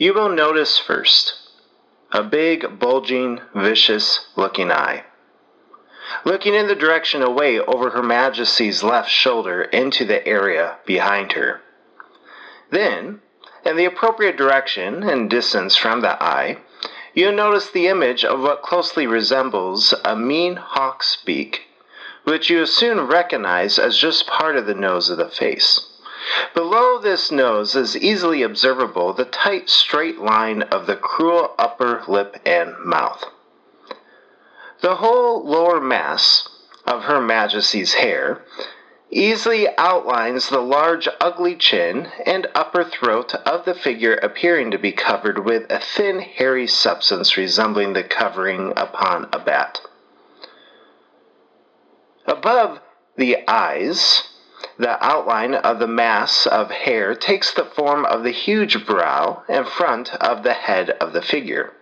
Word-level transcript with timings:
you 0.00 0.14
will 0.14 0.30
notice 0.30 0.78
first 0.78 1.34
a 2.10 2.22
big, 2.22 2.78
bulging, 2.78 3.38
vicious 3.54 4.28
looking 4.34 4.72
eye. 4.72 5.04
Looking 6.24 6.54
in 6.54 6.68
the 6.68 6.74
direction 6.74 7.22
away 7.22 7.60
over 7.60 7.90
Her 7.90 8.02
Majesty's 8.02 8.82
left 8.82 9.10
shoulder 9.10 9.60
into 9.60 10.06
the 10.06 10.26
area 10.26 10.78
behind 10.86 11.32
her. 11.32 11.60
Then, 12.70 13.20
in 13.64 13.76
the 13.76 13.84
appropriate 13.84 14.38
direction 14.38 15.02
and 15.02 15.28
distance 15.28 15.76
from 15.76 16.00
the 16.00 16.20
eye, 16.20 16.56
you'll 17.12 17.32
notice 17.32 17.70
the 17.70 17.86
image 17.86 18.24
of 18.24 18.40
what 18.40 18.62
closely 18.62 19.06
resembles 19.06 19.92
a 20.02 20.16
mean 20.16 20.56
hawk's 20.56 21.18
beak, 21.26 21.66
which 22.24 22.48
you 22.48 22.64
soon 22.64 23.02
recognize 23.02 23.78
as 23.78 23.98
just 23.98 24.26
part 24.26 24.56
of 24.56 24.64
the 24.64 24.74
nose 24.74 25.10
of 25.10 25.18
the 25.18 25.28
face. 25.28 25.89
Below 26.54 26.98
this 26.98 27.30
nose 27.30 27.74
is 27.74 27.96
easily 27.96 28.42
observable 28.42 29.12
the 29.12 29.24
tight 29.24 29.70
straight 29.70 30.20
line 30.20 30.62
of 30.62 30.86
the 30.86 30.96
cruel 30.96 31.54
upper 31.58 32.02
lip 32.08 32.36
and 32.44 32.78
mouth. 32.84 33.24
The 34.80 34.96
whole 34.96 35.46
lower 35.46 35.80
mass 35.80 36.48
of 36.86 37.04
Her 37.04 37.20
Majesty's 37.20 37.94
hair 37.94 38.42
easily 39.10 39.66
outlines 39.76 40.48
the 40.48 40.60
large 40.60 41.08
ugly 41.20 41.56
chin 41.56 42.08
and 42.24 42.46
upper 42.54 42.84
throat 42.84 43.34
of 43.46 43.64
the 43.64 43.74
figure 43.74 44.14
appearing 44.14 44.70
to 44.70 44.78
be 44.78 44.92
covered 44.92 45.44
with 45.44 45.70
a 45.70 45.80
thin 45.80 46.20
hairy 46.20 46.66
substance 46.66 47.36
resembling 47.36 47.92
the 47.92 48.04
covering 48.04 48.72
upon 48.76 49.28
a 49.32 49.38
bat. 49.38 49.80
Above 52.26 52.80
the 53.16 53.36
eyes, 53.48 54.29
the 54.80 55.04
outline 55.04 55.54
of 55.54 55.78
the 55.78 55.86
mass 55.86 56.46
of 56.46 56.70
hair 56.70 57.14
takes 57.14 57.52
the 57.52 57.66
form 57.66 58.06
of 58.06 58.22
the 58.22 58.30
huge 58.30 58.86
brow 58.86 59.42
and 59.46 59.68
front 59.68 60.14
of 60.14 60.42
the 60.42 60.54
head 60.54 60.88
of 60.88 61.12
the 61.12 61.20
figure. 61.20 61.74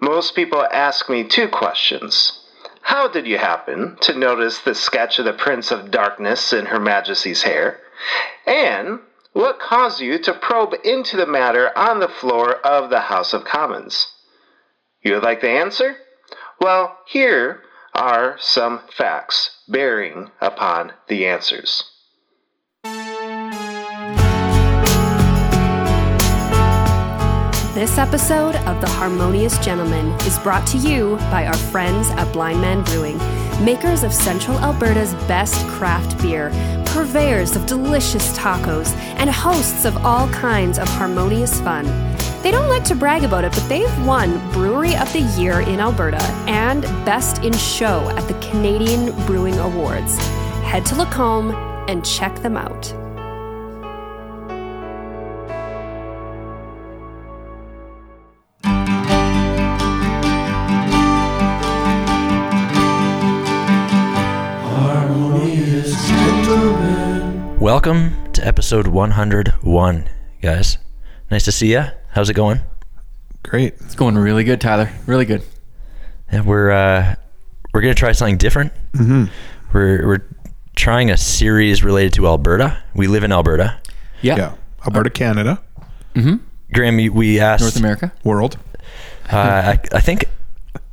Most 0.00 0.34
people 0.34 0.66
ask 0.70 1.08
me 1.08 1.24
two 1.24 1.48
questions. 1.48 2.40
How 2.82 3.08
did 3.08 3.26
you 3.26 3.38
happen 3.38 3.96
to 4.02 4.18
notice 4.18 4.58
the 4.58 4.74
sketch 4.74 5.18
of 5.18 5.24
the 5.24 5.32
Prince 5.32 5.70
of 5.70 5.90
Darkness 5.90 6.52
in 6.52 6.66
Her 6.66 6.78
Majesty's 6.78 7.44
hair? 7.44 7.80
And 8.46 8.98
what 9.32 9.58
caused 9.58 10.02
you 10.02 10.18
to 10.18 10.34
probe 10.34 10.74
into 10.84 11.16
the 11.16 11.26
matter 11.26 11.70
on 11.74 12.00
the 12.00 12.08
floor 12.08 12.56
of 12.56 12.90
the 12.90 13.00
House 13.00 13.32
of 13.32 13.46
Commons? 13.46 14.08
You 15.00 15.14
would 15.14 15.22
like 15.22 15.40
the 15.40 15.48
answer? 15.48 15.96
Well, 16.60 16.98
here 17.06 17.62
are 17.94 18.36
some 18.38 18.82
facts 18.94 19.62
bearing 19.66 20.32
upon 20.42 20.92
the 21.08 21.26
answers. 21.26 21.92
This 27.84 27.98
episode 27.98 28.56
of 28.56 28.80
The 28.80 28.88
Harmonious 28.88 29.58
Gentleman 29.58 30.12
is 30.22 30.38
brought 30.38 30.66
to 30.68 30.78
you 30.78 31.16
by 31.30 31.46
our 31.46 31.54
friends 31.54 32.08
at 32.12 32.32
Blindman 32.32 32.82
Brewing, 32.86 33.18
makers 33.62 34.02
of 34.02 34.14
Central 34.14 34.58
Alberta's 34.60 35.12
best 35.28 35.54
craft 35.68 36.16
beer, 36.22 36.48
purveyors 36.86 37.54
of 37.56 37.66
delicious 37.66 38.34
tacos, 38.38 38.90
and 39.18 39.28
hosts 39.28 39.84
of 39.84 39.98
all 39.98 40.26
kinds 40.30 40.78
of 40.78 40.88
harmonious 40.88 41.60
fun. 41.60 41.84
They 42.42 42.50
don't 42.50 42.70
like 42.70 42.84
to 42.84 42.94
brag 42.94 43.22
about 43.22 43.44
it, 43.44 43.52
but 43.52 43.68
they've 43.68 44.06
won 44.06 44.38
Brewery 44.52 44.96
of 44.96 45.12
the 45.12 45.20
Year 45.38 45.60
in 45.60 45.78
Alberta 45.78 46.22
and 46.48 46.84
Best 47.04 47.44
in 47.44 47.52
Show 47.52 48.08
at 48.16 48.26
the 48.28 48.48
Canadian 48.48 49.12
Brewing 49.26 49.58
Awards. 49.58 50.16
Head 50.64 50.86
to 50.86 50.94
Lacombe 50.94 51.50
and 51.86 52.02
check 52.02 52.34
them 52.36 52.56
out. 52.56 52.94
Welcome 67.74 68.32
to 68.34 68.46
episode 68.46 68.86
101, 68.86 70.08
guys. 70.40 70.78
Nice 71.28 71.44
to 71.46 71.50
see 71.50 71.72
you. 71.72 71.82
How's 72.10 72.30
it 72.30 72.34
going? 72.34 72.60
Great. 73.42 73.74
It's 73.80 73.96
going 73.96 74.16
really 74.16 74.44
good, 74.44 74.60
Tyler. 74.60 74.88
Really 75.06 75.24
good. 75.24 75.42
Yeah, 76.32 76.42
we're 76.42 76.70
uh, 76.70 77.16
we're 77.72 77.80
gonna 77.80 77.94
try 77.96 78.12
something 78.12 78.36
different. 78.38 78.72
Mm-hmm. 78.92 79.24
We're 79.72 80.06
we're 80.06 80.24
trying 80.76 81.10
a 81.10 81.16
series 81.16 81.82
related 81.82 82.12
to 82.12 82.28
Alberta. 82.28 82.80
We 82.94 83.08
live 83.08 83.24
in 83.24 83.32
Alberta. 83.32 83.80
Yeah. 84.22 84.36
Yeah. 84.36 84.54
Alberta, 84.86 85.10
Canada, 85.10 85.60
Mm-hmm. 86.14 86.36
Graham, 86.72 87.00
you- 87.00 87.12
we 87.12 87.40
asked. 87.40 87.62
North 87.62 87.76
America. 87.76 88.12
world. 88.22 88.56
Uh, 89.28 89.36
I, 89.74 89.78
I 89.92 90.00
think 90.00 90.26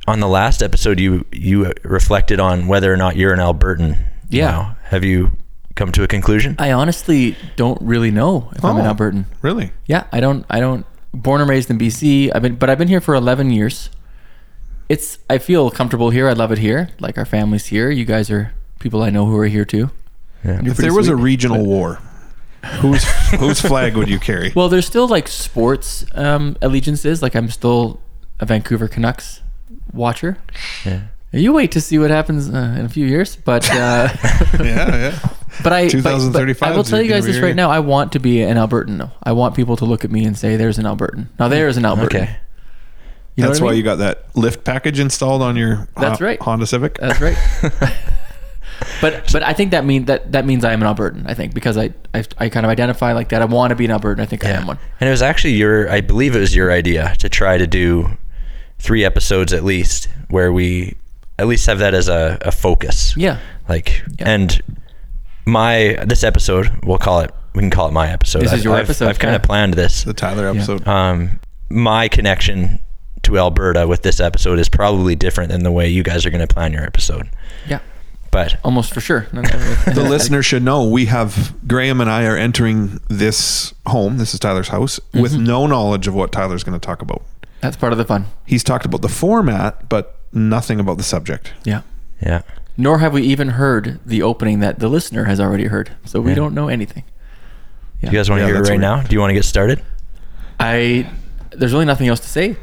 on 0.08 0.18
the 0.18 0.26
last 0.28 0.64
episode 0.64 0.98
you 0.98 1.26
you 1.30 1.72
reflected 1.84 2.40
on 2.40 2.66
whether 2.66 2.92
or 2.92 2.96
not 2.96 3.14
you're 3.14 3.32
an 3.32 3.38
Albertan. 3.38 3.98
Yeah. 4.28 4.50
now. 4.50 4.76
Have 4.86 5.04
you 5.04 5.30
come 5.74 5.92
to 5.92 6.02
a 6.02 6.08
conclusion? 6.08 6.56
I 6.58 6.72
honestly 6.72 7.36
don't 7.56 7.80
really 7.82 8.10
know 8.10 8.50
if 8.56 8.64
I'm 8.64 8.76
an 8.76 8.86
Oh. 8.86 8.94
Albertan. 8.94 9.24
Really? 9.42 9.72
Yeah, 9.86 10.04
I 10.12 10.20
don't. 10.20 10.44
I 10.50 10.60
don't. 10.60 10.84
Born 11.14 11.40
and 11.40 11.50
raised 11.50 11.70
in 11.70 11.78
BC. 11.78 12.30
I've 12.34 12.42
been, 12.42 12.54
but 12.56 12.70
I've 12.70 12.78
been 12.78 12.88
here 12.88 13.00
for 13.00 13.14
11 13.14 13.50
years. 13.50 13.90
It's. 14.88 15.18
I 15.30 15.38
feel 15.38 15.70
comfortable 15.70 16.10
here. 16.10 16.28
I 16.28 16.32
love 16.32 16.52
it 16.52 16.58
here. 16.58 16.90
Like 17.00 17.18
our 17.18 17.24
family's 17.24 17.66
here. 17.66 17.90
You 17.90 18.04
guys 18.04 18.30
are 18.30 18.52
people 18.78 19.02
I 19.02 19.10
know 19.10 19.26
who 19.26 19.36
are 19.38 19.46
here 19.46 19.64
too. 19.64 19.90
Yeah. 20.44 20.60
You're 20.62 20.72
If 20.72 20.76
pretty 20.76 20.82
there 20.82 20.94
was 20.94 21.08
a 21.08 21.12
sweet. 21.12 21.22
regional 21.22 21.64
war, 21.64 21.98
whose 22.80 23.04
whose 23.38 23.60
flag 23.60 23.96
would 23.96 24.08
you 24.08 24.18
carry? 24.18 24.52
well, 24.54 24.68
there's 24.68 24.86
still 24.86 25.06
like 25.08 25.28
sports 25.28 26.04
um, 26.14 26.56
allegiances. 26.62 27.22
Like 27.22 27.34
I'm 27.36 27.48
still 27.50 28.00
a 28.40 28.46
Vancouver 28.46 28.88
Canucks 28.88 29.40
watcher. 29.92 30.36
Yeah. 30.84 31.02
You 31.34 31.52
wait 31.54 31.72
to 31.72 31.80
see 31.80 31.98
what 31.98 32.10
happens 32.10 32.50
uh, 32.50 32.76
in 32.78 32.84
a 32.84 32.88
few 32.90 33.06
years, 33.06 33.36
but 33.36 33.64
uh, 33.70 34.08
yeah, 34.60 34.60
yeah. 34.60 35.18
But 35.62 35.72
I, 35.72 35.88
but- 35.90 36.02
but 36.32 36.62
I 36.62 36.74
will 36.76 36.84
tell 36.84 37.02
you 37.02 37.08
guys 37.08 37.24
this 37.26 37.38
right 37.38 37.54
now. 37.56 37.70
I 37.70 37.80
want 37.80 38.12
to 38.12 38.18
be 38.20 38.42
an 38.42 38.56
Albertan. 38.56 39.10
I 39.22 39.32
want 39.32 39.54
people 39.54 39.76
to 39.76 39.84
look 39.84 40.04
at 40.04 40.10
me 40.10 40.24
and 40.24 40.36
say, 40.36 40.56
"There's 40.56 40.78
an 40.78 40.84
Albertan." 40.86 41.26
Now 41.38 41.48
there's 41.48 41.76
an 41.76 41.82
Albertan. 41.84 42.04
Okay. 42.06 42.36
You 43.36 43.42
know 43.44 43.48
That's 43.48 43.60
I 43.60 43.64
why 43.64 43.70
mean? 43.70 43.78
you 43.78 43.82
got 43.84 43.96
that 43.96 44.24
lift 44.36 44.62
package 44.64 44.98
installed 45.00 45.40
on 45.42 45.56
your 45.56 45.88
That's 45.96 46.20
right. 46.20 46.40
Honda 46.40 46.66
Civic. 46.66 46.98
That's 46.98 47.20
right. 47.20 47.36
but 49.00 49.30
but 49.32 49.42
I 49.42 49.52
think 49.52 49.70
that 49.70 49.84
mean 49.84 50.06
that 50.06 50.32
that 50.32 50.44
means 50.44 50.64
I 50.64 50.72
am 50.72 50.82
an 50.82 50.94
Albertan. 50.94 51.24
I 51.26 51.34
think 51.34 51.54
because 51.54 51.76
I 51.76 51.92
I, 52.14 52.24
I 52.38 52.48
kind 52.48 52.66
of 52.66 52.70
identify 52.70 53.12
like 53.12 53.28
that. 53.30 53.42
I 53.42 53.44
want 53.46 53.70
to 53.70 53.76
be 53.76 53.84
an 53.84 53.90
Albertan. 53.90 54.20
I 54.20 54.26
think 54.26 54.44
I 54.44 54.50
am 54.50 54.66
one. 54.66 54.78
And 55.00 55.08
it 55.08 55.10
was 55.10 55.22
actually 55.22 55.54
your, 55.54 55.90
I 55.90 56.00
believe 56.00 56.34
it 56.36 56.40
was 56.40 56.54
your 56.54 56.70
idea 56.72 57.14
to 57.20 57.28
try 57.28 57.58
to 57.58 57.66
do 57.66 58.10
three 58.78 59.04
episodes 59.04 59.52
at 59.52 59.64
least 59.64 60.08
where 60.28 60.52
we 60.52 60.96
at 61.38 61.46
least 61.46 61.66
have 61.66 61.78
that 61.78 61.94
as 61.94 62.08
a, 62.08 62.38
a 62.42 62.52
focus. 62.52 63.16
Yeah. 63.16 63.38
Like, 63.68 64.02
Yeah. 64.18 64.28
and 64.30 64.60
my, 65.46 65.98
this 66.06 66.24
episode, 66.24 66.70
we'll 66.84 66.98
call 66.98 67.20
it, 67.20 67.30
we 67.54 67.60
can 67.60 67.70
call 67.70 67.88
it 67.88 67.92
my 67.92 68.10
episode. 68.10 68.40
This 68.42 68.48
is 68.52 68.60
I've- 68.60 68.62
your 68.64 68.74
I've, 68.74 68.84
episode, 68.84 69.08
I've 69.08 69.18
kind 69.18 69.34
of 69.34 69.42
yeah. 69.42 69.46
planned 69.46 69.74
this. 69.74 70.04
the 70.04 70.14
Tyler 70.14 70.46
episode. 70.48 70.86
Um, 70.86 71.40
my 71.68 72.08
connection 72.08 72.80
to 73.22 73.38
Alberta 73.38 73.86
with 73.86 74.02
this 74.02 74.20
episode 74.20 74.58
is 74.58 74.68
probably 74.68 75.14
different 75.14 75.50
than 75.50 75.62
the 75.62 75.70
way 75.72 75.88
you 75.88 76.02
guys 76.02 76.26
are 76.26 76.30
going 76.30 76.46
to 76.46 76.52
plan 76.52 76.72
your 76.72 76.82
episode. 76.84 77.28
Yeah. 77.68 77.80
But 78.30 78.56
Almost 78.64 78.94
for 78.94 79.00
sure. 79.00 79.26
the 79.32 80.06
listener 80.08 80.42
should 80.42 80.62
know 80.62 80.88
we 80.88 81.04
have 81.06 81.54
Graham 81.68 82.00
and 82.00 82.08
I 82.10 82.24
are 82.24 82.36
entering 82.36 82.98
this 83.08 83.74
home. 83.86 84.16
This 84.16 84.32
is 84.32 84.40
Tyler's 84.40 84.68
house 84.68 84.98
with 85.12 85.32
Mm-hmm. 85.32 85.44
no 85.44 85.66
knowledge 85.66 86.08
of 86.08 86.14
what 86.14 86.32
Tyler's 86.32 86.64
going 86.64 86.78
to 86.78 86.84
talk 86.84 87.02
about. 87.02 87.22
That's 87.60 87.76
part 87.76 87.92
of 87.92 87.98
the 87.98 88.04
fun. 88.06 88.26
He's 88.46 88.64
talked 88.64 88.86
about 88.86 89.02
the 89.02 89.08
format, 89.10 89.88
but 89.90 90.18
nothing 90.32 90.80
about 90.80 90.96
the 90.96 91.02
subject. 91.04 91.52
Yeah. 91.64 91.82
yeah. 92.22 92.40
Nor 92.76 92.98
have 92.98 93.12
we 93.12 93.22
even 93.22 93.50
heard 93.50 94.00
the 94.06 94.22
opening 94.22 94.60
that 94.60 94.78
the 94.78 94.88
listener 94.88 95.24
has 95.24 95.38
already 95.40 95.66
heard. 95.66 95.90
So 96.04 96.20
we 96.20 96.30
Yeah. 96.30 96.36
don't 96.36 96.54
know 96.54 96.68
anything. 96.68 97.04
Yeah. 98.00 98.10
Do 98.10 98.16
you 98.16 98.18
guys 98.20 98.30
want 98.30 98.40
to 98.40 98.42
Yeah, 98.42 98.46
hear 98.48 98.56
it 98.56 98.60
right 98.60 98.68
weird. 98.70 98.80
now? 98.80 99.02
Do 99.02 99.14
you 99.14 99.20
want 99.20 99.30
to 99.30 99.34
get 99.34 99.44
started? 99.44 99.80
I 100.58 101.06
there's 101.50 101.72
really 101.72 101.84
nothing 101.84 102.08
else 102.08 102.20
to 102.20 102.28
say. 102.28 102.56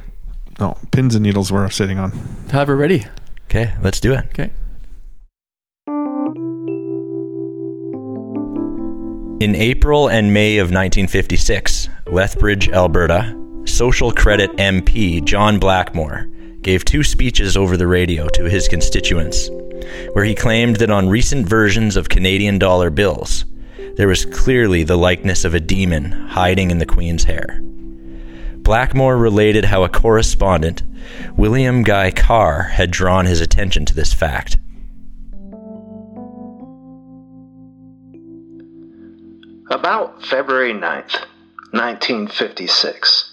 No, 0.60 0.76
pins 0.92 1.16
and 1.16 1.24
needles 1.24 1.52
we're 1.52 1.70
sitting 1.70 2.00
on. 2.00 2.12
However, 2.52 2.76
ready. 2.76 3.06
Okay, 3.50 3.72
let's 3.84 4.00
do 4.00 4.14
it. 4.14 4.26
Okay. 4.30 4.50
In 9.42 9.56
April 9.56 10.10
and 10.10 10.34
May 10.34 10.58
of 10.58 10.66
1956, 10.68 11.88
Lethbridge, 12.08 12.68
Alberta, 12.70 13.36
Social 13.66 14.12
Credit 14.12 14.52
MP 14.58 15.22
John 15.24 15.60
Blackmore 15.60 16.28
gave 16.62 16.84
two 16.84 17.04
speeches 17.04 17.56
over 17.56 17.78
the 17.78 17.88
radio 17.88 18.28
to 18.30 18.44
his 18.50 18.68
constituents, 18.68 19.50
where 20.14 20.26
he 20.26 20.36
claimed 20.36 20.78
that 20.78 20.92
on 20.92 21.10
recent 21.10 21.48
versions 21.48 21.96
of 21.96 22.10
Canadian 22.10 22.60
dollar 22.60 22.90
bills, 22.90 23.46
there 23.96 24.08
was 24.08 24.26
clearly 24.26 24.84
the 24.84 24.98
likeness 24.98 25.44
of 25.44 25.54
a 25.54 25.60
demon 25.60 26.12
hiding 26.12 26.72
in 26.72 26.78
the 26.80 26.86
Queen's 26.86 27.26
hair. 27.26 27.60
Blackmore 28.58 29.18
related 29.18 29.66
how 29.66 29.84
a 29.84 29.90
correspondent, 29.90 30.84
William 31.36 31.84
Guy 31.84 32.12
Carr, 32.12 32.64
had 32.64 32.92
drawn 32.92 33.26
his 33.26 33.42
attention 33.42 33.86
to 33.86 33.96
this 33.96 34.14
fact. 34.14 34.58
About 39.72 40.24
February 40.26 40.74
9th, 40.74 41.26
1956, 41.72 43.29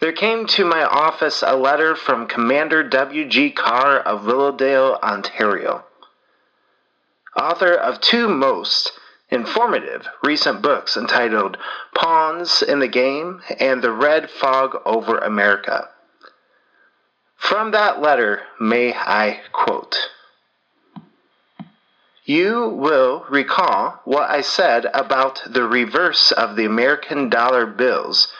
There 0.00 0.12
came 0.12 0.46
to 0.48 0.64
my 0.64 0.84
office 0.84 1.42
a 1.44 1.56
letter 1.56 1.96
from 1.96 2.28
Commander 2.28 2.84
W.G. 2.84 3.50
Carr 3.50 3.98
of 3.98 4.26
Willowdale, 4.26 5.00
Ontario, 5.02 5.84
author 7.34 7.74
of 7.74 8.00
two 8.00 8.28
most 8.28 8.92
informative 9.28 10.06
recent 10.22 10.62
books 10.62 10.96
entitled 10.96 11.56
Pawns 11.94 12.62
in 12.62 12.78
the 12.78 12.86
Game 12.88 13.42
and 13.58 13.82
The 13.82 13.90
Red 13.90 14.30
Fog 14.30 14.80
Over 14.86 15.18
America. 15.18 15.88
From 17.36 17.72
that 17.72 18.00
letter, 18.00 18.42
may 18.60 18.94
I 18.94 19.40
quote 19.52 20.10
You 22.24 22.68
will 22.68 23.26
recall 23.28 24.00
what 24.04 24.30
I 24.30 24.42
said 24.42 24.86
about 24.94 25.42
the 25.44 25.64
reverse 25.64 26.30
of 26.30 26.54
the 26.54 26.66
American 26.66 27.28
dollar 27.28 27.66
bills 27.66 28.32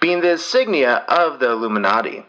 being 0.00 0.20
the 0.20 0.32
insignia 0.32 1.04
of 1.08 1.38
the 1.38 1.50
Illuminati. 1.50 2.24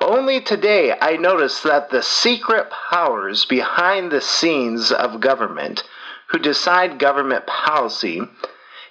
Only 0.00 0.40
today 0.40 0.96
I 1.00 1.16
noticed 1.16 1.64
that 1.64 1.90
the 1.90 2.02
secret 2.02 2.70
powers 2.70 3.44
behind 3.44 4.10
the 4.10 4.20
scenes 4.20 4.92
of 4.92 5.20
government 5.20 5.82
who 6.28 6.38
decide 6.38 6.98
government 6.98 7.46
policy 7.46 8.22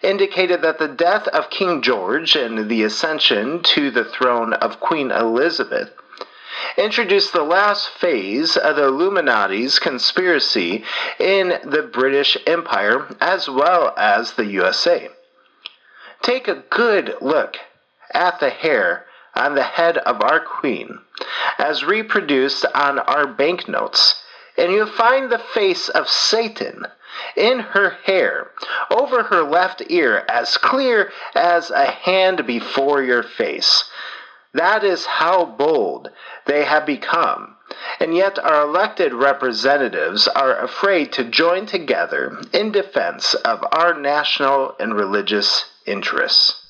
indicated 0.02 0.62
that 0.62 0.80
the 0.80 0.88
death 0.88 1.28
of 1.30 1.50
King 1.50 1.82
George 1.82 2.36
and 2.36 2.70
the 2.70 2.84
ascension 2.84 3.64
to 3.64 3.90
the 3.90 4.06
throne 4.06 4.54
of 4.54 4.80
Queen 4.80 5.12
Elizabeth 5.12 5.92
introduced 6.78 7.34
the 7.34 7.44
last 7.44 7.90
phase 7.90 8.58
of 8.58 8.76
the 8.76 8.86
Illuminati's 8.86 9.80
conspiracy 9.80 10.84
in 11.20 11.60
the 11.64 11.90
British 11.92 12.38
Empire 12.46 13.08
as 13.20 13.50
well 13.50 13.94
as 13.98 14.34
the 14.34 14.46
USA. 14.46 15.10
Take 16.22 16.48
a 16.48 16.64
good 16.70 17.16
look 17.22 17.58
at 18.14 18.40
the 18.40 18.50
hair 18.50 19.06
on 19.36 19.56
the 19.56 19.64
head 19.64 19.98
of 20.00 20.22
our 20.22 20.40
Queen, 20.40 21.00
as 21.58 21.84
reproduced 21.84 22.66
on 22.74 23.00
our 23.00 23.28
banknotes, 23.28 24.22
and 24.58 24.72
you'll 24.72 24.88
find 24.88 25.32
the 25.32 25.44
face 25.54 25.90
of 25.90 26.10
Satan 26.10 26.86
in 27.36 27.60
her 27.60 27.92
hair, 28.06 28.52
over 28.90 29.24
her 29.24 29.44
left 29.44 29.84
ear, 29.90 30.26
as 30.28 30.58
clear 30.58 31.12
as 31.36 31.70
a 31.70 31.86
hand 31.86 32.46
before 32.48 33.04
your 33.04 33.24
face. 33.24 33.84
That 34.54 34.84
is 34.84 35.06
how 35.06 35.46
bold 35.46 36.10
they 36.46 36.64
have 36.64 36.86
become. 36.86 37.56
And 38.00 38.16
yet, 38.16 38.40
our 38.40 38.62
elected 38.62 39.14
representatives 39.14 40.28
are 40.28 40.58
afraid 40.58 41.12
to 41.14 41.24
join 41.24 41.66
together 41.66 42.42
in 42.54 42.72
defense 42.72 43.34
of 43.36 43.64
our 43.72 44.00
national 44.00 44.76
and 44.80 44.96
religious 44.96 45.66
interests. 45.86 46.67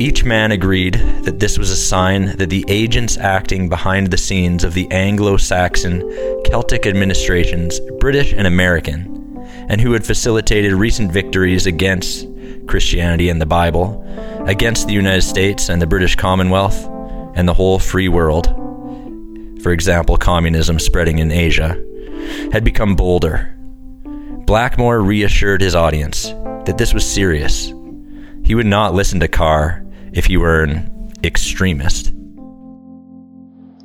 Each 0.00 0.22
man 0.22 0.52
agreed 0.52 0.94
that 1.24 1.40
this 1.40 1.58
was 1.58 1.72
a 1.72 1.76
sign 1.76 2.36
that 2.36 2.50
the 2.50 2.64
agents 2.68 3.16
acting 3.16 3.68
behind 3.68 4.06
the 4.06 4.16
scenes 4.16 4.62
of 4.62 4.72
the 4.72 4.88
Anglo 4.92 5.36
Saxon 5.36 6.08
Celtic 6.44 6.86
administrations, 6.86 7.80
British 7.98 8.32
and 8.32 8.46
American, 8.46 9.44
and 9.68 9.80
who 9.80 9.92
had 9.94 10.06
facilitated 10.06 10.72
recent 10.72 11.10
victories 11.10 11.66
against 11.66 12.28
Christianity 12.68 13.28
and 13.28 13.40
the 13.40 13.46
Bible, 13.46 14.04
against 14.46 14.86
the 14.86 14.92
United 14.92 15.22
States 15.22 15.68
and 15.68 15.82
the 15.82 15.86
British 15.86 16.14
Commonwealth, 16.14 16.88
and 17.34 17.48
the 17.48 17.54
whole 17.54 17.80
free 17.80 18.08
world, 18.08 18.46
for 19.64 19.72
example, 19.72 20.16
communism 20.16 20.78
spreading 20.78 21.18
in 21.18 21.32
Asia, 21.32 21.76
had 22.52 22.62
become 22.62 22.94
bolder. 22.94 23.52
Blackmore 24.46 25.00
reassured 25.00 25.60
his 25.60 25.74
audience 25.74 26.28
that 26.66 26.78
this 26.78 26.94
was 26.94 27.04
serious. 27.04 27.72
He 28.44 28.54
would 28.54 28.64
not 28.64 28.94
listen 28.94 29.18
to 29.20 29.28
Carr 29.28 29.84
if 30.12 30.28
you 30.30 30.40
were 30.40 30.62
an 30.62 31.12
extremist. 31.22 32.12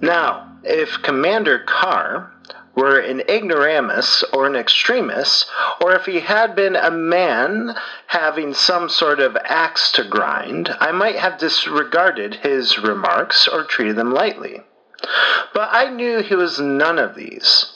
Now, 0.02 0.58
if 0.64 1.02
Commander 1.02 1.60
Carr 1.60 2.32
were 2.76 3.00
an 3.00 3.22
ignoramus 3.30 4.24
or 4.34 4.48
an 4.48 4.56
extremist, 4.56 5.46
or 5.82 5.94
if 5.94 6.06
he 6.06 6.20
had 6.20 6.56
been 6.56 6.76
a 6.76 6.90
man 6.90 7.76
having 8.08 8.54
some 8.54 8.90
sort 8.90 9.20
of 9.20 9.38
axe 9.44 9.92
to 9.92 10.04
grind, 10.04 10.76
I 10.80 10.92
might 10.92 11.16
have 11.16 11.38
disregarded 11.38 12.36
his 12.36 12.80
remarks 12.80 13.48
or 13.48 13.64
treated 13.64 13.96
them 13.96 14.14
lightly. 14.14 14.62
But 15.54 15.70
I 15.72 15.90
knew 15.90 16.22
he 16.22 16.36
was 16.36 16.60
none 16.60 16.98
of 16.98 17.16
these. 17.16 17.73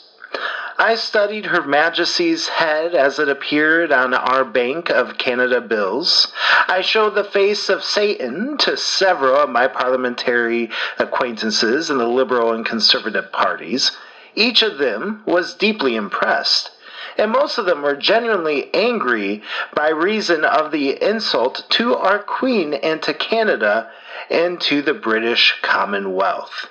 I 0.80 0.94
studied 0.94 1.48
Her 1.48 1.64
Majesty's 1.64 2.50
head 2.50 2.94
as 2.94 3.18
it 3.18 3.28
appeared 3.28 3.92
on 3.92 4.14
our 4.14 4.46
Bank 4.46 4.92
of 4.92 5.18
Canada 5.18 5.60
bills. 5.60 6.32
I 6.68 6.82
showed 6.82 7.16
the 7.16 7.24
face 7.24 7.68
of 7.68 7.84
Satan 7.84 8.60
to 8.60 8.78
several 8.78 9.38
of 9.38 9.50
my 9.50 9.68
parliamentary 9.68 10.70
acquaintances 11.00 11.90
in 11.90 11.98
the 11.98 12.08
Liberal 12.08 12.54
and 12.54 12.64
Conservative 12.64 13.32
parties. 13.32 13.98
Each 14.36 14.62
of 14.62 14.78
them 14.78 15.24
was 15.26 15.56
deeply 15.56 15.96
impressed, 15.96 16.70
and 17.18 17.32
most 17.32 17.58
of 17.58 17.66
them 17.66 17.82
were 17.82 17.96
genuinely 17.96 18.72
angry 18.72 19.42
by 19.74 19.90
reason 19.90 20.46
of 20.46 20.70
the 20.70 21.02
insult 21.04 21.66
to 21.72 21.96
our 21.96 22.20
Queen 22.20 22.76
and 22.76 23.02
to 23.02 23.16
Canada 23.16 23.90
and 24.30 24.62
to 24.62 24.84
the 24.84 24.94
British 24.94 25.56
Commonwealth. 25.64 26.68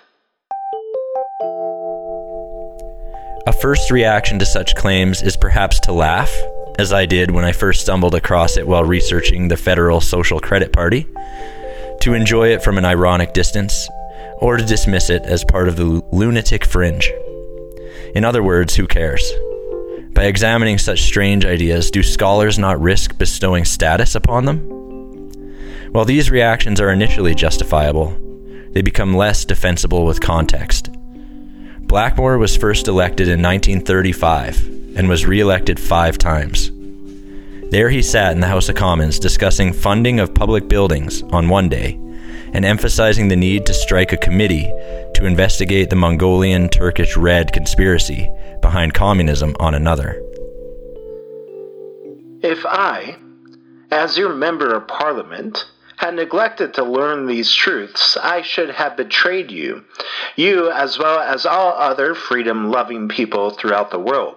A 3.47 3.53
first 3.53 3.93
reaction 3.93 4.41
to 4.41 4.45
such 4.45 4.75
claims 4.75 5.23
is 5.23 5.37
perhaps 5.37 5.79
to 5.81 5.93
laugh, 5.93 6.35
as 6.81 6.93
I 6.93 7.07
did 7.07 7.31
when 7.31 7.45
I 7.45 7.53
first 7.53 7.81
stumbled 7.81 8.17
across 8.17 8.57
it 8.57 8.67
while 8.67 8.83
researching 8.83 9.47
the 9.47 9.57
Federal 9.57 10.01
Social 10.01 10.41
Credit 10.41 10.73
Party, 10.73 11.07
to 12.01 12.15
enjoy 12.15 12.49
it 12.49 12.65
from 12.65 12.77
an 12.77 12.85
ironic 12.85 13.35
distance, 13.35 13.89
or 14.39 14.57
to 14.57 14.65
dismiss 14.65 15.11
it 15.11 15.23
as 15.23 15.45
part 15.45 15.69
of 15.69 15.77
the 15.77 16.03
lunatic 16.11 16.65
fringe. 16.65 17.09
In 18.17 18.25
other 18.25 18.43
words, 18.43 18.75
who 18.75 18.89
cares? 18.89 19.23
By 20.11 20.25
examining 20.25 20.79
such 20.79 21.03
strange 21.03 21.47
ideas, 21.47 21.93
do 21.93 22.03
scholars 22.03 22.59
not 22.59 22.81
risk 22.81 23.17
bestowing 23.17 23.65
status 23.65 24.17
upon 24.17 24.47
them? 24.47 24.59
While 25.93 26.05
these 26.05 26.33
reactions 26.33 26.81
are 26.81 26.91
initially 26.91 27.37
justifiable, 27.37 28.17
they 28.73 28.83
become 28.83 29.15
less 29.15 29.45
defensible 29.45 30.05
with 30.05 30.21
context. 30.21 30.91
Blackmore 31.87 32.37
was 32.37 32.57
first 32.57 32.89
elected 32.89 33.29
in 33.29 33.41
1935 33.41 34.97
and 34.97 35.09
was 35.09 35.25
re 35.25 35.39
elected 35.39 35.79
five 35.79 36.19
times. 36.19 36.73
There 37.71 37.89
he 37.89 38.03
sat 38.03 38.33
in 38.33 38.41
the 38.41 38.49
House 38.49 38.69
of 38.69 38.75
Commons 38.75 39.21
discussing 39.21 39.73
funding 39.73 40.19
of 40.19 40.35
public 40.35 40.67
buildings 40.67 41.23
on 41.31 41.49
one 41.49 41.69
day 41.69 41.93
and 42.53 42.65
emphasizing 42.65 43.29
the 43.29 43.37
need 43.37 43.67
to 43.67 43.75
strike 43.75 44.13
a 44.13 44.17
committee 44.17 44.65
to 45.15 45.27
investigate 45.27 45.89
the 45.89 45.97
Mongolian 45.97 46.69
Turkish 46.69 47.17
Red 47.17 47.53
conspiracy 47.53 48.29
behind 48.63 48.93
communism 48.93 49.55
on 49.61 49.75
another. 49.75 50.21
If 52.43 52.67
I, 52.67 53.17
as 53.93 54.19
your 54.19 54.35
Member 54.35 54.75
of 54.75 54.89
Parliament, 54.89 55.65
had 55.97 56.15
neglected 56.15 56.75
to 56.75 56.85
learn 56.85 57.27
these 57.27 57.53
truths, 57.53 58.17
I 58.17 58.43
should 58.43 58.71
have 58.71 58.97
betrayed 58.97 59.51
you, 59.51 59.85
you 60.37 60.71
as 60.71 60.99
well 60.99 61.19
as 61.19 61.47
all 61.47 61.73
other 61.73 62.15
freedom 62.15 62.71
loving 62.71 63.09
people 63.09 63.51
throughout 63.51 63.91
the 63.91 63.99
world. 63.99 64.37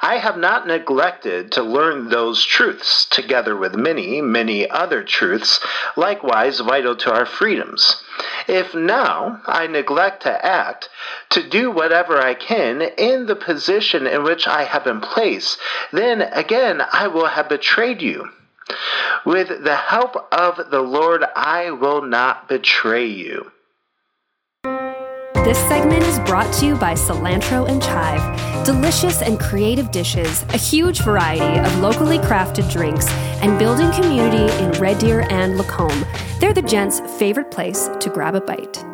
I 0.00 0.16
have 0.16 0.38
not 0.38 0.66
neglected 0.66 1.52
to 1.52 1.62
learn 1.62 2.08
those 2.08 2.42
truths, 2.44 3.04
together 3.04 3.54
with 3.54 3.74
many, 3.74 4.22
many 4.22 4.68
other 4.68 5.04
truths, 5.04 5.60
likewise 5.94 6.60
vital 6.60 6.96
to 6.96 7.12
our 7.12 7.26
freedoms. 7.26 8.02
If 8.46 8.74
now 8.74 9.42
I 9.46 9.66
neglect 9.66 10.22
to 10.22 10.44
act, 10.44 10.88
to 11.30 11.46
do 11.46 11.70
whatever 11.70 12.18
I 12.18 12.32
can 12.32 12.80
in 12.80 13.26
the 13.26 13.36
position 13.36 14.06
in 14.06 14.24
which 14.24 14.46
I 14.48 14.64
have 14.64 14.84
been 14.84 15.00
placed, 15.00 15.58
then 15.92 16.22
again 16.22 16.82
I 16.90 17.08
will 17.08 17.26
have 17.26 17.50
betrayed 17.50 18.00
you. 18.00 18.30
With 19.24 19.48
the 19.64 19.76
help 19.76 20.16
of 20.32 20.70
the 20.70 20.80
Lord, 20.80 21.24
I 21.34 21.70
will 21.70 22.02
not 22.02 22.48
betray 22.48 23.06
you. 23.06 23.50
This 25.44 25.58
segment 25.68 26.02
is 26.02 26.18
brought 26.20 26.52
to 26.54 26.66
you 26.66 26.74
by 26.76 26.92
Cilantro 26.92 27.68
and 27.68 27.82
Chive. 27.82 28.66
Delicious 28.66 29.22
and 29.22 29.40
creative 29.40 29.90
dishes, 29.90 30.42
a 30.50 30.58
huge 30.58 31.00
variety 31.00 31.58
of 31.58 31.78
locally 31.80 32.18
crafted 32.18 32.70
drinks, 32.70 33.08
and 33.42 33.58
building 33.58 33.90
community 33.92 34.52
in 34.62 34.70
Red 34.72 34.98
Deer 34.98 35.26
and 35.30 35.56
Lacombe. 35.56 36.04
They're 36.38 36.52
the 36.52 36.60
gents' 36.60 37.00
favorite 37.18 37.50
place 37.50 37.88
to 38.00 38.10
grab 38.10 38.34
a 38.34 38.42
bite. 38.42 38.84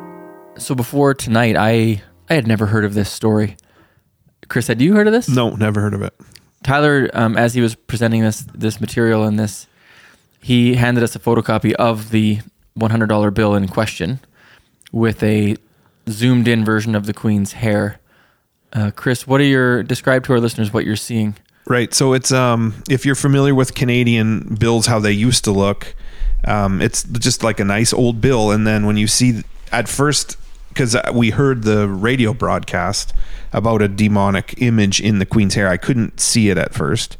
So 0.57 0.77
before 0.77 1.13
tonight, 1.15 1.57
I 1.57 2.03
I 2.31 2.35
had 2.35 2.47
never 2.47 2.67
heard 2.67 2.85
of 2.85 2.95
this 2.95 3.11
story. 3.11 3.57
Chris, 4.49 4.69
had 4.69 4.81
you 4.81 4.95
heard 4.95 5.07
of 5.09 5.13
this? 5.13 5.29
No, 5.29 5.51
never 5.57 5.81
heard 5.81 5.95
of 5.95 6.03
it. 6.03 6.15
Tyler, 6.65 7.09
um, 7.15 7.37
as 7.37 7.55
he 7.55 7.61
was 7.61 7.77
presenting 7.77 8.23
this 8.23 8.45
this 8.53 8.81
material 8.81 9.23
and 9.23 9.39
this, 9.39 9.69
he 10.41 10.75
handed 10.75 11.05
us 11.05 11.15
a 11.15 11.21
photocopy 11.21 11.73
of 11.75 12.11
the 12.11 12.41
one 12.75 12.91
hundred 12.91 13.07
dollar 13.07 13.31
bill 13.31 13.55
in 13.55 13.69
question, 13.69 14.19
with 14.91 15.23
a 15.23 15.57
zoomed 16.09 16.49
in 16.49 16.65
version 16.65 16.97
of 16.97 17.07
the 17.07 17.15
Queen's 17.15 17.53
hair. 17.53 18.01
Uh, 18.73 18.91
Chris, 18.91 19.25
what 19.25 19.41
are 19.41 19.45
your 19.45 19.85
describe 19.85 20.25
to 20.25 20.33
our 20.33 20.41
listeners 20.41 20.73
what 20.73 20.85
you're 20.85 20.97
seeing? 20.97 21.37
Right. 21.69 21.95
So 21.95 22.13
it's 22.13 22.33
um 22.33 22.83
if 22.91 23.07
you're 23.07 23.15
familiar 23.15 23.55
with 23.55 23.77
Canadian 23.77 24.57
bills 24.57 24.87
how 24.87 24.99
they 24.99 25.13
used 25.13 25.45
to 25.45 25.53
look, 25.53 25.95
Um, 26.47 26.83
it's 26.83 27.05
just 27.05 27.43
like 27.43 27.63
a 27.63 27.65
nice 27.65 27.95
old 27.95 28.21
bill, 28.21 28.51
and 28.51 28.67
then 28.67 28.85
when 28.85 28.99
you 28.99 29.07
see 29.07 29.45
at 29.73 29.89
first, 29.89 30.37
because 30.75 30.97
we 31.13 31.31
heard 31.31 31.63
the 31.63 31.89
radio 31.89 32.35
broadcast 32.35 33.15
about 33.53 33.81
a 33.81 33.89
demonic 33.89 34.55
image 34.61 35.01
in 35.01 35.21
the 35.21 35.27
queen's 35.27 35.55
hair, 35.55 35.69
I 35.69 35.77
couldn't 35.77 36.21
see 36.21 36.51
it 36.51 36.59
at 36.59 36.75
first. 36.75 37.17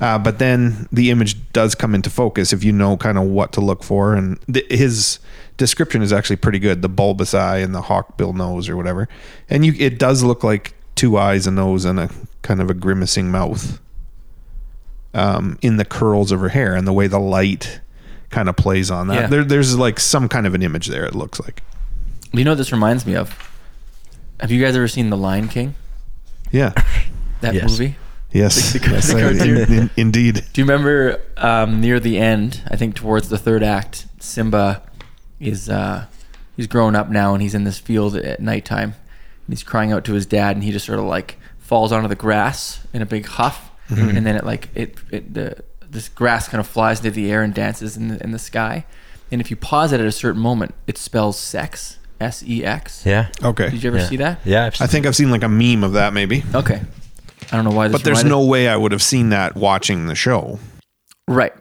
Uh, 0.00 0.18
but 0.18 0.38
then 0.38 0.86
the 0.92 1.10
image 1.10 1.36
does 1.52 1.74
come 1.74 1.94
into 1.94 2.08
focus 2.10 2.52
if 2.52 2.62
you 2.62 2.70
know 2.70 2.96
kind 2.96 3.18
of 3.18 3.24
what 3.24 3.52
to 3.54 3.60
look 3.60 3.82
for, 3.82 4.14
and 4.14 4.38
th- 4.52 4.70
his 4.70 5.18
description 5.56 6.02
is 6.02 6.12
actually 6.12 6.36
pretty 6.36 6.60
good. 6.60 6.82
The 6.82 6.88
bulbous 6.88 7.34
eye 7.34 7.58
and 7.58 7.74
the 7.74 7.82
hawkbill 7.82 8.34
nose, 8.34 8.68
or 8.68 8.76
whatever, 8.76 9.08
and 9.50 9.66
you 9.66 9.74
it 9.76 9.98
does 9.98 10.22
look 10.22 10.44
like 10.44 10.74
two 10.94 11.18
eyes, 11.18 11.48
a 11.48 11.50
nose, 11.50 11.84
and 11.84 11.98
a 11.98 12.10
kind 12.42 12.60
of 12.60 12.70
a 12.70 12.74
grimacing 12.74 13.30
mouth 13.30 13.80
um, 15.14 15.58
in 15.62 15.78
the 15.78 15.84
curls 15.84 16.30
of 16.30 16.40
her 16.40 16.50
hair 16.50 16.74
and 16.74 16.86
the 16.86 16.92
way 16.92 17.06
the 17.06 17.18
light 17.18 17.80
kind 18.30 18.48
of 18.48 18.56
plays 18.56 18.90
on 18.90 19.08
that. 19.08 19.22
Yeah. 19.22 19.26
There, 19.26 19.44
there's 19.44 19.76
like 19.76 19.98
some 19.98 20.28
kind 20.28 20.46
of 20.46 20.54
an 20.54 20.62
image 20.62 20.86
there. 20.86 21.04
It 21.04 21.14
looks 21.14 21.40
like, 21.40 21.62
You 22.32 22.44
know 22.44 22.52
what 22.52 22.58
this 22.58 22.72
reminds 22.72 23.06
me 23.06 23.16
of? 23.16 23.36
Have 24.40 24.50
you 24.50 24.62
guys 24.62 24.76
ever 24.76 24.88
seen 24.88 25.10
The 25.10 25.16
Lion 25.16 25.48
King? 25.48 25.74
yeah, 26.50 26.72
That 27.40 27.54
Yes. 27.54 27.70
movie? 27.70 27.96
yes, 28.32 28.72
The- 28.72 28.78
the 28.80 28.90
yes, 28.90 29.10
I- 29.14 29.20
cartoon. 29.20 29.56
in- 29.58 29.72
in- 29.72 29.90
indeed. 29.96 30.44
Do 30.52 30.60
you 30.60 30.64
remember 30.66 31.20
um, 31.36 31.80
near 31.80 32.00
the 32.00 32.18
end? 32.18 32.62
I 32.70 32.76
think 32.76 32.94
towards 32.96 33.28
the 33.28 33.38
third 33.38 33.62
act, 33.62 34.06
Simba 34.18 34.82
is 35.40 35.68
uh, 35.68 36.06
he's 36.56 36.66
grown 36.66 36.94
up 36.96 37.08
now 37.10 37.32
and 37.34 37.42
he's 37.42 37.54
in 37.54 37.64
this 37.64 37.78
field 37.78 38.16
at 38.16 38.40
nighttime. 38.40 38.94
And 39.46 39.54
he's 39.56 39.62
crying 39.62 39.92
out 39.92 40.04
to 40.04 40.12
his 40.12 40.26
dad, 40.26 40.56
and 40.56 40.64
he 40.64 40.72
just 40.72 40.84
sort 40.84 40.98
of 40.98 41.06
like 41.06 41.38
falls 41.58 41.90
onto 41.90 42.06
the 42.08 42.14
grass 42.14 42.86
in 42.92 43.00
a 43.00 43.06
big 43.06 43.24
huff, 43.24 43.70
and 43.88 44.26
then 44.26 44.36
it 44.36 44.44
like 44.44 44.68
it 44.74 44.98
it 45.10 45.32
the 45.32 45.64
this 45.88 46.10
grass 46.10 46.48
kind 46.48 46.60
of 46.60 46.66
flies 46.66 46.98
into 46.98 47.12
the 47.12 47.30
air 47.32 47.42
and 47.42 47.54
dances 47.54 47.96
in 47.96 48.08
the 48.08 48.22
in 48.22 48.32
the 48.32 48.38
sky. 48.38 48.84
And 49.30 49.40
if 49.40 49.50
you 49.50 49.56
pause 49.56 49.92
it 49.92 50.00
at 50.00 50.06
a 50.06 50.12
certain 50.12 50.40
moment, 50.42 50.74
it 50.86 50.98
spells 50.98 51.38
sex, 51.38 51.98
S 52.20 52.42
E 52.46 52.64
X. 52.64 53.04
Yeah. 53.06 53.28
Okay, 53.42 53.70
Did 53.70 53.82
you 53.82 53.88
ever 53.90 53.98
yeah. 53.98 54.06
see 54.08 54.16
that? 54.16 54.40
Yeah. 54.44 54.66
I've 54.66 54.80
I 54.82 54.86
think 54.86 55.06
I've 55.06 55.16
seen 55.16 55.30
like 55.30 55.42
a 55.44 55.48
meme 55.48 55.84
of 55.84 55.92
that 55.92 56.12
maybe, 56.12 56.42
Okay. 56.54 56.80
I 57.50 57.56
don't 57.56 57.64
know 57.64 57.70
why. 57.70 57.88
This 57.88 57.92
but 57.98 58.04
there's 58.04 58.18
reminded- 58.24 58.30
no 58.30 58.44
way 58.44 58.68
I 58.68 58.76
would 58.76 58.92
have 58.92 59.02
seen 59.02 59.30
that 59.30 59.54
watching 59.56 60.06
the 60.06 60.14
show. 60.14 60.58
right. 61.26 61.52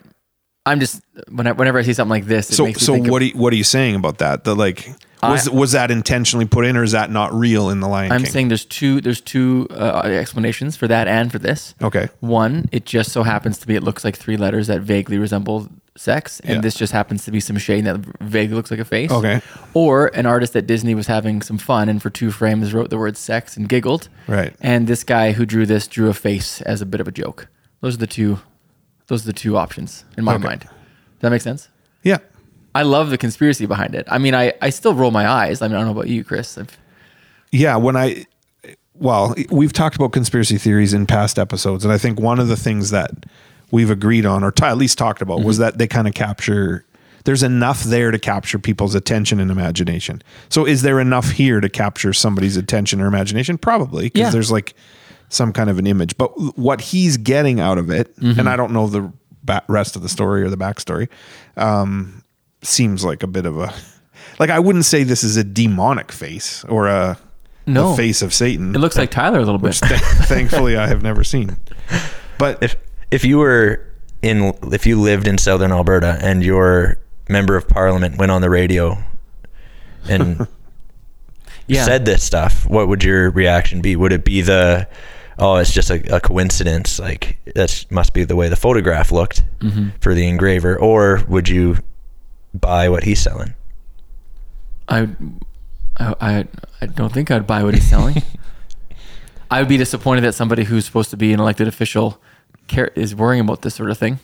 I'm 0.65 0.81
just 0.81 1.01
when 1.29 1.47
I, 1.47 1.53
whenever 1.53 1.79
I 1.79 1.83
see 1.83 1.93
something 1.93 2.09
like 2.09 2.25
this, 2.25 2.49
it 2.49 2.55
So, 2.55 2.65
makes 2.65 2.81
so 2.81 2.93
think 2.93 3.05
of- 3.07 3.11
what? 3.13 3.21
Are 3.21 3.25
you, 3.25 3.31
what 3.37 3.53
are 3.53 3.55
you 3.55 3.63
saying 3.63 3.95
about 3.95 4.17
that? 4.17 4.43
The 4.43 4.53
like, 4.53 4.89
was 5.23 5.47
I- 5.47 5.51
was 5.53 5.71
that 5.71 5.91
intentionally 5.91 6.45
put 6.45 6.65
in, 6.65 6.75
or 6.75 6.83
is 6.83 6.91
that 6.91 7.09
not 7.09 7.33
real 7.33 7.69
in 7.69 7.79
the 7.79 7.87
Lion 7.87 8.11
I'm 8.11 8.23
King? 8.23 8.31
saying 8.31 8.47
there's 8.49 8.65
two 8.65 8.99
there's 8.99 9.21
two 9.21 9.67
uh, 9.71 10.01
explanations 10.03 10.75
for 10.75 10.85
that 10.89 11.07
and 11.07 11.31
for 11.31 11.39
this. 11.39 11.73
okay, 11.81 12.09
One, 12.19 12.67
it 12.73 12.85
just 12.85 13.13
so 13.13 13.23
happens 13.23 13.57
to 13.59 13.67
be 13.67 13.75
it 13.75 13.83
looks 13.83 14.03
like 14.03 14.17
three 14.17 14.35
letters 14.35 14.67
that 14.67 14.81
vaguely 14.81 15.17
resemble 15.17 15.69
sex, 15.97 16.39
and 16.41 16.55
Yeah. 16.55 16.61
this 16.61 16.75
just 16.75 16.93
happens 16.93 17.25
to 17.25 17.31
be 17.31 17.39
some 17.39 17.57
shade 17.57 17.85
that 17.85 17.97
vaguely 18.21 18.55
looks 18.55 18.69
like 18.71 18.79
a 18.79 18.85
face. 18.85 19.11
Okay. 19.11 19.41
Or 19.73 20.07
an 20.15 20.25
artist 20.25 20.55
at 20.55 20.67
Disney 20.67 20.95
was 20.95 21.07
having 21.07 21.41
some 21.41 21.57
fun 21.57 21.89
and 21.89 22.01
for 22.01 22.09
two 22.09 22.31
frames 22.31 22.73
wrote 22.73 22.89
the 22.89 22.97
word 22.97 23.17
sex 23.17 23.57
and 23.57 23.67
giggled. 23.67 24.07
Right. 24.27 24.53
And 24.61 24.87
this 24.87 25.03
guy 25.03 25.31
who 25.31 25.45
drew 25.45 25.65
this 25.65 25.87
drew 25.87 26.07
a 26.09 26.13
face 26.13 26.61
as 26.61 26.81
a 26.81 26.85
bit 26.85 27.01
of 27.01 27.07
a 27.07 27.11
joke. 27.11 27.47
Those 27.81 27.95
are 27.95 27.99
the 27.99 28.07
two. 28.07 28.39
Those 29.07 29.23
are 29.23 29.27
the 29.27 29.33
two 29.33 29.57
options 29.57 30.03
in 30.17 30.23
my 30.23 30.35
Okay. 30.35 30.43
mind. 30.43 30.61
Does 30.61 30.69
that 31.21 31.29
make 31.31 31.41
sense? 31.41 31.69
yeah, 32.03 32.17
I 32.75 32.83
love 32.83 33.09
the 33.09 33.17
conspiracy 33.17 33.65
behind 33.65 33.95
it. 33.95 34.05
I 34.09 34.17
mean, 34.17 34.35
I, 34.35 34.53
I 34.61 34.69
still 34.69 34.93
roll 34.93 35.11
my 35.11 35.27
eyes. 35.27 35.61
I 35.61 35.67
mean, 35.67 35.75
I 35.75 35.79
don't 35.79 35.87
know 35.87 35.91
about 35.99 36.07
you, 36.09 36.23
Chris. 36.23 36.57
I've, 36.57 36.77
yeah. 37.51 37.75
When 37.75 37.95
I, 37.95 38.25
well, 38.93 39.33
we've 39.49 39.73
talked 39.73 39.95
about 39.95 40.11
conspiracy 40.11 40.57
theories 40.57 40.93
in 40.93 41.05
past 41.05 41.39
episodes, 41.39 41.83
and 41.85 41.91
I 41.93 41.97
think 41.97 42.19
one 42.19 42.39
of 42.39 42.47
the 42.49 42.55
things 42.57 42.89
that 42.91 43.11
we've 43.71 43.89
agreed 43.89 44.25
on, 44.25 44.43
or 44.43 44.51
t- 44.51 44.65
at 44.65 44.77
least 44.77 44.97
talked 44.97 45.21
about, 45.21 45.39
Mm-hmm. 45.39 45.47
was 45.47 45.57
that 45.59 45.77
they 45.77 45.88
kind 45.88 46.07
of 46.07 46.13
capture. 46.13 46.86
There's 47.25 47.43
enough 47.43 47.83
there 47.83 48.12
to 48.12 48.19
capture 48.19 48.57
people's 48.57 48.95
attention 48.95 49.39
and 49.41 49.51
imagination. 49.51 50.21
So, 50.50 50.65
is 50.65 50.81
there 50.81 51.00
enough 51.01 51.31
here 51.31 51.59
to 51.59 51.67
capture 51.69 52.13
somebody's 52.13 52.55
attention 52.57 53.01
or 53.01 53.07
imagination? 53.07 53.57
Probably, 53.57 54.05
because 54.05 54.19
Yeah. 54.21 54.29
there's 54.29 54.51
like 54.51 54.74
some 55.29 55.51
kind 55.51 55.69
of 55.69 55.77
an 55.77 55.86
image. 55.88 56.17
But 56.17 56.29
what 56.57 56.79
he's 56.79 57.17
getting 57.17 57.59
out 57.59 57.77
of 57.77 57.89
it, 57.89 58.15
Mm-hmm. 58.17 58.39
and 58.39 58.47
I 58.50 58.55
don't 58.55 58.71
know 58.71 58.88
the 58.88 59.12
rest 59.67 59.95
of 59.97 60.01
the 60.03 60.09
story 60.09 60.41
or 60.43 60.50
the 60.50 60.57
backstory, 60.57 61.09
um, 61.57 62.24
seems 62.62 63.03
like 63.03 63.24
a 63.24 63.27
bit 63.27 63.45
of 63.45 63.57
a 63.57 63.74
like 64.39 64.50
I 64.50 64.59
wouldn't 64.59 64.86
say 64.86 65.03
this 65.03 65.24
is 65.24 65.36
a 65.38 65.43
demonic 65.43 66.12
face 66.12 66.63
or 66.65 66.88
a 66.88 67.17
No. 67.65 67.91
the 67.91 67.97
face 67.97 68.21
of 68.21 68.33
Satan. 68.33 68.74
it 68.75 68.79
looks 68.79 68.97
like 68.97 69.12
Tyler 69.12 69.39
a 69.39 69.43
little 69.45 69.57
bit. 69.59 69.74
th- 69.75 70.00
thankfully 70.27 70.77
I 70.77 70.88
have 70.88 71.03
never 71.03 71.24
seen. 71.24 71.57
But 72.38 72.62
if 72.62 72.75
if 73.11 73.23
you 73.25 73.37
were 73.39 73.83
in 74.21 74.53
if 74.71 74.85
you 74.85 74.99
lived 74.99 75.27
in 75.27 75.37
southern 75.37 75.71
Alberta 75.71 76.17
and 76.21 76.43
your 76.43 76.97
member 77.29 77.55
of 77.55 77.67
parliament 77.67 78.17
went 78.17 78.31
on 78.31 78.41
the 78.41 78.49
radio 78.49 78.97
and 80.09 80.47
Yeah. 81.69 81.83
said 81.83 82.05
this 82.05 82.23
stuff, 82.23 82.65
what 82.65 82.87
would 82.87 83.03
your 83.03 83.29
reaction 83.29 83.81
be? 83.81 83.97
Would 83.97 84.13
it 84.13 84.23
be 84.23 84.39
the 84.41 84.87
oh, 85.37 85.57
it's 85.57 85.73
just 85.73 85.89
a, 85.89 86.15
a 86.15 86.19
coincidence, 86.21 86.97
like 86.97 87.37
that 87.55 87.85
must 87.89 88.13
be 88.13 88.23
the 88.23 88.35
way 88.37 88.47
the 88.49 88.55
photograph 88.55 89.11
looked 89.11 89.43
Mm-hmm. 89.59 89.89
for 89.99 90.13
the 90.15 90.27
engraver, 90.27 90.77
or 90.79 91.23
would 91.27 91.49
you 91.49 91.77
buy 92.53 92.87
what 92.89 93.03
he's 93.03 93.19
selling? 93.19 93.53
I, 94.87 95.09
I, 95.97 96.15
I, 96.21 96.47
I 96.81 96.85
don't 96.85 97.11
think 97.13 97.29
I'd 97.31 97.45
buy 97.45 97.63
what 97.63 97.73
he's 97.73 97.87
selling. 97.89 98.23
I 99.51 99.59
would 99.59 99.67
be 99.69 99.77
disappointed 99.77 100.21
that 100.21 100.33
somebody 100.35 100.63
who's 100.63 100.85
supposed 100.85 101.09
to 101.11 101.17
be 101.17 101.33
an 101.33 101.39
elected 101.39 101.67
official 101.67 102.21
care, 102.67 102.91
is 102.95 103.15
worrying 103.15 103.41
about 103.41 103.62
this 103.62 103.75
sort 103.75 103.89
of 103.89 103.97
thing, 103.97 104.19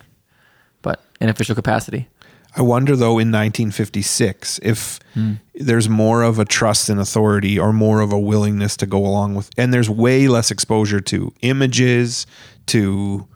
but 0.82 1.04
in 1.20 1.30
official 1.30 1.56
capacity. 1.56 2.08
I 2.56 2.62
wonder 2.62 2.96
though 2.96 3.18
in 3.18 3.32
1956 3.32 4.60
if 4.62 5.00
hmm. 5.16 5.34
there's 5.56 5.90
more 5.90 6.22
of 6.22 6.38
a 6.38 6.46
trust 6.46 6.88
in 6.88 7.00
authority 7.00 7.58
or 7.58 7.74
more 7.74 8.02
of 8.02 8.14
a 8.14 8.20
willingness 8.20 8.78
to 8.78 8.86
go 8.86 9.00
along 9.00 9.34
with 9.34 9.50
and 9.58 9.74
there's 9.74 9.90
way 9.90 10.28
less 10.28 10.52
exposure 10.52 11.00
to 11.02 11.34
images 11.42 12.28
to 12.68 13.28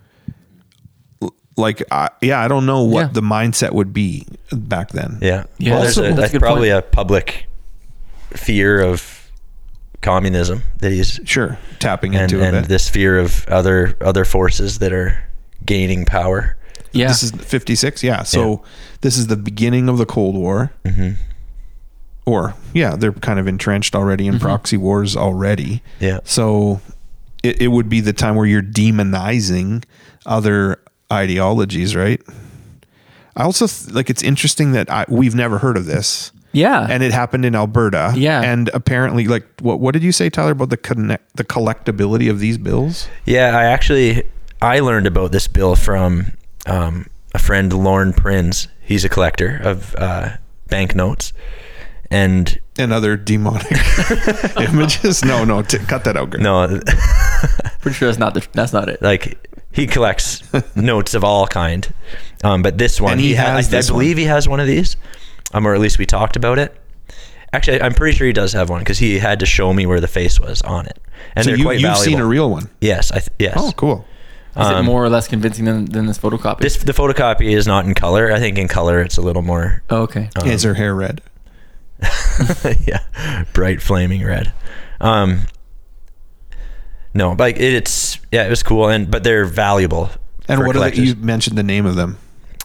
like 1.55 1.81
I 1.91 2.09
yeah, 2.21 2.39
I 2.43 2.47
don't 2.47 2.67
know 2.67 2.83
what 2.83 3.07
Yeah. 3.07 3.07
the 3.13 3.21
mindset 3.21 3.71
would 3.71 3.91
be 3.91 4.27
back 4.51 4.89
then. 4.91 5.17
Yeah, 5.19 5.45
Yeah, 5.57 5.71
Well, 5.73 5.83
that's 5.83 5.95
there's 5.95 6.09
a- 6.09 6.13
a, 6.13 6.15
that's 6.15 6.33
a 6.35 6.39
probably 6.39 6.69
point. 6.69 6.85
a 6.85 6.87
public 6.87 7.47
fear 8.33 8.79
of 8.79 9.16
communism 10.01 10.61
that 10.79 10.91
he's 10.91 11.19
Sure, 11.25 11.57
tapping 11.79 12.15
and, 12.15 12.31
into 12.31 12.43
a 12.43 12.47
and 12.47 12.61
bit. 12.63 12.69
this 12.69 12.87
fear 12.89 13.17
of 13.17 13.47
other 13.47 13.95
other 14.01 14.25
forces 14.25 14.79
that 14.79 14.93
are 14.93 15.17
gaining 15.65 16.05
power. 16.05 16.55
Yeah. 16.93 17.07
This 17.09 17.23
is 17.23 17.31
56. 17.31 18.03
Yeah. 18.03 18.23
So 18.23 18.63
this 19.01 19.17
is 19.17 19.27
the 19.27 19.35
beginning 19.37 19.89
of 19.89 19.97
the 19.97 20.05
Cold 20.05 20.35
War. 20.35 20.71
Mm-hmm. 20.85 21.21
Or, 22.25 22.55
yeah, 22.73 22.95
they're 22.95 23.13
kind 23.13 23.39
of 23.39 23.47
entrenched 23.47 23.95
already 23.95 24.27
in 24.27 24.39
proxy 24.39 24.75
wars 24.77 25.15
already. 25.15 25.81
Yeah. 25.99 26.19
So 26.25 26.81
it, 27.43 27.61
it 27.61 27.67
would 27.67 27.87
be 27.87 28.01
the 28.01 28.13
time 28.13 28.35
where 28.35 28.45
you're 28.45 28.61
demonizing 28.61 29.83
other 30.25 30.81
ideologies, 31.11 31.95
right? 31.95 32.21
I 33.35 33.43
also 33.43 33.67
th- 33.67 33.91
like 33.93 34.09
it's 34.09 34.23
interesting 34.23 34.73
that 34.73 34.89
I, 34.89 35.05
we've 35.07 35.35
never 35.35 35.59
heard 35.59 35.77
of 35.77 35.85
this. 35.85 36.31
Yeah. 36.57 36.87
And 36.89 37.03
it 37.03 37.11
happened 37.13 37.45
in 37.45 37.55
Alberta. 37.55 38.13
Yeah. 38.15 38.41
And 38.41 38.69
apparently, 38.73 39.27
like, 39.27 39.45
what 39.61 39.79
what 39.79 39.93
did 39.93 40.03
you 40.03 40.11
say, 40.11 40.29
Tyler, 40.29 40.51
about 40.51 40.69
the 40.69 40.77
connect 40.77 41.35
the 41.35 41.43
collectability 41.43 42.29
of 42.29 42.39
these 42.39 42.57
bills? 42.57 43.07
Yeah, 43.25 43.57
I 43.57 43.63
actually 43.65 44.23
I 44.61 44.79
learned 44.79 45.07
about 45.07 45.31
this 45.31 45.47
bill 45.47 45.75
from 45.75 46.31
um, 46.65 47.05
a 47.33 47.39
friend, 47.39 47.71
Lorne 47.71 48.13
Prins. 48.13 48.67
He's 48.81 49.05
a 49.05 49.09
collector 49.09 49.59
of 49.63 49.95
uh, 49.97 50.37
banknotes, 50.69 51.33
and 52.11 52.59
And 52.79 52.91
other 52.93 53.17
demonic 53.17 53.71
images? 54.59 55.23
No, 55.25 55.43
no, 55.45 55.61
t- 55.61 55.77
cut 55.87 56.03
that 56.05 56.15
out. 56.17 56.29
Greg. 56.31 56.43
no, 56.43 56.67
Pretty 57.81 57.95
sure 57.97 58.07
that's 58.07 58.19
not 58.19 58.33
the, 58.33 58.47
that's 58.53 58.73
not 58.73 58.89
it. 58.89 59.01
like 59.01 59.37
he 59.71 59.87
collects 59.87 60.41
notes 60.75 61.13
of 61.13 61.23
all 61.23 61.47
kind. 61.47 61.87
Um, 62.43 62.61
but 62.61 62.77
this 62.77 62.99
one, 63.01 63.13
And 63.13 63.21
he 63.21 63.35
ha- 63.35 63.55
has 63.57 63.73
I, 63.73 63.77
I 63.79 63.81
believe 63.81 64.15
one. 64.17 64.21
he 64.21 64.25
has 64.25 64.47
one 64.47 64.59
of 64.59 64.67
these, 64.67 64.95
um, 65.53 65.67
or 65.67 65.73
at 65.73 65.79
least 65.79 65.97
we 65.97 66.05
talked 66.05 66.35
about 66.35 66.59
it. 66.59 66.75
Actually, 67.53 67.81
I'm 67.81 67.93
pretty 67.93 68.15
sure 68.17 68.27
he 68.27 68.33
does 68.33 68.53
have 68.53 68.69
one 68.69 68.79
because 68.79 68.99
he 68.99 69.19
had 69.19 69.39
to 69.39 69.45
show 69.45 69.73
me 69.73 69.85
where 69.85 70.01
the 70.01 70.07
face 70.07 70.39
was 70.39 70.61
on 70.63 70.85
it, 70.85 70.99
and 71.35 71.45
so 71.45 71.51
they're 71.51 71.57
you, 71.57 71.63
quite 71.63 71.79
you've 71.79 71.83
valuable. 71.83 72.03
seen 72.03 72.19
a 72.19 72.25
real 72.25 72.49
one. 72.49 72.69
yes, 72.81 73.11
I 73.11 73.19
th- 73.19 73.29
yes. 73.39 73.55
Oh, 73.57 73.71
cool. 73.75 74.05
Is 74.59 74.67
it 74.67 74.73
um, 74.73 74.85
more 74.85 75.03
or 75.03 75.09
less 75.09 75.27
convincing 75.27 75.65
than, 75.65 75.85
than 75.85 76.07
this 76.07 76.17
photocopy? 76.17 76.59
This 76.59 76.77
the 76.77 76.91
photocopy 76.91 77.55
is 77.55 77.67
not 77.67 77.85
in 77.85 77.93
color. 77.93 78.31
I 78.31 78.39
think 78.39 78.57
in 78.57 78.67
color 78.67 79.01
it's 79.01 79.17
a 79.17 79.21
little 79.21 79.43
more 79.43 79.83
oh, 79.91 80.01
okay. 80.03 80.29
um, 80.35 80.47
Is 80.47 80.63
her 80.63 80.73
hair 80.73 80.95
red? 80.95 81.21
yeah, 82.85 83.45
bright 83.53 83.83
flaming 83.83 84.25
red. 84.25 84.51
Um, 84.99 85.41
no, 87.13 87.35
but 87.35 87.43
like, 87.43 87.55
it, 87.57 87.73
it's 87.73 88.19
yeah, 88.31 88.45
it 88.45 88.49
was 88.49 88.63
cool, 88.63 88.89
and 88.89 89.09
but 89.11 89.23
they're 89.23 89.45
valuable. 89.45 90.09
And 90.47 90.59
for 90.59 90.65
what 90.67 90.75
are 90.75 90.79
the, 90.79 90.91
collectors. 90.91 91.09
you 91.09 91.15
mentioned 91.15 91.57
the 91.57 91.63
name 91.63 91.85
of 91.85 91.95
them? 91.95 92.17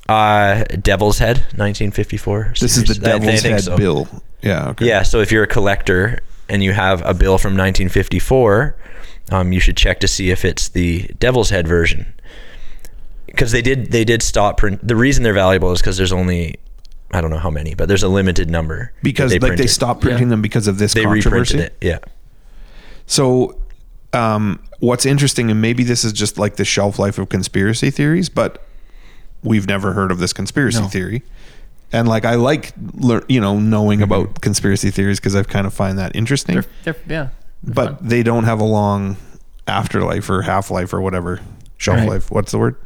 Uh, 0.09 0.65
Devil's 0.65 1.19
Head, 1.19 1.39
1954. 1.57 2.55
This 2.61 2.77
is 2.77 2.85
the 2.85 2.95
series. 2.95 3.05
I- 3.09 3.15
I 3.17 3.19
Devil's 3.19 3.43
Head 3.43 3.61
so. 3.65 3.77
bill. 3.77 4.09
Yeah. 4.43 4.69
Okay. 4.71 4.87
Yeah, 4.87 5.03
so 5.03 5.21
if 5.21 5.31
you're 5.31 5.45
a 5.45 5.49
collector 5.49 6.19
and 6.49 6.63
you 6.65 6.73
have 6.73 7.01
a 7.07 7.15
bill 7.15 7.39
from 7.39 7.53
1954, 7.53 8.77
um, 9.31 9.53
you 9.53 9.61
should 9.61 9.77
check 9.77 10.01
to 10.01 10.09
see 10.09 10.31
if 10.31 10.45
it's 10.45 10.69
the 10.69 11.09
Devil's 11.19 11.51
Head 11.51 11.69
version. 11.69 12.13
Because 13.27 13.53
they 13.53 13.63
did 13.63 13.93
they 13.93 14.05
did 14.05 14.23
stop 14.23 14.59
print. 14.59 14.87
The 14.87 14.97
reason 14.97 15.23
they're 15.23 15.33
valuable 15.33 15.73
is 15.73 15.81
because 15.81 15.97
there's 15.97 16.13
only 16.13 16.57
I 17.13 17.21
don't 17.21 17.31
know 17.31 17.39
how 17.39 17.51
many, 17.51 17.75
but 17.75 17.89
there's 17.89 18.03
a 18.03 18.09
limited 18.09 18.51
number 18.51 18.93
that 18.97 19.03
because 19.03 19.33
like 19.39 19.57
they 19.57 19.67
stopped 19.67 20.01
printing 20.03 20.25
Yeah. 20.27 20.31
them 20.31 20.43
because 20.43 20.67
of 20.67 20.79
this 20.79 20.93
They 20.95 21.05
controversy. 21.05 21.57
reprinted 21.57 21.61
it. 21.81 21.87
Yeah. 21.87 21.99
So, 23.07 23.59
um, 24.13 24.59
what's 24.81 25.07
interesting, 25.07 25.51
and 25.51 25.61
maybe 25.63 25.85
this 25.85 26.05
is 26.05 26.13
just 26.13 26.39
like 26.39 26.57
the 26.57 26.65
shelf 26.65 26.99
life 26.99 27.19
of 27.19 27.29
conspiracy 27.29 27.91
theories, 27.91 28.29
but 28.29 28.65
we've 29.43 29.67
never 29.67 29.93
heard 29.93 30.11
of 30.11 30.19
this 30.19 30.33
conspiracy 30.33 30.81
No. 30.81 30.89
theory. 30.89 31.23
And 31.93 32.09
like, 32.09 32.25
I 32.25 32.37
like, 32.37 32.73
you 33.29 33.41
know, 33.41 33.59
knowing 33.59 34.01
Mm-hmm. 34.01 34.13
about 34.13 34.41
conspiracy 34.41 34.91
theories 34.91 35.21
because 35.21 35.37
I've 35.37 35.49
kind 35.49 35.67
of 35.67 35.75
find 35.75 35.99
that 35.99 36.17
interesting. 36.17 36.55
They're, 36.55 36.65
they're, 36.85 36.97
yeah. 37.09 37.29
they're 37.63 37.75
but 37.75 37.99
fun. 37.99 38.09
they 38.09 38.23
don't 38.23 38.45
have 38.45 38.61
a 38.61 38.65
long 38.65 39.17
afterlife 39.69 40.29
or 40.31 40.43
half 40.43 40.71
life 40.71 40.93
or 40.95 41.01
whatever 41.01 41.41
shelf 41.77 41.99
Right. 41.99 42.09
life. 42.09 42.31
What's 42.31 42.53
the 42.53 42.59
word? 42.59 42.77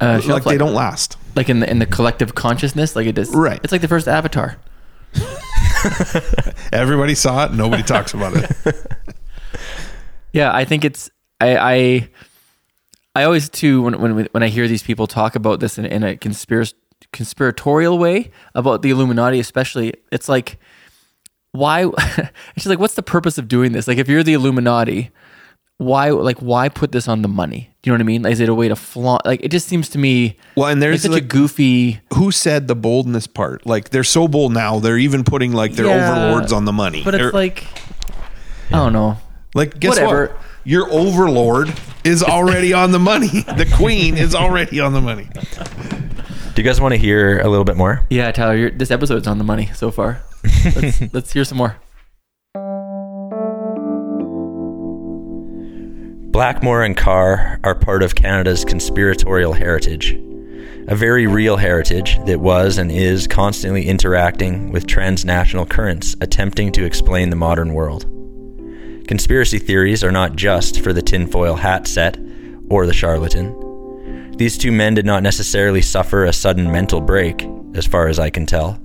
Uh, 0.00 0.20
like 0.26 0.44
they 0.44 0.58
don't 0.58 0.74
last. 0.74 1.16
like 1.34 1.48
in 1.48 1.58
the 1.60 1.68
in 1.70 1.78
the 1.80 1.86
collective 1.86 2.34
consciousness, 2.34 2.94
like 2.94 3.06
it 3.06 3.14
does. 3.16 3.34
Right. 3.34 3.58
It's 3.64 3.72
like 3.72 3.80
the 3.80 3.88
first 3.88 4.06
Avatar. 4.06 4.56
Everybody 6.72 7.14
saw 7.14 7.46
it. 7.46 7.52
Nobody 7.52 7.82
talks 7.82 8.14
about 8.14 8.34
it. 8.36 8.50
Yeah, 10.32 10.54
I 10.54 10.66
think 10.66 10.84
it's 10.84 11.10
I 11.40 11.56
I, 11.56 12.08
I 13.20 13.24
always 13.24 13.48
too 13.48 13.82
when 13.82 14.00
when 14.00 14.28
when 14.32 14.42
I 14.42 14.48
hear 14.48 14.68
these 14.68 14.82
people 14.82 15.06
talk 15.06 15.34
about 15.34 15.60
this 15.60 15.78
in, 15.78 15.84
in 15.86 16.02
a 16.04 16.16
conspiracy 16.16 16.74
conspiratorial 17.12 17.98
way 17.98 18.30
about 18.54 18.82
the 18.82 18.90
Illuminati, 18.90 19.38
especially, 19.40 19.94
it's 20.12 20.28
like 20.28 20.58
why 21.52 21.82
it's 21.98 22.32
just 22.56 22.66
like 22.66 22.78
what's 22.78 22.94
the 22.94 23.02
purpose 23.02 23.38
of 23.38 23.48
doing 23.48 23.72
this? 23.72 23.88
Like 23.88 23.98
if 23.98 24.08
you're 24.08 24.22
the 24.22 24.34
Illuminati, 24.34 25.10
why 25.78 26.10
like 26.10 26.38
why 26.38 26.68
put 26.68 26.92
this 26.92 27.08
on 27.08 27.22
the 27.22 27.28
money? 27.28 27.70
Do 27.82 27.90
you 27.90 27.92
know 27.92 27.96
what 27.96 28.04
I 28.04 28.12
mean? 28.12 28.22
Like, 28.22 28.32
Is 28.32 28.40
it 28.40 28.48
a 28.48 28.54
way 28.54 28.68
to 28.68 28.76
flaunt? 28.76 29.24
Like 29.24 29.40
it 29.42 29.50
just 29.50 29.66
seems 29.68 29.88
to 29.90 29.98
me 29.98 30.36
Well, 30.56 30.68
and 30.68 30.80
like 30.80 30.88
there's 30.90 31.02
such 31.02 31.16
a 31.16 31.20
goofy. 31.20 32.00
who 32.14 32.30
said 32.30 32.68
the 32.68 32.74
boldness 32.76 33.26
part? 33.26 33.64
Like 33.66 33.90
they're 33.90 34.04
so 34.04 34.28
bold 34.28 34.52
now. 34.52 34.78
They're 34.80 34.98
even 34.98 35.24
putting 35.24 35.52
like 35.52 35.72
their 35.72 35.86
Yeah, 35.86 36.12
overlords 36.12 36.52
on 36.52 36.64
the 36.66 36.72
money. 36.72 37.02
But 37.04 37.14
it's 37.14 37.22
They're- 37.22 37.32
like 37.32 37.64
I 38.70 38.76
don't 38.76 38.92
know. 38.92 39.16
Like, 39.54 39.80
guess 39.80 39.90
Whatever. 39.98 40.26
what? 40.26 40.42
Your 40.68 40.92
overlord 40.92 41.72
is 42.04 42.22
already 42.22 42.74
on 42.74 42.92
the 42.92 42.98
money. 42.98 43.28
The 43.56 43.66
queen 43.74 44.18
is 44.18 44.34
already 44.34 44.80
on 44.80 44.92
the 44.92 45.00
money. 45.00 45.26
Do 46.54 46.60
you 46.60 46.62
guys 46.62 46.78
want 46.78 46.92
to 46.92 46.98
hear 46.98 47.40
a 47.40 47.48
little 47.48 47.64
bit 47.64 47.78
more? 47.78 48.02
Yeah, 48.10 48.30
Tyler, 48.32 48.54
you're, 48.54 48.70
this 48.70 48.90
episode's 48.90 49.26
on 49.26 49.38
the 49.38 49.44
money 49.44 49.70
so 49.74 49.90
far. 49.90 50.20
Let's, 50.74 51.00
let's 51.14 51.32
hear 51.32 51.46
some 51.46 51.56
more. 51.56 51.78
Blackmore 56.30 56.82
and 56.82 56.94
Carr 56.94 57.58
are 57.64 57.74
part 57.74 58.02
of 58.02 58.14
Canada's 58.14 58.62
conspiratorial 58.66 59.54
heritage. 59.54 60.18
A 60.88 60.94
very 60.94 61.26
real 61.26 61.56
heritage 61.56 62.18
that 62.26 62.40
was 62.40 62.76
and 62.76 62.92
is 62.92 63.26
constantly 63.26 63.88
interacting 63.88 64.70
with 64.70 64.86
transnational 64.86 65.64
currents 65.64 66.14
attempting 66.20 66.72
to 66.72 66.84
explain 66.84 67.30
the 67.30 67.36
modern 67.36 67.72
world. 67.72 68.17
Conspiracy 69.08 69.58
theories 69.58 70.04
are 70.04 70.12
not 70.12 70.36
just 70.36 70.82
for 70.82 70.92
the 70.92 71.00
tinfoil 71.00 71.56
hat 71.56 71.86
set 71.86 72.18
or 72.68 72.84
the 72.84 72.92
charlatan. 72.92 74.36
These 74.36 74.58
two 74.58 74.70
men 74.70 74.92
did 74.92 75.06
not 75.06 75.22
necessarily 75.22 75.80
suffer 75.80 76.26
a 76.26 76.32
sudden 76.32 76.70
mental 76.70 77.00
break, 77.00 77.48
as 77.74 77.86
far 77.86 78.08
as 78.08 78.18
I 78.18 78.28
can 78.28 78.44
tell. 78.44 78.78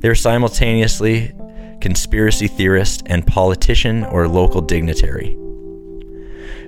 They 0.00 0.08
were 0.08 0.16
simultaneously 0.16 1.32
conspiracy 1.80 2.48
theorist 2.48 3.04
and 3.06 3.24
politician 3.24 4.04
or 4.06 4.26
local 4.26 4.60
dignitary. 4.60 5.36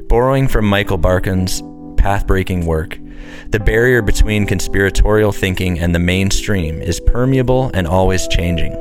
Borrowing 0.09 0.47
from 0.47 0.65
Michael 0.65 0.99
Barkun's 0.99 1.61
path 1.97 2.29
breaking 2.29 2.65
work, 2.65 2.97
the 3.49 3.59
barrier 3.59 4.03
between 4.03 4.47
conspiratorial 4.47 5.33
thinking 5.33 5.81
and 5.81 5.93
the 5.93 5.99
mainstream 5.99 6.81
is 6.81 7.01
permeable 7.01 7.73
and 7.75 7.89
always 7.89 8.29
changing. 8.29 8.73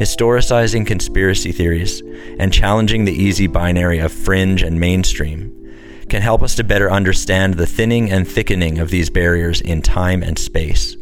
Historicizing 0.00 0.86
conspiracy 0.86 1.52
theories 1.52 2.02
and 2.38 2.52
challenging 2.52 3.04
the 3.04 3.12
easy 3.12 3.46
binary 3.46 3.98
of 3.98 4.12
fringe 4.12 4.62
and 4.62 4.80
mainstream 4.80 5.58
can 6.08 6.22
help 6.22 6.42
us 6.42 6.54
to 6.56 6.64
better 6.64 6.90
understand 6.90 7.54
the 7.54 7.66
thinning 7.66 8.10
and 8.10 8.26
thickening 8.26 8.78
of 8.78 8.90
these 8.90 9.10
barriers 9.10 9.60
in 9.60 9.82
time 9.82 10.22
and 10.22 10.38
space. 10.38 10.96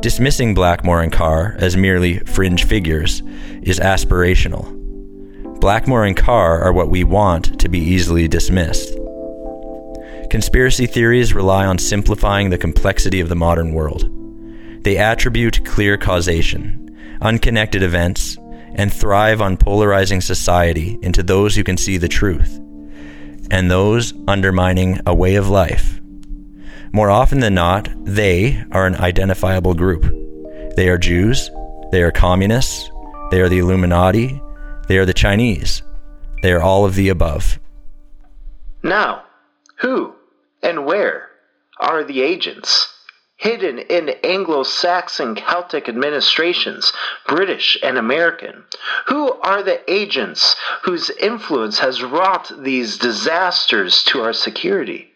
Dismissing 0.00 0.54
Blackmore 0.54 1.02
and 1.02 1.12
Carr 1.12 1.56
as 1.58 1.76
merely 1.76 2.18
fringe 2.20 2.64
figures 2.64 3.22
is 3.62 3.80
aspirational. 3.80 4.72
Blackmore 5.60 6.04
and 6.04 6.16
Carr 6.16 6.60
are 6.60 6.72
what 6.72 6.90
we 6.90 7.02
want 7.02 7.58
to 7.60 7.68
be 7.68 7.78
easily 7.78 8.28
dismissed. 8.28 8.94
Conspiracy 10.30 10.86
theories 10.86 11.34
rely 11.34 11.64
on 11.64 11.78
simplifying 11.78 12.50
the 12.50 12.58
complexity 12.58 13.20
of 13.20 13.28
the 13.28 13.36
modern 13.36 13.72
world. 13.72 14.10
They 14.84 14.98
attribute 14.98 15.64
clear 15.64 15.96
causation, 15.96 16.85
unconnected 17.20 17.82
events, 17.82 18.36
and 18.74 18.92
thrive 18.92 19.40
on 19.40 19.56
polarizing 19.56 20.20
society 20.20 20.98
into 21.02 21.22
those 21.22 21.54
who 21.54 21.64
can 21.64 21.76
see 21.76 21.96
the 21.96 22.08
truth, 22.08 22.60
and 23.50 23.70
those 23.70 24.12
undermining 24.28 25.00
a 25.06 25.14
way 25.14 25.36
of 25.36 25.48
life. 25.48 26.00
More 26.92 27.10
often 27.10 27.40
than 27.40 27.54
not, 27.54 27.88
they 28.04 28.62
are 28.72 28.86
an 28.86 28.96
identifiable 28.96 29.74
group. 29.74 30.02
They 30.76 30.88
are 30.88 30.98
Jews, 30.98 31.50
they 31.90 32.02
are 32.02 32.10
communists, 32.10 32.90
they 33.30 33.40
are 33.40 33.48
the 33.48 33.58
Illuminati, 33.58 34.40
they 34.88 34.98
are 34.98 35.06
the 35.06 35.14
Chinese, 35.14 35.82
they 36.42 36.52
are 36.52 36.62
all 36.62 36.84
of 36.84 36.94
the 36.94 37.08
above. 37.08 37.58
Now, 38.82 39.24
who 39.80 40.14
and 40.62 40.86
where 40.86 41.28
are 41.78 42.04
the 42.04 42.22
agents? 42.22 42.92
Hidden 43.36 43.78
in 43.78 44.08
Anglo 44.24 44.62
Saxon 44.62 45.34
Celtic 45.34 45.88
administrations, 45.88 46.92
British 47.26 47.78
and 47.82 47.98
American. 47.98 48.64
Who 49.06 49.32
are 49.40 49.62
the 49.62 49.80
agents 49.92 50.56
whose 50.82 51.10
influence 51.10 51.78
has 51.80 52.02
wrought 52.02 52.50
these 52.58 52.96
disasters 52.96 54.02
to 54.04 54.22
our 54.22 54.32
security? 54.32 55.12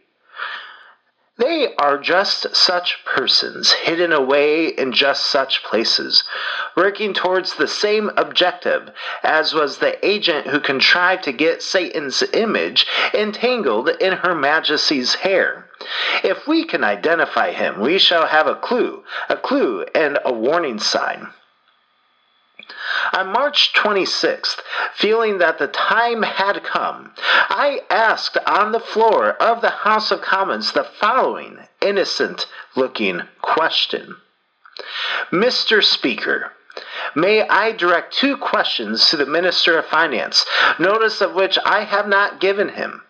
They 1.41 1.75
are 1.77 1.97
just 1.97 2.55
such 2.55 3.03
persons, 3.07 3.73
hidden 3.73 4.13
away 4.13 4.67
in 4.67 4.93
just 4.93 5.27
such 5.27 5.63
places, 5.63 6.23
working 6.77 7.15
towards 7.15 7.55
the 7.55 7.69
same 7.69 8.11
objective 8.17 8.91
as 9.23 9.55
was 9.55 9.79
the 9.79 10.05
agent 10.07 10.47
who 10.47 10.61
contrived 10.61 11.25
to 11.25 11.33
get 11.33 11.63
Satan's 11.63 12.23
image 12.33 12.87
entangled 13.13 13.89
in 13.89 14.13
Her 14.13 14.35
Majesty's 14.35 15.15
hair. 15.15 15.67
If 16.23 16.47
we 16.47 16.65
can 16.65 16.85
identify 16.85 17.53
him, 17.53 17.81
we 17.81 17.99
shall 17.99 18.27
have 18.27 18.47
a 18.47 18.55
clue, 18.55 19.05
a 19.29 19.37
clue 19.37 19.85
and 19.95 20.19
a 20.25 20.33
warning 20.33 20.79
sign. 20.79 21.29
On 23.13 23.33
March 23.33 23.73
26th, 23.73 24.61
feeling 24.95 25.39
that 25.39 25.59
the 25.59 25.67
time 25.67 26.23
had 26.23 26.63
come, 26.63 27.13
I 27.19 27.81
asked 27.91 28.37
on 28.47 28.73
the 28.73 28.79
floor 28.79 29.31
of 29.31 29.61
the 29.61 29.71
House 29.71 30.11
of 30.11 30.21
Commons 30.21 30.73
the 30.73 30.85
following 30.85 31.67
innocent 31.81 32.47
looking 32.77 33.23
question 33.41 34.17
Mr. 35.33 35.83
Speaker, 35.83 36.53
May 37.15 37.47
I 37.49 37.73
direct 37.73 38.15
two 38.15 38.37
questions 38.37 39.09
to 39.11 39.17
the 39.17 39.27
Minister 39.27 39.79
of 39.79 39.87
Finance, 39.87 40.45
notice 40.79 41.21
of 41.21 41.35
which 41.35 41.59
I 41.65 41.85
have 41.85 42.07
not 42.07 42.41
given 42.41 42.71
him? 42.71 43.03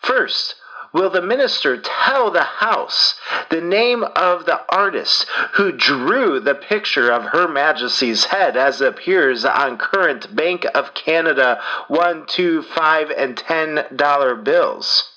First, 0.00 0.54
will 0.92 1.10
the 1.10 1.20
minister 1.20 1.76
tell 1.76 2.30
the 2.30 2.44
House 2.44 3.18
the 3.50 3.60
name 3.60 4.02
of 4.02 4.46
the 4.46 4.62
artist 4.68 5.26
who 5.54 5.72
drew 5.72 6.40
the 6.40 6.54
picture 6.54 7.10
of 7.10 7.24
Her 7.24 7.48
Majesty's 7.48 8.26
head 8.26 8.56
as 8.56 8.80
appears 8.80 9.44
on 9.44 9.78
current 9.78 10.34
Bank 10.34 10.64
of 10.74 10.94
Canada 10.94 11.60
1, 11.88 12.26
2, 12.26 12.62
5, 12.62 13.10
and 13.10 13.36
10 13.36 13.84
dollar 13.96 14.34
bills? 14.34 15.10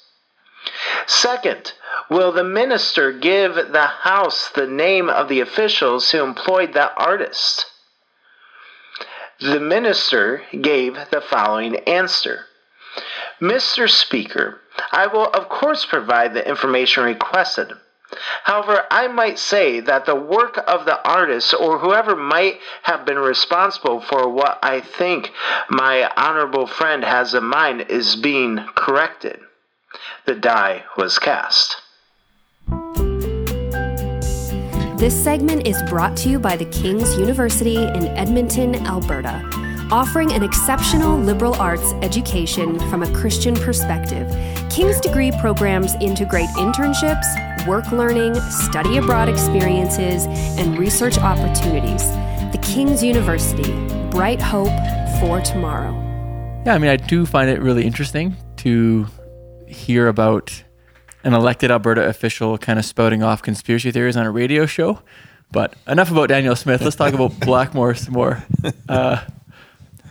Second, 1.05 1.73
will 2.09 2.31
the 2.31 2.43
minister 2.43 3.11
give 3.11 3.55
the 3.55 3.87
House 4.03 4.49
the 4.49 4.67
name 4.67 5.09
of 5.09 5.27
the 5.27 5.41
officials 5.41 6.11
who 6.11 6.23
employed 6.23 6.73
the 6.73 6.93
artist? 6.95 7.65
The 9.39 9.59
minister 9.59 10.43
gave 10.59 10.95
the 11.11 11.21
following 11.21 11.77
answer. 11.87 12.47
Mr. 13.41 13.89
Speaker, 13.89 14.59
I 14.91 15.07
will 15.07 15.27
of 15.27 15.47
course 15.47 15.85
provide 15.85 16.33
the 16.33 16.47
information 16.47 17.03
requested. 17.03 17.71
However, 18.43 18.85
I 18.91 19.07
might 19.07 19.39
say 19.39 19.79
that 19.79 20.05
the 20.05 20.15
work 20.15 20.61
of 20.67 20.85
the 20.85 21.01
artist 21.07 21.53
or 21.53 21.79
whoever 21.79 22.15
might 22.15 22.59
have 22.83 23.05
been 23.05 23.19
responsible 23.19 24.01
for 24.01 24.27
what 24.27 24.59
I 24.63 24.81
think 24.81 25.31
my 25.69 26.11
honorable 26.17 26.67
friend 26.67 27.03
has 27.03 27.33
in 27.33 27.45
mind 27.45 27.81
is 27.89 28.15
being 28.15 28.65
corrected. 28.75 29.39
The 30.25 30.35
die 30.35 30.83
was 30.97 31.17
cast. 31.17 31.77
This 34.99 35.23
segment 35.23 35.65
is 35.65 35.81
brought 35.83 36.17
to 36.17 36.29
you 36.29 36.39
by 36.39 36.57
the 36.57 36.65
King's 36.65 37.17
University 37.17 37.77
in 37.77 38.07
Edmonton, 38.17 38.75
Alberta, 38.85 39.41
offering 39.91 40.33
an 40.33 40.43
exceptional 40.43 41.17
liberal 41.17 41.55
arts 41.55 41.93
education 42.01 42.77
from 42.89 43.03
a 43.03 43.13
Christian 43.13 43.55
perspective. 43.55 44.29
King's 44.69 44.99
degree 44.99 45.31
programs 45.39 45.95
integrate 46.01 46.49
internships, 46.57 47.25
work 47.65 47.89
learning, 47.93 48.35
study 48.35 48.97
abroad 48.97 49.29
experiences, 49.29 50.25
and 50.59 50.77
research 50.77 51.17
opportunities. 51.17 52.03
The 52.51 52.59
King's 52.61 53.01
University, 53.01 53.71
bright 54.09 54.41
hope 54.41 54.67
for 55.21 55.39
tomorrow. 55.39 55.93
Yeah, 56.65 56.75
I 56.75 56.77
mean, 56.77 56.89
I 56.89 56.97
do 56.97 57.25
find 57.25 57.49
it 57.49 57.61
really 57.61 57.85
interesting 57.85 58.35
to 58.57 59.07
hear 59.69 60.07
about 60.07 60.63
an 61.23 61.33
elected 61.33 61.71
Alberta 61.71 62.05
official 62.07 62.57
kind 62.57 62.79
of 62.79 62.85
spouting 62.85 63.23
off 63.23 63.41
conspiracy 63.41 63.91
theories 63.91 64.17
on 64.17 64.25
a 64.25 64.31
radio 64.31 64.65
show. 64.65 65.01
But 65.51 65.75
enough 65.87 66.11
about 66.11 66.29
Danielle 66.29 66.55
Smith. 66.55 66.81
Let's 66.81 66.95
talk 66.95 67.13
about 67.13 67.39
Blackmore 67.39 67.95
some 67.95 68.13
more. 68.13 68.43
Uh, 68.87 69.23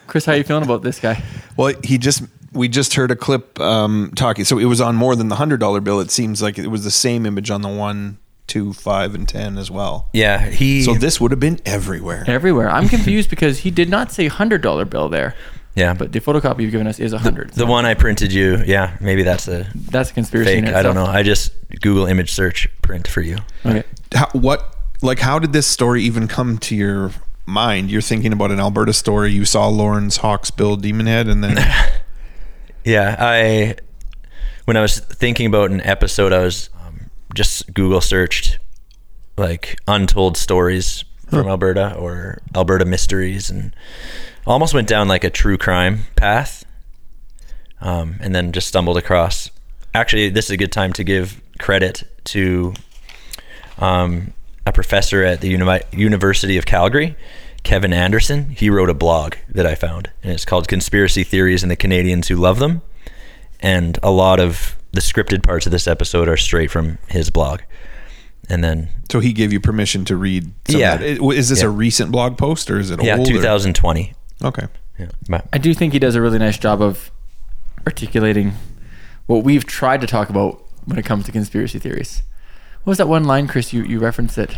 Chris, 0.07 0.25
how 0.25 0.33
are 0.33 0.37
you 0.37 0.44
feeling 0.44 0.64
about 0.64 0.83
this 0.83 0.99
guy? 0.99 1.23
Well, 1.57 1.75
he 1.85 1.99
just 1.99 2.23
we 2.53 2.68
just 2.68 2.94
heard 2.94 3.11
a 3.11 3.16
clip 3.16 3.59
um, 3.61 4.12
talking. 4.16 4.44
So 4.44 4.59
it 4.59 4.64
was 4.64 4.81
on 4.81 4.97
more 4.97 5.14
than 5.14 5.29
the 5.29 5.37
hundred 5.37 5.61
dollar 5.61 5.81
bill. 5.81 6.01
It 6.01 6.11
seems 6.11 6.42
like 6.42 6.59
it 6.59 6.68
was 6.68 6.85
the 6.85 6.90
same 6.90 7.27
image 7.27 7.51
on 7.51 7.62
the 7.62 7.68
one, 7.68 8.18
two, 8.47 8.73
five, 8.73 9.14
and 9.14 9.29
ten 9.29 9.59
as 9.59 9.71
well. 9.71 10.09
Yeah, 10.12 10.49
he. 10.49 10.83
So 10.83 10.94
this 10.94 11.21
would 11.21 11.31
have 11.31 11.40
been 11.40 11.61
everywhere. 11.64 12.25
Everywhere. 12.27 12.71
I'm 12.71 12.88
confused 12.88 13.31
because 13.31 13.61
he 13.61 13.71
did 13.71 13.88
not 13.88 14.11
say 14.11 14.27
hundred 14.29 14.62
dollar 14.62 14.85
bill 14.85 15.09
there, 15.09 15.35
yeah, 15.79 15.95
but 15.95 16.12
the 16.12 16.21
photocopy 16.21 16.61
you've 16.62 16.73
given 16.73 16.87
us 16.87 16.99
is 16.99 17.12
a 17.12 17.19
hundred. 17.19 17.51
the 17.51 17.67
one 17.67 17.87
I 17.87 17.95
printed 17.95 18.33
you. 18.33 18.62
Yeah, 18.67 18.97
maybe 19.01 19.23
that's 19.23 19.47
a 19.49 19.67
That's 19.75 20.11
a 20.11 20.14
conspiracy. 20.14 20.61
fake. 20.62 20.75
I 20.75 20.83
don't 20.83 20.95
know. 20.95 21.07
I 21.07 21.23
just 21.23 21.53
Google 21.81 22.07
image 22.07 22.33
search 22.33 22.69
print 22.83 23.07
for 23.07 23.21
you. 23.21 23.37
Okay. 23.64 23.85
How, 24.14 24.29
what 24.33 24.75
like 25.03 25.21
how 25.21 25.38
did 25.38 25.53
this 25.53 25.67
story 25.67 26.03
even 26.03 26.27
come 26.29 26.59
to 26.59 26.75
your 26.75 27.12
mind? 27.47 27.91
You're 27.91 28.03
thinking 28.03 28.33
about 28.33 28.51
an 28.51 28.59
Alberta 28.61 28.93
story. 28.93 29.33
You 29.33 29.45
saw 29.45 29.69
Lawrence 29.69 30.19
Hawks 30.19 30.51
Bill 30.51 30.77
Demon 30.77 31.07
Head, 31.07 31.29
and 31.29 31.43
then 31.45 31.57
Yeah, 32.85 33.17
I 33.19 33.77
when 34.64 34.77
I 34.77 34.81
was 34.83 34.99
thinking 35.01 35.47
about 35.47 35.71
an 35.71 35.81
episode, 35.83 36.33
I 36.33 36.41
was 36.41 36.71
um, 36.85 37.11
just 37.35 37.73
Google 37.75 38.01
searched 38.01 38.59
like 39.37 39.79
untold 39.87 40.37
stories 40.37 41.05
from 41.31 41.47
Alberta 41.47 41.95
or 41.97 42.41
Alberta 42.55 42.85
mysteries, 42.87 43.51
and 43.51 43.75
almost 44.53 44.75
went 44.75 44.89
down 44.89 45.09
like 45.09 45.25
a 45.25 45.31
true 45.31 45.59
crime 45.59 46.01
path, 46.17 46.65
um, 47.81 48.17
and 48.21 48.35
then 48.35 48.53
just 48.53 48.67
stumbled 48.69 48.97
across. 48.97 49.51
Actually, 49.95 50.31
this 50.31 50.47
is 50.47 50.51
a 50.53 50.57
good 50.57 50.73
time 50.73 50.93
to 50.95 51.05
give 51.05 51.41
credit 51.59 52.05
to 52.25 52.75
um, 53.79 54.33
a 54.67 54.73
professor 54.73 55.23
at 55.25 55.41
the 55.41 55.49
Uni- 55.49 55.81
University 55.93 56.57
of 56.57 56.67
Calgary, 56.67 57.17
Kevin 57.63 57.93
Anderson. 57.93 58.51
He 58.51 58.71
wrote 58.71 58.91
a 58.91 58.95
blog 58.95 59.35
that 59.49 59.67
I 59.67 59.75
found, 59.75 60.11
and 60.23 60.33
it's 60.33 60.45
called 60.45 60.69
Conspiracy 60.69 61.25
Theories 61.25 61.63
and 61.63 61.71
the 61.71 61.77
Canadians 61.77 62.29
Who 62.29 62.37
Love 62.37 62.59
Them. 62.59 62.83
And 63.61 63.99
a 64.03 64.11
lot 64.11 64.39
of 64.41 64.77
the 64.93 65.01
scripted 65.01 65.43
parts 65.43 65.67
of 65.67 65.73
this 65.73 65.87
episode 65.87 66.29
are 66.29 66.37
straight 66.37 66.71
from 66.71 66.99
his 67.09 67.29
blog. 67.31 67.61
And 68.49 68.65
then, 68.65 68.89
so 69.11 69.21
he 69.21 69.33
gave 69.33 69.53
you 69.53 69.61
permission 69.61 70.05
to 70.07 70.17
read. 70.17 70.51
Some 70.69 70.81
Yeah. 70.81 70.97
That. 70.97 71.21
This 71.21 71.61
Yeah. 71.61 71.67
a 71.67 71.69
recent 71.69 72.11
blog 72.13 72.39
post 72.39 72.71
or 72.71 72.79
is 72.79 72.91
it 72.91 73.03
yeah, 73.03 73.17
old? 73.19 73.27
2020. 73.27 74.15
Okay. 74.42 74.66
Yeah. 74.98 75.09
But- 75.29 75.46
I 75.53 75.59
do 75.59 75.74
think 75.74 75.92
he 75.92 75.98
does 75.98 76.14
a 76.14 76.20
really 76.20 76.38
nice 76.38 76.59
job 76.59 76.81
of 76.83 77.11
articulating 77.87 78.55
what 79.27 79.44
we've 79.44 79.64
tried 79.64 80.01
to 80.01 80.07
talk 80.07 80.29
about 80.31 80.62
when 80.85 80.98
it 80.98 81.05
comes 81.05 81.24
to 81.27 81.33
conspiracy 81.33 81.79
theories. 81.79 82.22
What 82.85 82.92
was 82.92 82.98
that 82.98 83.09
one 83.09 83.24
line, 83.24 83.46
Chris? 83.48 83.72
You 83.72 83.83
you 83.83 83.98
referenced 83.98 84.38
it. 84.38 84.57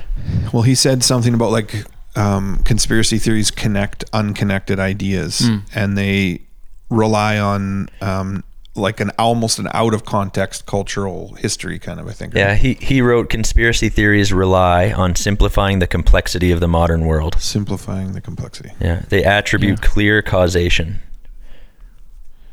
Well, 0.52 0.62
he 0.62 0.74
said 0.74 1.02
something 1.02 1.34
about 1.34 1.50
like 1.50 1.84
um, 2.16 2.60
conspiracy 2.64 3.18
theories 3.18 3.50
connect 3.50 4.04
unconnected 4.12 4.78
ideas, 4.78 5.40
Hmm. 5.40 5.56
and 5.74 5.98
they 5.98 6.42
rely 6.90 7.38
on 7.38 7.88
um, 8.00 8.44
like 8.74 9.00
an 9.00 9.10
almost 9.18 9.58
an 9.58 9.68
out 9.74 9.94
of 9.94 10.04
context 10.04 10.66
cultural 10.66 11.34
history 11.34 11.78
kind 11.78 12.00
of. 12.00 12.08
I 12.08 12.12
think. 12.12 12.34
Yeah, 12.34 12.54
he, 12.54 12.74
he 12.74 13.02
wrote 13.02 13.28
conspiracy 13.28 13.88
theories 13.88 14.32
rely 14.32 14.92
on 14.92 15.16
simplifying 15.16 15.80
the 15.80 15.86
complexity 15.86 16.50
of 16.50 16.60
the 16.60 16.68
modern 16.68 17.06
world. 17.06 17.36
simplifying 17.40 18.12
the 18.12 18.20
complexity. 18.20 18.70
Yeah, 18.80 19.02
they 19.08 19.24
attribute 19.24 19.82
clear 19.82 20.22
causation 20.22 21.00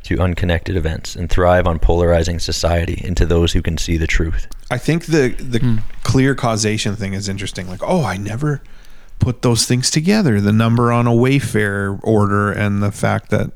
to 0.04 0.18
unconnected 0.20 0.78
events 0.78 1.18
and 1.18 1.30
thrive 1.30 1.68
on 1.68 1.80
polarizing 1.80 2.40
society 2.40 3.02
into 3.04 3.26
those 3.26 3.52
who 3.52 3.62
can 3.62 3.78
see 3.78 3.98
the 3.98 4.08
truth. 4.08 4.48
I 4.72 4.78
think 4.78 5.06
the 5.06 5.36
the 5.38 5.60
hmm. 5.60 5.78
clear 6.04 6.34
causation 6.34 6.96
thing 6.96 7.14
is 7.14 7.28
interesting. 7.28 7.68
Like, 7.68 7.82
oh, 7.84 8.04
I 8.04 8.18
never 8.18 8.62
put 9.20 9.42
those 9.42 9.66
things 9.66 9.92
together. 9.92 10.40
The 10.40 10.54
number 10.54 10.92
on 10.92 11.08
a 11.08 11.12
Wayfair 11.12 12.00
order 12.04 12.52
and 12.52 12.82
the 12.82 12.92
fact 12.92 13.30
that 13.32 13.52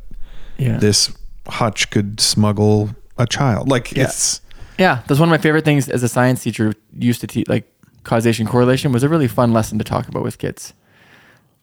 Yeah. 0.57 0.77
this 0.77 1.11
hutch 1.47 1.89
could 1.89 2.19
smuggle 2.19 2.89
a 3.17 3.25
child. 3.25 3.69
Like 3.69 3.95
it's 3.97 4.41
Yeah, 4.77 5.01
that's 5.07 5.19
one 5.19 5.29
of 5.29 5.31
my 5.31 5.37
favorite 5.37 5.65
things 5.65 5.89
as 5.89 6.03
a 6.03 6.09
science 6.09 6.43
teacher 6.43 6.73
used 6.97 7.21
to 7.21 7.27
teach 7.27 7.47
like 7.47 7.71
causation 8.03 8.47
correlation 8.47 8.91
was 8.91 9.03
a 9.03 9.09
really 9.09 9.27
fun 9.27 9.53
lesson 9.53 9.77
to 9.77 9.83
talk 9.83 10.07
about 10.07 10.23
with 10.23 10.37
kids. 10.37 10.73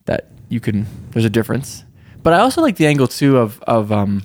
That 0.07 0.31
you 0.49 0.61
can 0.61 0.87
there's 1.11 1.25
a 1.25 1.31
difference. 1.31 1.85
But 2.23 2.33
I 2.33 2.38
also 2.41 2.62
like 2.62 2.77
the 2.77 2.87
angle 2.87 3.09
too 3.09 3.38
of 3.38 3.61
of 3.62 3.93
um 3.93 4.23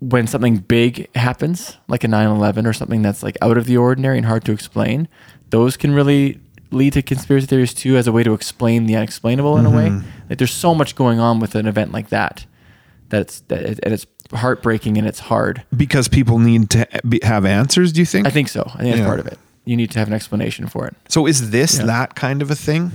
when 0.00 0.26
something 0.26 0.56
big 0.56 1.14
happens, 1.14 1.76
like 1.86 2.02
a 2.02 2.08
9/11 2.08 2.66
or 2.66 2.72
something 2.72 3.02
that's 3.02 3.22
like 3.22 3.38
out 3.40 3.56
of 3.56 3.66
the 3.66 3.76
ordinary 3.76 4.16
and 4.16 4.26
hard 4.26 4.44
to 4.44 4.52
explain, 4.52 5.06
those 5.50 5.76
can 5.76 5.94
really 5.94 6.40
lead 6.72 6.94
to 6.94 7.02
conspiracy 7.02 7.46
theories 7.46 7.74
too 7.74 7.96
as 7.96 8.06
a 8.06 8.12
way 8.12 8.22
to 8.24 8.32
explain 8.32 8.86
the 8.86 8.96
unexplainable 8.96 9.58
in 9.58 9.66
a 9.66 9.70
way. 9.70 9.90
Like 10.28 10.38
there's 10.38 10.52
so 10.52 10.74
much 10.74 10.96
going 10.96 11.20
on 11.20 11.38
with 11.38 11.54
an 11.54 11.66
event 11.66 11.92
like 11.92 12.08
that 12.08 12.46
that's 13.10 13.40
that 13.48 13.62
it, 13.62 13.80
and 13.82 13.92
it's 13.94 14.06
heartbreaking 14.34 14.98
and 14.98 15.06
it's 15.06 15.20
hard. 15.20 15.62
because 15.76 16.08
people 16.08 16.38
need 16.38 16.70
to 16.70 16.86
be, 17.08 17.20
have 17.22 17.44
answers. 17.44 17.92
Do 17.92 18.00
you 18.00 18.06
think? 18.06 18.26
I 18.26 18.30
think 18.30 18.48
so. 18.48 18.62
I 18.74 18.78
think 18.78 18.88
that's 18.90 18.98
Yeah. 19.00 19.06
part 19.06 19.20
of 19.20 19.26
it. 19.26 19.38
You 19.64 19.76
need 19.76 19.90
to 19.92 19.98
have 19.98 20.08
an 20.08 20.14
explanation 20.14 20.66
for 20.66 20.86
it. 20.86 20.96
So 21.08 21.26
is 21.26 21.50
this 21.50 21.78
Yeah. 21.78 21.86
that 21.86 22.14
kind 22.14 22.42
of 22.42 22.50
a 22.50 22.54
thing? 22.56 22.92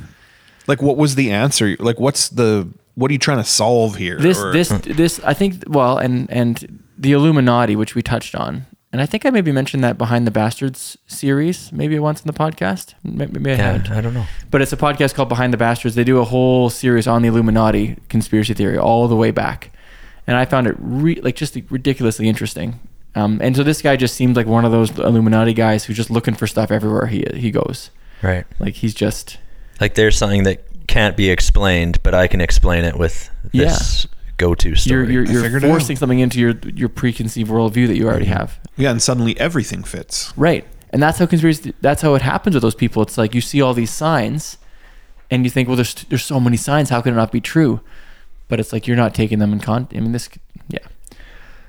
Like 0.68 0.82
what 0.82 0.98
was 0.98 1.16
the 1.16 1.32
answer? 1.32 1.76
Like 1.80 2.00
what's 2.00 2.30
the 2.30 2.68
what 2.96 3.10
are 3.10 3.14
you 3.14 3.20
trying 3.20 3.38
to 3.38 3.44
solve 3.50 3.96
here? 3.96 4.18
This 4.20 4.40
Or- 4.40 4.52
this 4.52 4.70
this 4.86 5.20
I 5.24 5.34
think 5.34 5.64
well 5.68 5.98
and 5.98 6.30
and 6.30 6.82
the 6.98 7.12
Illuminati 7.14 7.76
which 7.76 7.96
we 7.96 8.02
touched 8.02 8.36
on. 8.36 8.66
And 8.94 9.02
I 9.02 9.06
think 9.06 9.26
I 9.26 9.30
maybe 9.32 9.52
mentioned 9.52 9.84
that 9.84 9.98
Behind 9.98 10.26
the 10.26 10.32
Bastards 10.32 10.98
series 11.08 11.72
maybe 11.74 12.00
once 12.00 12.22
in 12.22 12.28
the 12.28 12.34
podcast. 12.34 12.94
Maybe, 13.04 13.34
maybe 13.40 13.52
I 13.52 13.56
Yeah, 13.56 13.72
haven't. 13.74 13.92
I 13.92 14.02
don't 14.02 14.14
know. 14.14 14.26
But 14.50 14.62
it's 14.62 14.72
a 14.74 14.78
podcast 14.78 15.14
called 15.14 15.28
Behind 15.30 15.52
the 15.54 15.58
Bastards. 15.58 15.96
They 15.96 16.06
do 16.06 16.20
a 16.20 16.24
whole 16.24 16.70
series 16.70 17.06
on 17.06 17.22
the 17.22 17.28
Illuminati 17.28 17.98
conspiracy 18.10 18.54
theory 18.54 18.78
all 18.78 19.08
the 19.10 19.16
way 19.16 19.32
back. 19.32 19.72
And 20.28 20.36
I 20.36 20.46
found 20.46 20.68
it 20.68 20.76
re- 20.80 21.22
like 21.22 21.36
just 21.36 21.58
ridiculously 21.70 22.28
interesting. 22.28 22.80
Um, 23.16 23.40
and 23.42 23.56
so 23.56 23.64
this 23.64 23.82
guy 23.82 23.96
just 23.96 24.16
seemed 24.16 24.36
like 24.36 24.46
one 24.46 24.66
of 24.66 24.72
those 24.72 24.92
Illuminati 25.00 25.54
guys 25.54 25.86
who's 25.86 25.98
just 25.98 26.12
looking 26.12 26.36
for 26.36 26.46
stuff 26.46 26.70
everywhere 26.70 27.08
he 27.08 27.26
he 27.34 27.50
goes. 27.50 27.90
Right. 28.22 28.46
Like 28.60 28.76
he's 28.76 28.94
just 28.94 29.38
Like 29.80 29.96
there's 29.96 30.18
something 30.18 30.44
that 30.44 30.64
can't 30.88 31.18
be 31.18 31.30
explained, 31.30 32.02
but 32.04 32.14
I 32.14 32.28
can 32.28 32.42
explain 32.42 32.84
it 32.84 32.98
with 32.98 33.30
this 33.54 34.08
go-to 34.38 34.70
you're 34.70 34.76
story. 34.76 35.14
you're, 35.14 35.26
you're 35.26 35.60
forcing 35.62 35.96
something 35.96 36.20
into 36.20 36.40
your 36.40 36.54
your 36.76 36.90
preconceived 36.90 37.50
worldview 37.50 37.88
that 37.88 37.98
you 37.98 38.08
already 38.08 38.26
have. 38.26 38.60
yeah, 38.76 38.92
and 38.92 39.02
suddenly 39.02 39.40
everything 39.40 39.84
fits. 39.84 40.32
Right. 40.38 40.66
And 40.92 41.02
that's 41.02 41.18
how 41.20 41.26
conspiracy 41.26 41.74
that's 41.82 42.02
how 42.02 42.14
it 42.16 42.22
happens 42.22 42.56
with 42.56 42.62
those 42.62 42.76
people. 42.76 43.02
It's 43.02 43.18
like 43.18 43.34
you 43.34 43.42
see 43.42 43.62
all 43.62 43.74
these 43.74 43.92
signs 43.92 44.58
and 45.32 45.44
you 45.44 45.50
think, 45.50 45.68
well 45.68 45.76
there's 45.76 45.96
there's 46.10 46.24
so 46.24 46.40
many 46.40 46.58
signs, 46.58 46.90
how 46.90 47.02
can 47.02 47.14
it 47.14 47.18
not 47.18 47.32
be 47.32 47.42
true? 47.42 47.82
But 48.48 48.60
it's 48.60 48.72
like 48.74 48.88
you're 48.88 48.98
not 48.98 49.14
taking 49.14 49.40
them 49.40 49.52
in 49.54 49.60
con 49.60 49.88
I 49.96 50.00
mean 50.00 50.12
this 50.14 50.30
yeah. 50.70 50.80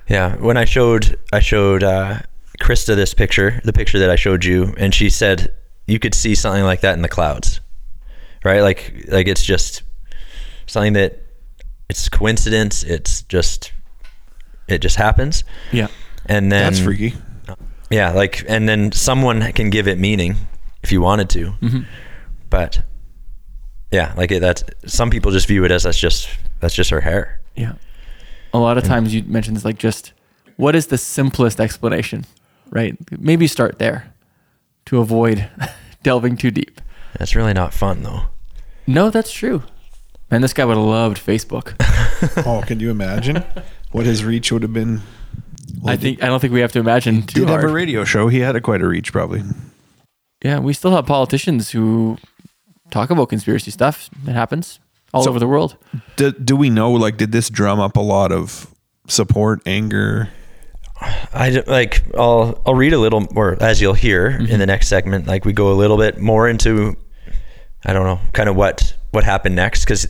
Yeah, 0.07 0.35
when 0.37 0.57
I 0.57 0.65
showed 0.65 1.19
I 1.31 1.39
showed 1.39 1.83
uh, 1.83 2.19
Krista 2.59 2.95
this 2.95 3.13
picture, 3.13 3.61
the 3.63 3.73
picture 3.73 3.99
that 3.99 4.09
I 4.09 4.15
showed 4.15 4.43
you, 4.45 4.73
and 4.77 4.93
she 4.93 5.09
said 5.09 5.53
you 5.87 5.99
could 5.99 6.13
see 6.15 6.35
something 6.35 6.63
like 6.63 6.81
that 6.81 6.93
in 6.95 7.01
the 7.01 7.07
clouds, 7.09 7.61
right? 8.43 8.61
Like 8.61 9.05
like 9.07 9.27
it's 9.27 9.43
just 9.43 9.83
something 10.65 10.93
that 10.93 11.21
it's 11.89 12.09
coincidence. 12.09 12.83
It's 12.83 13.21
just 13.23 13.71
it 14.67 14.79
just 14.79 14.95
happens, 14.97 15.43
Yeah. 15.71 15.87
and 16.27 16.51
then 16.51 16.71
That's 16.73 16.79
freaky. 16.83 17.13
Yeah, 17.91 18.11
like 18.11 18.45
and 18.47 18.69
then 18.69 18.91
someone 18.91 19.41
can 19.53 19.69
give 19.71 19.87
it 19.87 19.97
meaning 19.97 20.35
if 20.83 20.91
you 20.91 21.01
wanted 21.01 21.29
to, 21.31 21.45
Mm-hmm. 21.61 21.79
but 22.49 22.81
yeah, 23.91 24.13
like 24.17 24.31
it, 24.31 24.39
that's 24.41 24.63
some 24.85 25.09
people 25.09 25.31
just 25.31 25.47
view 25.47 25.65
it 25.65 25.71
as 25.71 25.83
that's 25.83 25.99
just 25.99 26.29
that's 26.59 26.75
just 26.75 26.89
her 26.89 27.01
hair. 27.01 27.41
Yeah. 27.55 27.73
A 28.53 28.57
lot 28.57 28.77
of 28.77 28.83
times 28.83 29.13
you 29.13 29.23
mention 29.23 29.55
it's 29.55 29.65
like 29.65 29.77
just 29.77 30.13
what 30.57 30.75
is 30.75 30.87
the 30.87 30.97
simplest 30.97 31.59
explanation, 31.59 32.25
right? 32.69 32.97
Maybe 33.19 33.47
start 33.47 33.79
there 33.79 34.13
to 34.85 34.99
avoid 34.99 35.49
delving 36.03 36.37
too 36.37 36.51
deep. 36.51 36.81
That's 37.17 37.35
really 37.35 37.53
not 37.53 37.73
fun 37.73 38.03
though. 38.03 38.23
No, 38.87 39.09
that's 39.09 39.31
true. 39.31 39.63
Man, 40.31 40.41
this 40.41 40.53
guy 40.53 40.65
would 40.65 40.77
have 40.77 40.85
loved 40.85 41.17
Facebook. 41.17 41.75
oh, 42.45 42.63
can 42.65 42.79
you 42.79 42.91
imagine 42.91 43.43
what 43.91 44.05
his 44.05 44.23
reach 44.23 44.51
would 44.51 44.61
have 44.63 44.73
been? 44.73 45.01
I 45.85 45.95
think 45.95 46.21
I 46.21 46.27
don't 46.27 46.39
think 46.39 46.53
we 46.53 46.59
have 46.59 46.71
to 46.73 46.79
imagine 46.79 47.23
too 47.23 47.41
Did 47.41 47.49
have 47.49 47.63
a 47.63 47.67
radio 47.67 48.03
show. 48.03 48.27
He 48.27 48.39
had 48.39 48.55
a 48.55 48.61
quite 48.61 48.81
a 48.81 48.87
reach, 48.87 49.11
probably. 49.11 49.43
yeah, 50.43 50.59
we 50.59 50.73
still 50.73 50.91
have 50.91 51.05
politicians 51.05 51.71
who 51.71 52.17
talk 52.91 53.11
about 53.11 53.29
conspiracy 53.29 53.71
stuff. 53.71 54.09
It 54.27 54.33
happens 54.33 54.79
all 55.13 55.23
So- 55.23 55.29
over 55.29 55.39
the 55.39 55.47
world. 55.47 55.75
Do, 56.15 56.31
do 56.31 56.55
we 56.55 56.69
know? 56.69 56.91
Like, 56.91 57.17
did 57.17 57.31
this 57.31 57.49
drum 57.49 57.79
up 57.79 57.97
a 57.97 58.01
lot 58.01 58.31
of 58.31 58.73
support, 59.07 59.61
anger? 59.65 60.29
I 61.33 61.49
d- 61.51 61.61
like 61.65 62.03
I'll 62.17 62.61
I'll 62.65 62.75
read 62.75 62.91
a 62.91 62.97
little 62.97 63.21
more 63.31 63.55
as 63.61 63.79
you'll 63.79 63.93
hear 63.93 64.27
in 64.27 64.59
the 64.59 64.65
next 64.65 64.89
segment. 64.89 65.27
Like 65.27 65.45
we 65.45 65.53
go 65.53 65.71
a 65.71 65.75
little 65.75 65.97
bit 65.97 66.19
more 66.19 66.49
into 66.49 66.97
I 67.85 67.93
don't 67.93 68.03
know, 68.03 68.19
kind 68.33 68.49
of 68.49 68.57
what 68.57 68.93
what 69.11 69.23
happened 69.23 69.55
next 69.55 69.85
because 69.85 70.07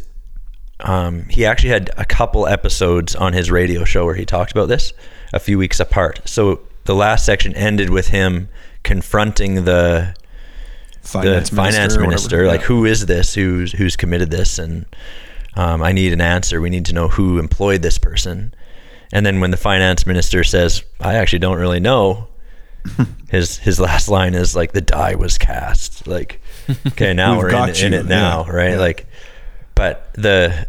um, 0.79 1.25
he 1.29 1.45
actually 1.45 1.69
had 1.69 1.91
a 1.97 2.05
couple 2.05 2.47
episodes 2.47 3.15
on 3.15 3.33
his 3.33 3.51
radio 3.51 3.83
show 3.83 4.03
where 4.05 4.15
he 4.15 4.25
talked 4.25 4.51
about 4.51 4.67
this 4.67 4.91
a 5.31 5.39
few 5.39 5.59
weeks 5.59 5.79
apart. 5.79 6.21
So 6.25 6.61
the 6.85 6.95
last 6.95 7.23
section 7.23 7.53
ended 7.55 7.91
with 7.91 8.07
him 8.07 8.49
confronting 8.83 9.65
the 9.65 10.15
Finance 11.01 11.49
the 11.49 11.55
finance 11.55 11.95
or 11.97 12.01
minister, 12.01 12.45
like 12.47 12.61
Yeah. 12.61 12.67
who 12.67 12.85
is 12.85 13.05
this? 13.05 13.33
Who's 13.33 13.71
who's 13.71 13.95
committed 13.95 14.29
this? 14.31 14.59
And 14.59 14.85
um, 15.55 15.81
i 15.81 15.91
need 15.91 16.13
an 16.13 16.21
answer. 16.21 16.61
We 16.61 16.69
need 16.69 16.85
to 16.85 16.93
know 16.93 17.07
who 17.07 17.39
employed 17.39 17.81
this 17.81 17.97
person. 17.97 18.53
And 19.11 19.25
then 19.25 19.39
when 19.39 19.51
the 19.51 19.57
finance 19.57 20.05
minister 20.05 20.43
says 20.43 20.83
i 20.99 21.15
actually 21.15 21.39
don't 21.39 21.57
really 21.57 21.79
know 21.79 22.27
his 23.29 23.57
his 23.57 23.79
last 23.79 24.07
line 24.09 24.35
is 24.35 24.55
like 24.55 24.71
the 24.73 24.81
die 24.81 25.15
was 25.15 25.37
cast. 25.37 26.05
Like 26.07 26.41
okay 26.87 27.13
now 27.13 27.37
we're 27.37 27.49
in, 27.49 27.69
in 27.85 27.93
it 27.93 28.05
now 28.05 28.45
Yeah. 28.45 28.51
right? 28.51 28.71
Yeah. 28.71 28.77
like 28.79 29.07
but 29.75 30.13
the 30.13 30.67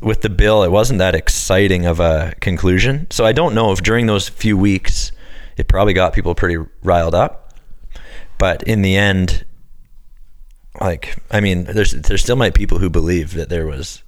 with 0.00 0.22
the 0.22 0.30
bill 0.30 0.62
it 0.64 0.70
wasn't 0.70 0.98
that 0.98 1.14
exciting 1.14 1.86
of 1.86 2.00
a 2.00 2.34
conclusion. 2.40 3.06
So 3.10 3.24
i 3.24 3.32
don't 3.32 3.54
know 3.54 3.70
if 3.72 3.82
during 3.82 4.06
those 4.06 4.28
few 4.28 4.56
weeks 4.56 5.12
it 5.56 5.68
probably 5.68 5.92
got 5.92 6.12
people 6.14 6.34
pretty 6.34 6.56
riled 6.82 7.14
up 7.14 7.49
but 8.40 8.62
in 8.64 8.82
the 8.82 8.96
end 8.96 9.44
like 10.80 11.16
i 11.30 11.38
mean 11.40 11.64
there's 11.64 11.92
there 11.92 12.18
still 12.18 12.36
might 12.36 12.54
people 12.54 12.78
who 12.78 12.90
believe 12.90 13.34
that 13.34 13.48
there 13.48 13.66
was 13.66 14.02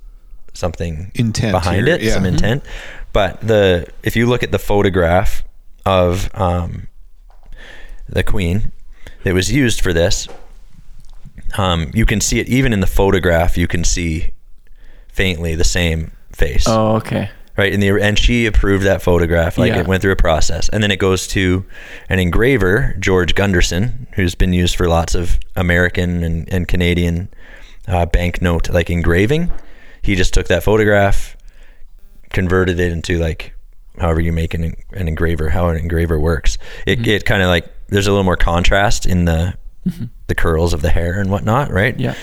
something 0.55 1.11
Intent 1.15 1.53
behind 1.53 1.87
here, 1.87 1.95
it 1.97 2.03
yeah. 2.03 2.15
some 2.15 2.25
Mhm. 2.25 2.29
intent 2.35 2.65
but 3.13 3.41
the 3.47 3.87
if 4.03 4.17
you 4.17 4.27
look 4.27 4.43
at 4.43 4.51
the 4.51 4.59
photograph 4.59 5.45
of 5.87 6.29
um, 6.35 6.89
the 8.09 8.23
queen 8.23 8.73
that 9.25 9.35
was 9.35 9.51
used 9.53 9.81
for 9.81 9.93
this 9.93 10.29
um, 11.59 11.91
you 11.95 12.07
can 12.07 12.21
see 12.21 12.39
it 12.41 12.49
even 12.49 12.73
in 12.73 12.81
the 12.81 12.87
photograph 12.87 13.57
you 13.59 13.67
can 13.69 13.85
see 13.85 14.33
faintly 15.09 15.55
the 15.55 15.65
same 15.65 16.13
face 16.33 16.65
Oh, 16.67 16.97
okay. 16.97 17.31
Right? 17.57 17.73
And 17.73 17.83
the 17.83 17.91
and 18.03 18.19
she 18.19 18.47
approved 18.47 18.85
that 18.85 19.03
photograph. 19.03 19.59
Like 19.59 19.73
Yeah. 19.73 19.81
it 19.81 19.87
went 19.87 20.03
through 20.03 20.13
a 20.13 20.17
process, 20.17 20.69
and 20.69 20.83
then 20.83 20.91
it 20.91 20.99
goes 20.99 21.27
to 21.29 21.65
an 22.09 22.19
engraver, 22.19 22.95
George 22.99 23.35
Gunderson, 23.35 24.07
who's 24.15 24.35
been 24.35 24.53
used 24.53 24.77
for 24.77 24.89
lots 24.89 25.15
of 25.15 25.39
American 25.57 26.23
and, 26.25 26.53
and 26.53 26.67
Canadian 26.69 27.29
uh, 27.89 28.07
banknote 28.07 28.71
like 28.71 28.91
engraving. 28.91 29.51
He 30.03 30.15
just 30.15 30.35
took 30.35 30.47
that 30.49 30.63
photograph, 30.63 31.37
converted 32.31 32.81
it 32.81 32.93
into 32.93 33.19
like 33.19 33.55
however 33.99 34.21
you 34.21 34.33
make 34.33 34.55
an, 34.55 34.75
an 34.93 35.07
engraver, 35.09 35.51
how 35.51 35.69
an 35.69 35.77
engraver 35.77 36.19
works. 36.19 36.59
It 36.87 37.07
it 37.07 37.25
kind 37.25 37.43
of 37.43 37.49
like 37.49 37.67
there's 37.89 38.07
a 38.07 38.11
little 38.11 38.25
more 38.25 38.37
contrast 38.37 39.07
in 39.07 39.25
the 39.27 39.55
the 40.29 40.35
curls 40.35 40.73
of 40.73 40.81
the 40.81 40.91
hair 40.91 41.21
and 41.21 41.31
whatnot, 41.31 41.71
right? 41.71 41.99
Yeah. 41.99 42.15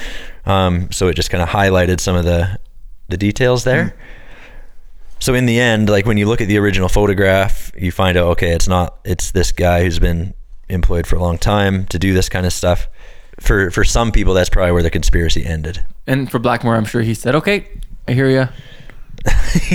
Um, 0.46 0.92
so 0.92 1.10
it 1.10 1.16
just 1.16 1.30
kind 1.30 1.44
of 1.44 1.50
highlighted 1.50 2.00
some 2.00 2.16
of 2.16 2.26
the 2.26 2.58
the 3.10 3.18
details 3.18 3.64
there. 3.66 3.96
So 5.20 5.34
in 5.34 5.46
the 5.46 5.60
end, 5.60 5.90
like 5.90 6.06
when 6.06 6.18
you 6.18 6.26
look 6.28 6.42
at 6.42 6.48
the 6.48 6.58
original 6.58 6.88
photograph, 6.90 7.72
you 7.78 7.92
find 7.92 8.18
out 8.18 8.28
okay, 8.32 8.52
it's 8.52 8.68
not 8.68 9.00
it's 9.04 9.32
this 9.32 9.52
guy 9.52 9.84
who's 9.84 10.00
been 10.00 10.34
employed 10.70 11.06
for 11.08 11.16
a 11.18 11.20
long 11.22 11.38
time 11.38 11.86
to 11.88 12.00
do 12.00 12.14
this 12.14 12.30
kind 12.30 12.46
of 12.46 12.54
stuff. 12.54 12.88
For 13.40 13.70
for 13.72 13.84
some 13.84 14.12
people, 14.12 14.34
that's 14.34 14.50
probably 14.50 14.72
where 14.72 14.84
the 14.84 14.90
conspiracy 14.90 15.46
ended. 15.46 15.86
And 16.08 16.30
for 16.32 16.40
Blackmore, 16.40 16.76
I'm 16.76 16.86
sure 16.86 17.02
he 17.02 17.14
said, 17.14 17.36
"Okay, 17.36 17.68
I 18.08 18.14
hear 18.14 18.30
you." 18.30 18.48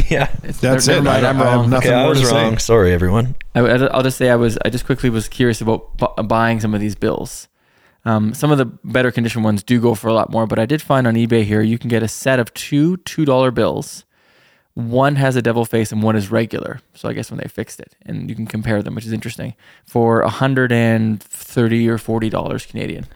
yeah. 0.08 0.30
It's, 0.42 0.60
That's 0.60 0.86
never 0.86 1.00
it. 1.00 1.04
mind, 1.04 1.26
I 1.26 1.30
I'm 1.30 1.36
don't- 1.38 1.46
I 1.46 1.50
have 1.50 1.60
wrong. 1.60 1.70
nothing 1.70 1.90
Okay, 1.90 1.98
I 1.98 2.06
was 2.08 2.20
to 2.20 2.26
say. 2.26 2.32
wrong. 2.42 2.56
Sorry, 2.58 2.92
everyone. 2.92 3.34
I, 3.54 3.60
will 3.60 4.02
just 4.02 4.16
say 4.16 4.30
I 4.30 4.36
was. 4.36 4.56
I 4.64 4.70
just 4.70 4.86
quickly 4.86 5.10
was 5.10 5.28
curious 5.28 5.60
about 5.60 5.96
bu- 5.98 6.22
buying 6.22 6.60
some 6.60 6.74
of 6.74 6.80
these 6.80 6.94
bills. 6.94 7.48
Um, 8.06 8.32
some 8.34 8.50
of 8.50 8.58
the 8.58 8.64
better 8.66 9.10
condition 9.10 9.42
ones 9.42 9.62
do 9.62 9.80
go 9.80 9.94
for 9.94 10.08
a 10.08 10.14
lot 10.14 10.30
more, 10.30 10.46
but 10.46 10.58
I 10.58 10.64
did 10.66 10.80
find 10.82 11.06
on 11.06 11.14
eBay 11.14 11.44
here 11.44 11.60
you 11.62 11.78
can 11.78 11.88
get 11.88 12.02
a 12.02 12.08
set 12.08 12.38
of 12.38 12.52
two 12.54 12.96
two 12.98 13.24
dollar 13.26 13.50
bills. 13.50 14.04
One 14.74 15.14
has 15.16 15.36
a 15.36 15.42
devil 15.42 15.64
face 15.64 15.92
and 15.92 16.02
one 16.02 16.16
is 16.16 16.30
regular. 16.32 16.80
So 16.94 17.08
I 17.08 17.12
guess 17.12 17.30
when 17.30 17.38
they 17.38 17.46
fixed 17.48 17.78
it, 17.78 17.94
and 18.04 18.28
you 18.28 18.34
can 18.34 18.46
compare 18.46 18.82
them, 18.82 18.94
which 18.96 19.06
is 19.06 19.12
interesting, 19.12 19.54
for 19.86 20.22
a 20.22 20.28
hundred 20.28 20.72
and 20.72 21.22
thirty 21.22 21.88
or 21.88 21.96
forty 21.96 22.28
dollars 22.28 22.66
Canadian, 22.66 23.06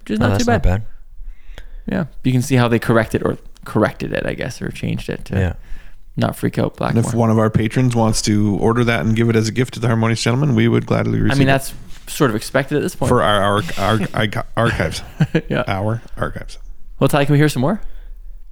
which 0.00 0.12
is 0.12 0.18
Oh, 0.20 0.22
not 0.22 0.28
that's 0.30 0.44
too 0.44 0.46
bad. 0.50 0.54
not 0.54 0.62
bad. 0.62 0.84
Yeah, 1.86 2.04
you 2.24 2.32
can 2.32 2.42
see 2.42 2.56
how 2.56 2.66
they 2.68 2.78
corrected 2.78 3.22
or 3.22 3.36
corrected 3.64 4.12
it, 4.12 4.24
I 4.26 4.34
guess, 4.34 4.60
or 4.62 4.70
changed 4.70 5.08
it 5.10 5.24
to 5.26 5.38
Yeah. 5.38 5.52
not 6.16 6.34
freak 6.34 6.58
out 6.58 6.76
black. 6.76 6.96
If 6.96 7.12
one 7.12 7.30
of 7.30 7.38
our 7.38 7.50
patrons 7.50 7.94
wants 7.94 8.22
to 8.22 8.56
order 8.56 8.82
that 8.84 9.04
and 9.04 9.14
give 9.14 9.28
it 9.28 9.36
as 9.36 9.48
a 9.48 9.52
gift 9.52 9.74
to 9.74 9.80
the 9.80 9.86
Harmonious 9.88 10.22
Gentleman, 10.22 10.54
we 10.54 10.66
would 10.66 10.86
gladly 10.86 11.20
receive 11.20 11.32
it. 11.32 11.34
I 11.34 11.38
mean, 11.38 11.48
it 11.48 11.52
that's 11.52 11.74
sort 12.06 12.30
of 12.30 12.36
expected 12.36 12.76
at 12.76 12.82
this 12.82 12.94
point. 12.96 13.08
for 13.10 13.22
our, 13.22 13.42
our, 13.42 13.62
our, 13.78 14.00
our 14.14 14.46
archives. 14.56 15.02
yeah. 15.50 15.62
Our 15.68 16.00
archives. 16.16 16.58
Well, 16.98 17.08
Ty, 17.08 17.26
can 17.26 17.32
we 17.34 17.38
hear 17.38 17.48
some 17.50 17.60
more? 17.62 17.82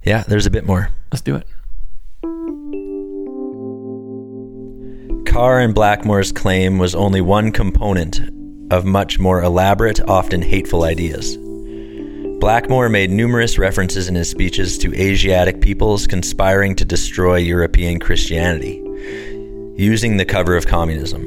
Yeah, 0.03 0.23
there's 0.27 0.45
a 0.45 0.51
bit 0.51 0.65
more. 0.65 0.91
Let's 1.11 1.21
do 1.23 1.35
it. 1.35 1.47
Carr 5.35 5.59
and 5.59 5.75
Blackmore's 5.75 6.31
claim 6.31 6.77
was 6.77 6.95
only 6.95 7.19
one 7.19 7.51
component 7.51 8.21
of 8.71 8.85
much 8.85 9.19
more 9.19 9.43
elaborate, 9.43 9.99
often 10.07 10.41
hateful 10.41 10.85
ideas. 10.85 11.35
Blackmore 12.39 12.87
made 12.87 13.09
numerous 13.09 13.57
references 13.57 14.07
in 14.07 14.15
his 14.15 14.29
speeches 14.29 14.77
to 14.77 14.95
Asiatic 14.95 15.59
peoples 15.59 16.07
conspiring 16.07 16.73
to 16.77 16.85
destroy 16.85 17.35
European 17.35 17.99
Christianity, 17.99 18.81
using 19.75 20.15
the 20.15 20.23
cover 20.23 20.55
of 20.55 20.67
communism. 20.67 21.25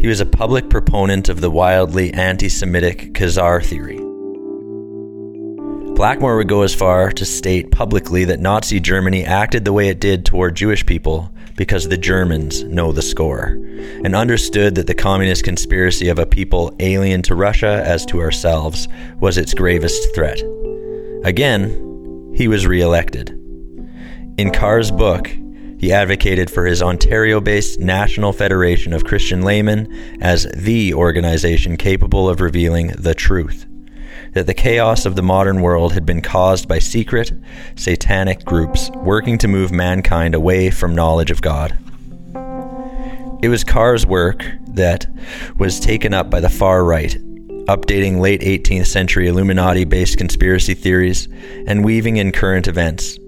He 0.00 0.06
was 0.06 0.20
a 0.20 0.24
public 0.24 0.70
proponent 0.70 1.28
of 1.28 1.42
the 1.42 1.50
wildly 1.50 2.14
anti 2.14 2.48
Semitic 2.48 3.12
Khazar 3.12 3.62
theory. 3.62 3.98
Blackmore 5.96 6.38
would 6.38 6.48
go 6.48 6.62
as 6.62 6.74
far 6.74 7.12
to 7.12 7.26
state 7.26 7.72
publicly 7.72 8.24
that 8.24 8.40
Nazi 8.40 8.80
Germany 8.80 9.22
acted 9.22 9.66
the 9.66 9.72
way 9.74 9.88
it 9.88 10.00
did 10.00 10.24
toward 10.24 10.56
Jewish 10.56 10.86
people 10.86 11.30
because 11.56 11.88
the 11.88 11.96
Germans 11.96 12.64
know 12.64 12.92
the 12.92 13.02
score, 13.02 13.58
and 14.04 14.14
understood 14.14 14.74
that 14.74 14.86
the 14.86 14.94
communist 14.94 15.44
conspiracy 15.44 16.08
of 16.08 16.18
a 16.18 16.26
people 16.26 16.74
alien 16.80 17.22
to 17.22 17.34
Russia 17.34 17.82
as 17.86 18.06
to 18.06 18.20
ourselves 18.20 18.88
was 19.20 19.38
its 19.38 19.54
gravest 19.54 20.14
threat. 20.14 20.40
Again, 21.24 22.32
he 22.34 22.48
was 22.48 22.66
reelected. 22.66 23.30
In 24.38 24.50
Carr's 24.50 24.90
book, 24.90 25.28
he 25.78 25.92
advocated 25.92 26.50
for 26.50 26.64
his 26.64 26.80
Ontario 26.80 27.40
based 27.40 27.80
National 27.80 28.32
Federation 28.32 28.92
of 28.92 29.04
Christian 29.04 29.42
Laymen 29.42 30.20
as 30.20 30.46
the 30.54 30.94
organization 30.94 31.76
capable 31.76 32.28
of 32.28 32.40
revealing 32.40 32.88
the 32.98 33.14
truth 33.14 33.66
that 34.32 34.46
the 34.46 34.54
chaos 34.54 35.06
of 35.06 35.16
the 35.16 35.22
modern 35.22 35.60
world 35.60 35.92
had 35.92 36.06
been 36.06 36.22
caused 36.22 36.66
by 36.68 36.78
secret, 36.78 37.32
satanic 37.76 38.44
groups 38.44 38.90
working 38.96 39.38
to 39.38 39.48
move 39.48 39.70
mankind 39.72 40.34
away 40.34 40.70
from 40.70 40.94
knowledge 40.94 41.30
of 41.30 41.42
God. 41.42 41.76
It 43.42 43.48
was 43.48 43.64
Carr's 43.64 44.06
work 44.06 44.44
that 44.68 45.06
was 45.58 45.80
taken 45.80 46.14
up 46.14 46.30
by 46.30 46.40
the 46.40 46.48
far 46.48 46.84
right, 46.84 47.16
updating 47.66 48.20
late 48.20 48.40
18th 48.40 48.86
century 48.86 49.28
Illuminati 49.28 49.84
based 49.84 50.16
conspiracy 50.16 50.74
theories 50.74 51.28
and 51.66 51.84
weaving 51.84 52.16
in 52.16 52.32
current 52.32 52.68
events. 52.68 53.18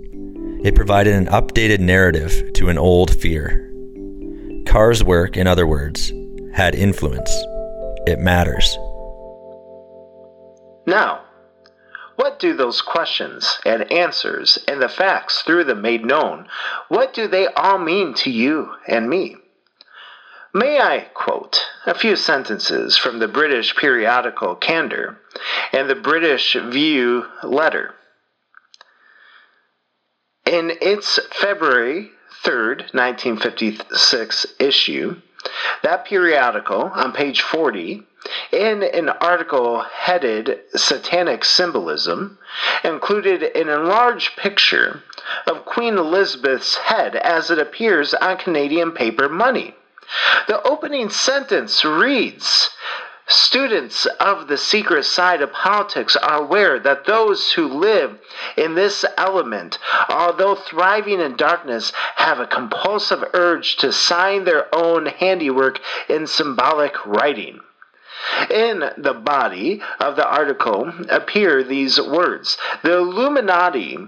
It 0.64 0.74
provided 0.74 1.14
an 1.14 1.26
updated 1.26 1.80
narrative 1.80 2.52
to 2.54 2.68
an 2.68 2.78
old 2.78 3.14
fear. 3.14 3.70
Carr's 4.66 5.04
work, 5.04 5.36
in 5.36 5.46
other 5.46 5.66
words, 5.66 6.10
had 6.54 6.74
influence. 6.74 7.30
It 8.06 8.18
matters. 8.18 8.78
Now, 10.86 11.24
what 12.16 12.38
do 12.38 12.54
those 12.54 12.80
questions 12.80 13.58
and 13.64 13.90
answers 13.90 14.58
and 14.68 14.80
the 14.80 14.88
facts 14.88 15.42
through 15.42 15.64
them 15.64 15.82
made 15.82 16.04
known, 16.04 16.48
what 16.88 17.12
do 17.12 17.26
they 17.26 17.48
all 17.48 17.78
mean 17.78 18.14
to 18.14 18.30
you 18.30 18.74
and 18.86 19.08
me? 19.08 19.36
May 20.52 20.80
I 20.80 21.08
quote 21.14 21.66
a 21.84 21.98
few 21.98 22.14
sentences 22.14 22.96
from 22.96 23.18
the 23.18 23.26
British 23.26 23.74
periodical 23.74 24.54
Candor 24.54 25.18
and 25.72 25.90
the 25.90 25.96
British 25.96 26.54
View 26.54 27.26
letter? 27.42 27.94
In 30.46 30.70
its 30.80 31.18
February 31.32 32.12
3rd, 32.44 32.94
1956 32.94 34.46
issue, 34.60 35.20
that 35.82 36.04
periodical, 36.04 36.82
on 36.82 37.12
page 37.12 37.42
40, 37.42 38.06
in 38.52 38.82
an 38.82 39.08
article 39.08 39.80
headed 39.80 40.60
Satanic 40.74 41.44
Symbolism, 41.44 42.38
included 42.82 43.42
an 43.42 43.68
enlarged 43.68 44.36
picture 44.36 45.02
of 45.46 45.64
Queen 45.64 45.98
Elizabeth's 45.98 46.76
head 46.76 47.16
as 47.16 47.50
it 47.50 47.58
appears 47.58 48.14
on 48.14 48.36
Canadian 48.36 48.92
paper 48.92 49.28
money. 49.28 49.74
The 50.48 50.62
opening 50.62 51.10
sentence 51.10 51.84
reads 51.84 52.70
Students 53.26 54.04
of 54.20 54.48
the 54.48 54.58
secret 54.58 55.04
side 55.04 55.40
of 55.40 55.50
politics 55.50 56.14
are 56.14 56.42
aware 56.42 56.78
that 56.78 57.06
those 57.06 57.52
who 57.52 57.66
live 57.66 58.18
in 58.54 58.74
this 58.74 59.02
element, 59.16 59.78
although 60.10 60.54
thriving 60.54 61.20
in 61.20 61.34
darkness, 61.36 61.90
have 62.16 62.38
a 62.38 62.46
compulsive 62.46 63.24
urge 63.32 63.76
to 63.76 63.92
sign 63.92 64.44
their 64.44 64.72
own 64.74 65.06
handiwork 65.06 65.80
in 66.06 66.26
symbolic 66.26 67.06
writing. 67.06 67.60
In 68.50 68.90
the 68.96 69.14
body 69.14 69.82
of 69.98 70.16
the 70.16 70.26
article 70.26 70.92
appear 71.08 71.62
these 71.62 72.00
words 72.00 72.56
The 72.82 72.96
Illuminati, 72.96 73.98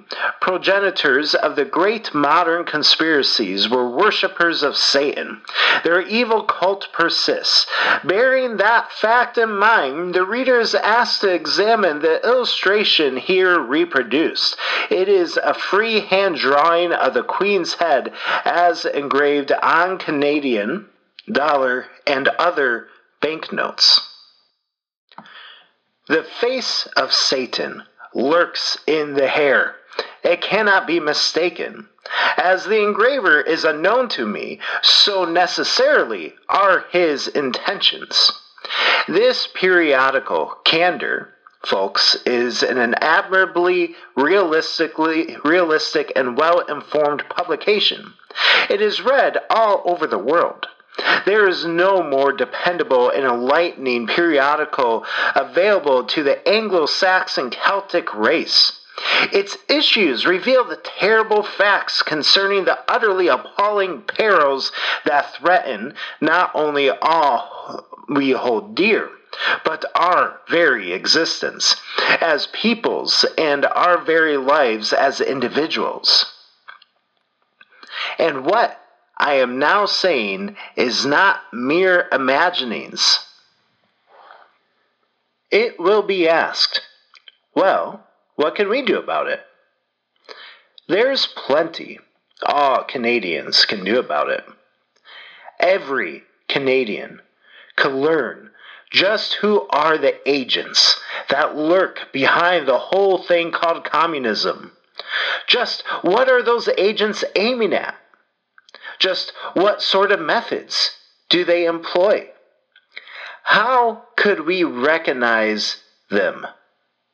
progenitors 0.41 1.35
of 1.35 1.57
the 1.57 1.65
great 1.65 2.15
modern 2.15 2.65
conspiracies, 2.65 3.69
were 3.69 3.89
worshippers 3.89 4.63
of 4.63 4.77
Satan. 4.77 5.41
Their 5.85 6.01
evil 6.01 6.45
cult 6.45 6.89
persists. 6.93 7.67
Bearing 8.05 8.59
that 8.59 8.93
fact 8.93 9.39
in 9.39 9.51
mind, 9.57 10.15
the 10.15 10.25
reader 10.25 10.61
is 10.61 10.75
asked 10.75 11.23
to 11.23 11.33
examine 11.33 12.01
the 12.01 12.25
illustration 12.25 13.17
here 13.17 13.59
reproduced. 13.59 14.57
It 14.91 15.09
is 15.09 15.37
a 15.37 15.55
free 15.55 16.01
hand 16.01 16.37
drawing 16.37 16.93
of 16.93 17.15
the 17.15 17.23
Queen's 17.23 17.75
head 17.75 18.13
as 18.45 18.85
engraved 18.85 19.53
on 19.53 19.99
Canadian 19.99 20.87
dollar 21.31 21.87
and 22.07 22.29
other 22.39 22.89
banknotes. 23.21 24.01
The 26.09 26.25
face 26.41 26.87
of 26.97 27.13
Satan 27.13 27.83
lurks 28.15 28.79
in 28.87 29.15
the 29.15 29.29
hair. 29.29 29.77
It 30.23 30.41
cannot 30.41 30.87
be 30.87 31.01
mistaken. 31.01 31.89
As 32.37 32.65
the 32.65 32.83
engraver 32.83 33.41
is 33.41 33.65
unknown 33.65 34.09
to 34.11 34.27
me, 34.27 34.61
so 34.83 35.25
necessarily 35.25 36.35
are 36.49 36.85
his 36.91 37.27
intentions. 37.29 38.33
This 39.09 39.49
periodical, 39.55 40.55
Candour, 40.65 41.35
folks, 41.65 42.17
is 42.25 42.63
an 42.63 42.95
admirably 42.95 43.97
realistically 44.17 45.37
realistic 45.45 46.13
and 46.15 46.37
well-informed 46.37 47.25
publication. 47.29 48.15
It 48.71 48.81
is 48.81 49.01
read 49.01 49.39
all 49.51 49.83
over 49.85 50.07
the 50.07 50.19
world. 50.19 50.67
There 51.25 51.49
is 51.49 51.65
no 51.65 52.03
more 52.03 52.33
dependable 52.33 53.11
and 53.11 53.25
enlightening 53.25 54.07
periodical 54.07 55.05
available 55.35 56.05
to 56.05 56.23
the 56.23 56.47
Anglo 56.49 56.87
Saxon 56.87 57.51
Celtic 57.51 58.15
race. 58.15 58.81
Its 59.33 59.59
issues 59.69 60.25
reveal 60.25 60.65
the 60.65 60.77
terrible 60.77 61.43
facts 61.43 62.01
concerning 62.01 62.65
the 62.65 62.79
utterly 62.89 63.29
appalling 63.29 64.03
perils 64.03 64.73
that 65.05 65.35
threaten 65.35 65.95
not 66.21 66.51
only 66.55 66.89
all 66.89 67.85
we 68.09 68.31
hold 68.31 68.75
dear, 68.75 69.11
but 69.65 69.85
our 69.95 70.41
very 70.49 70.93
existence 70.93 71.77
as 72.21 72.47
peoples 72.49 73.27
and 73.37 73.67
our 73.67 73.99
very 73.99 74.37
lives 74.37 74.93
as 74.93 75.21
individuals. 75.21 76.33
And 78.19 78.47
what 78.47 78.81
I 79.17 79.35
am 79.35 79.59
now 79.59 79.87
saying 79.87 80.57
is 80.77 81.07
not 81.07 81.43
mere 81.53 82.09
imaginings. 82.13 83.21
It 85.51 85.79
will 85.79 86.03
be 86.03 86.29
asked, 86.29 86.83
well, 87.55 88.07
what 88.35 88.55
can 88.55 88.69
we 88.69 88.83
do 88.83 88.99
about 88.99 89.29
it? 89.29 89.41
There's 90.89 91.27
plenty 91.27 91.99
all 92.45 92.85
Canadians 92.85 93.65
can 93.65 93.85
do 93.85 93.99
about 93.99 94.29
it. 94.29 94.45
Every 95.59 96.25
Canadian 96.49 97.21
can 97.77 98.01
learn 98.01 98.51
just 98.91 99.35
who 99.35 99.67
are 99.71 99.99
the 99.99 100.17
agents 100.29 101.01
that 101.29 101.57
lurk 101.57 102.13
behind 102.13 102.69
the 102.69 102.79
whole 102.79 103.23
thing 103.23 103.51
called 103.51 103.85
communism. 103.85 104.73
Just 105.47 105.83
what 106.03 106.29
are 106.29 106.43
those 106.43 106.69
agents 106.77 107.25
aiming 107.35 107.73
at? 107.73 107.97
Just 108.99 109.33
what 109.55 109.83
sort 109.83 110.13
of 110.13 110.21
methods 110.21 110.91
do 111.29 111.45
they 111.45 111.67
employ? 111.67 112.29
How 113.45 114.03
could 114.17 114.47
we 114.47 114.65
recognize 114.65 115.77
them? 116.11 116.47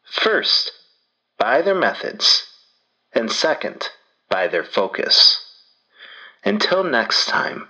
First, 0.05 0.73
by 1.39 1.63
their 1.63 1.75
methods, 1.75 2.45
and 3.13 3.31
second, 3.31 3.89
by 4.29 4.47
their 4.47 4.65
focus. 4.65 5.45
Until 6.45 6.85
next 6.85 7.27
time, 7.27 7.69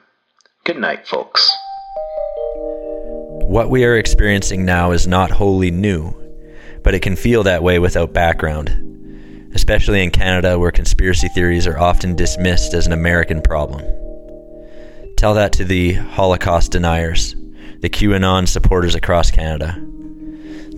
good 0.64 0.78
night, 0.78 1.06
folks. 1.06 1.50
What 3.44 3.70
we 3.70 3.84
are 3.84 3.96
experiencing 3.96 4.64
now 4.64 4.92
is 4.92 5.06
not 5.06 5.30
wholly 5.30 5.70
new, 5.70 6.14
but 6.82 6.94
it 6.94 7.02
can 7.02 7.16
feel 7.16 7.42
that 7.42 7.62
way 7.62 7.78
without 7.78 8.12
background, 8.12 8.91
especially 9.54 10.02
in 10.02 10.10
Canada 10.10 10.58
where 10.58 10.70
conspiracy 10.70 11.28
theories 11.28 11.66
are 11.66 11.78
often 11.78 12.16
dismissed 12.16 12.74
as 12.74 12.86
an 12.86 12.92
American 12.92 13.40
problem. 13.42 13.82
Tell 15.16 15.34
that 15.34 15.52
to 15.54 15.64
the 15.64 15.92
Holocaust 15.92 16.72
deniers, 16.72 17.34
the 17.80 17.90
QAnon 17.90 18.48
supporters 18.48 18.94
across 18.94 19.30
Canada. 19.30 19.80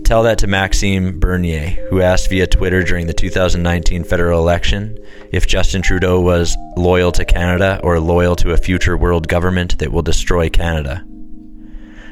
Tell 0.03 0.21
that 0.23 0.37
to 0.39 0.47
Maxime 0.47 1.19
Bernier, 1.19 1.87
who 1.89 1.99
asked 1.99 2.29
via 2.29 2.45
Twitter 2.45 2.83
during 2.83 3.07
the 3.07 3.13
2019 3.13 4.03
federal 4.03 4.39
election 4.39 4.97
if 5.31 5.47
Justin 5.47 5.81
Trudeau 5.81 6.21
was 6.21 6.55
loyal 6.77 7.11
to 7.13 7.25
Canada 7.25 7.79
or 7.83 7.99
loyal 7.99 8.35
to 8.35 8.51
a 8.51 8.57
future 8.57 8.95
world 8.97 9.27
government 9.27 9.79
that 9.79 9.91
will 9.91 10.03
destroy 10.03 10.47
Canada. 10.47 11.03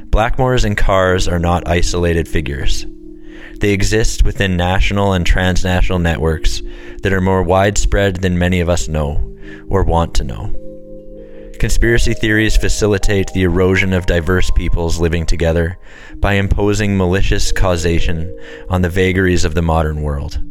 Blackmores 0.09 0.65
and 0.65 0.75
Carrs 0.75 1.31
are 1.31 1.39
not 1.39 1.67
isolated 1.67 2.27
figures. 2.27 2.85
They 3.63 3.71
exist 3.71 4.25
within 4.25 4.57
national 4.57 5.13
and 5.13 5.25
transnational 5.25 5.97
networks 5.97 6.61
that 7.01 7.13
are 7.13 7.21
more 7.21 7.41
widespread 7.41 8.17
than 8.17 8.37
many 8.37 8.59
of 8.59 8.67
us 8.67 8.89
know 8.89 9.37
or 9.69 9.83
want 9.83 10.13
to 10.15 10.25
know. 10.25 10.51
Conspiracy 11.61 12.13
theories 12.13 12.57
facilitate 12.57 13.31
the 13.31 13.43
erosion 13.43 13.93
of 13.93 14.05
diverse 14.05 14.51
peoples 14.51 14.99
living 14.99 15.25
together 15.25 15.77
by 16.17 16.33
imposing 16.33 16.97
malicious 16.97 17.53
causation 17.53 18.37
on 18.67 18.81
the 18.81 18.89
vagaries 18.89 19.45
of 19.45 19.55
the 19.55 19.61
modern 19.61 20.01
world. 20.01 20.43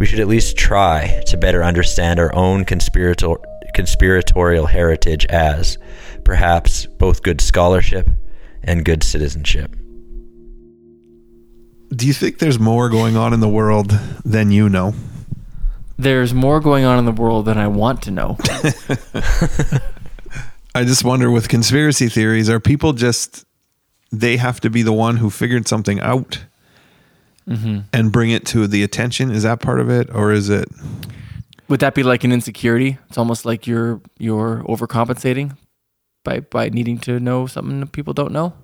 We 0.00 0.04
should 0.04 0.18
at 0.18 0.26
least 0.26 0.56
try 0.56 1.22
to 1.26 1.36
better 1.36 1.62
understand 1.62 2.18
our 2.18 2.34
own 2.34 2.64
conspirator- 2.64 3.38
conspiratorial 3.76 4.66
heritage 4.66 5.24
as, 5.26 5.78
perhaps, 6.24 6.84
both 6.84 7.22
good 7.22 7.40
scholarship 7.40 8.10
and 8.64 8.84
good 8.84 9.04
citizenship. 9.04 9.76
Do 11.94 12.06
you 12.06 12.12
think 12.12 12.38
there's 12.38 12.58
more 12.58 12.88
going 12.90 13.16
on 13.16 13.32
in 13.32 13.40
the 13.40 13.48
world 13.48 13.98
than 14.24 14.50
you 14.50 14.68
know? 14.68 14.94
There's 15.96 16.34
more 16.34 16.60
going 16.60 16.84
on 16.84 16.98
in 16.98 17.06
the 17.06 17.12
world 17.12 17.46
than 17.46 17.58
I 17.58 17.66
want 17.66 18.02
to 18.02 18.10
know. 18.10 18.36
I 20.74 20.84
just 20.84 21.02
wonder 21.02 21.30
with 21.30 21.48
conspiracy 21.48 22.08
theories, 22.08 22.48
are 22.48 22.60
people 22.60 22.92
just 22.92 23.44
they 24.12 24.36
have 24.36 24.60
to 24.60 24.70
be 24.70 24.82
the 24.82 24.92
one 24.92 25.16
who 25.16 25.30
figured 25.30 25.66
something 25.66 25.98
out 26.00 26.44
mm-hmm. 27.48 27.80
and 27.92 28.12
bring 28.12 28.30
it 28.30 28.46
to 28.46 28.66
the 28.66 28.82
attention? 28.82 29.30
Is 29.30 29.42
that 29.42 29.60
part 29.60 29.80
of 29.80 29.90
it, 29.90 30.08
or 30.14 30.32
is 30.32 30.48
it? 30.50 30.68
Would 31.68 31.80
that 31.80 31.94
be 31.94 32.02
like 32.02 32.24
an 32.24 32.32
insecurity? 32.32 32.98
It's 33.08 33.18
almost 33.18 33.44
like 33.44 33.66
you're 33.66 34.00
you're 34.18 34.62
overcompensating 34.68 35.56
by 36.24 36.40
by 36.40 36.68
needing 36.68 36.98
to 37.00 37.18
know 37.18 37.46
something 37.46 37.80
that 37.80 37.92
people 37.92 38.14
don't 38.14 38.32
know. 38.32 38.54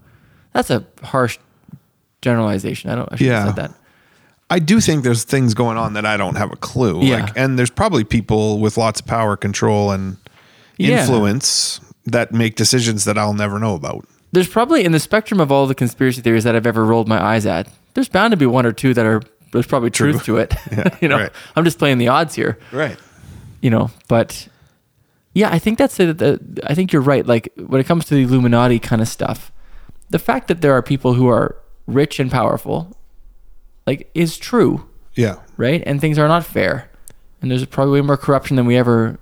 That's 0.53 0.71
a 0.71 0.87
harsh 1.03 1.39
generalization. 2.25 2.91
I 2.91 2.95
don't. 2.97 3.09
I 3.13 3.17
should 3.17 3.27
Yeah. 3.27 3.39
have 3.45 3.49
said 3.55 3.57
that. 3.57 3.71
I 4.51 4.59
do 4.59 4.81
think 4.81 5.05
there's 5.05 5.25
things 5.25 5.55
going 5.55 5.79
on 5.79 5.95
that 5.95 6.05
I 6.05 6.17
don't 6.17 6.35
have 6.37 6.53
a 6.53 6.57
clue. 6.57 7.03
Yeah. 7.03 7.25
Like, 7.25 7.33
and 7.37 7.59
there's 7.59 7.71
probably 7.71 8.05
people 8.05 8.59
with 8.59 8.77
lots 8.77 9.01
of 9.01 9.07
power, 9.07 9.37
control, 9.37 9.91
and 9.91 10.17
Yeah. 10.77 11.01
influence 11.01 11.81
that 12.07 12.33
make 12.33 12.57
decisions 12.57 13.05
that 13.05 13.17
I'll 13.17 13.33
never 13.35 13.59
know 13.59 13.75
about. 13.75 14.05
There's 14.33 14.49
probably 14.49 14.85
in 14.85 14.93
the 14.93 14.99
spectrum 15.01 15.41
of 15.41 15.51
all 15.53 15.67
the 15.67 15.75
conspiracy 15.75 16.21
theories 16.21 16.45
that 16.45 16.55
I've 16.57 16.67
ever 16.67 16.85
rolled 16.85 17.09
my 17.09 17.23
eyes 17.23 17.47
at. 17.47 17.69
There's 17.95 18.09
bound 18.09 18.33
to 18.33 18.37
be 18.37 18.47
one 18.47 18.67
or 18.67 18.73
two 18.73 18.93
that 18.95 19.07
are 19.07 19.23
there's 19.53 19.67
probably 19.67 19.91
truth 19.91 20.25
to 20.25 20.39
it. 20.39 20.53
you 21.01 21.09
know, 21.09 21.19
right. 21.19 21.33
I'm 21.57 21.65
just 21.65 21.79
playing 21.79 21.99
the 21.99 22.09
odds 22.09 22.35
here. 22.35 22.59
Right. 22.73 22.99
you 23.63 23.71
know 23.71 23.91
but 24.09 24.47
yeah 25.33 25.49
i 25.51 25.59
think 25.59 25.79
that's 25.79 25.99
it 25.99 26.21
i 26.67 26.75
think 26.75 26.93
you're 26.93 27.01
right 27.15 27.25
like 27.27 27.49
when 27.57 27.81
it 27.81 27.87
comes 27.87 28.05
to 28.05 28.15
the 28.15 28.23
illuminati 28.23 28.79
kind 28.79 29.01
of 29.01 29.09
stuff 29.09 29.51
the 30.11 30.19
fact 30.19 30.49
that 30.49 30.61
there 30.61 30.73
are 30.75 30.83
people 30.83 31.15
who 31.15 31.27
are 31.29 31.57
rich 31.87 32.19
and 32.19 32.31
powerful 32.31 32.97
like 33.87 34.11
is 34.15 34.37
true. 34.39 34.87
Yeah. 35.15 35.37
right? 35.57 35.83
And 35.87 36.01
things 36.01 36.19
are 36.19 36.27
not 36.27 36.45
fair. 36.45 36.91
And 37.41 37.51
there's 37.51 37.65
probably 37.67 38.01
way 38.01 38.07
more 38.07 38.17
corruption 38.17 38.57
than 38.57 38.67
we 38.67 38.77
ever 38.77 39.19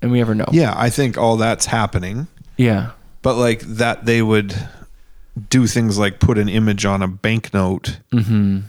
than 0.00 0.10
we 0.10 0.20
ever 0.20 0.34
know. 0.34 0.46
Yeah. 0.50 0.74
I 0.76 0.90
think 0.90 1.18
all 1.18 1.36
that's 1.36 1.66
happening, 1.66 2.26
yeah. 2.56 2.92
But 3.22 3.34
like 3.36 3.60
that 3.60 4.06
they 4.06 4.22
would 4.22 4.54
do 5.50 5.66
things 5.66 5.98
like 5.98 6.20
put 6.20 6.38
an 6.38 6.48
image 6.48 6.84
on 6.84 7.02
a 7.02 7.08
banknote 7.08 8.00
mm-hmm. 8.12 8.60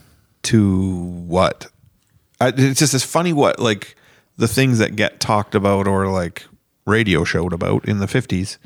to 0.44 0.94
what? 1.28 1.68
I, 2.42 2.50
it's 2.56 2.80
just 2.80 2.94
it's 2.94 3.04
funny 3.04 3.34
what 3.34 3.60
like 3.60 3.96
the 4.36 4.48
things 4.48 4.80
that 4.80 4.96
get 4.96 5.20
talked 5.20 5.56
about 5.56 5.88
or 5.88 6.08
like 6.08 6.46
radio 6.86 7.24
showed 7.24 7.54
about 7.54 7.86
in 7.86 8.00
the 8.00 8.06
50s 8.06 8.58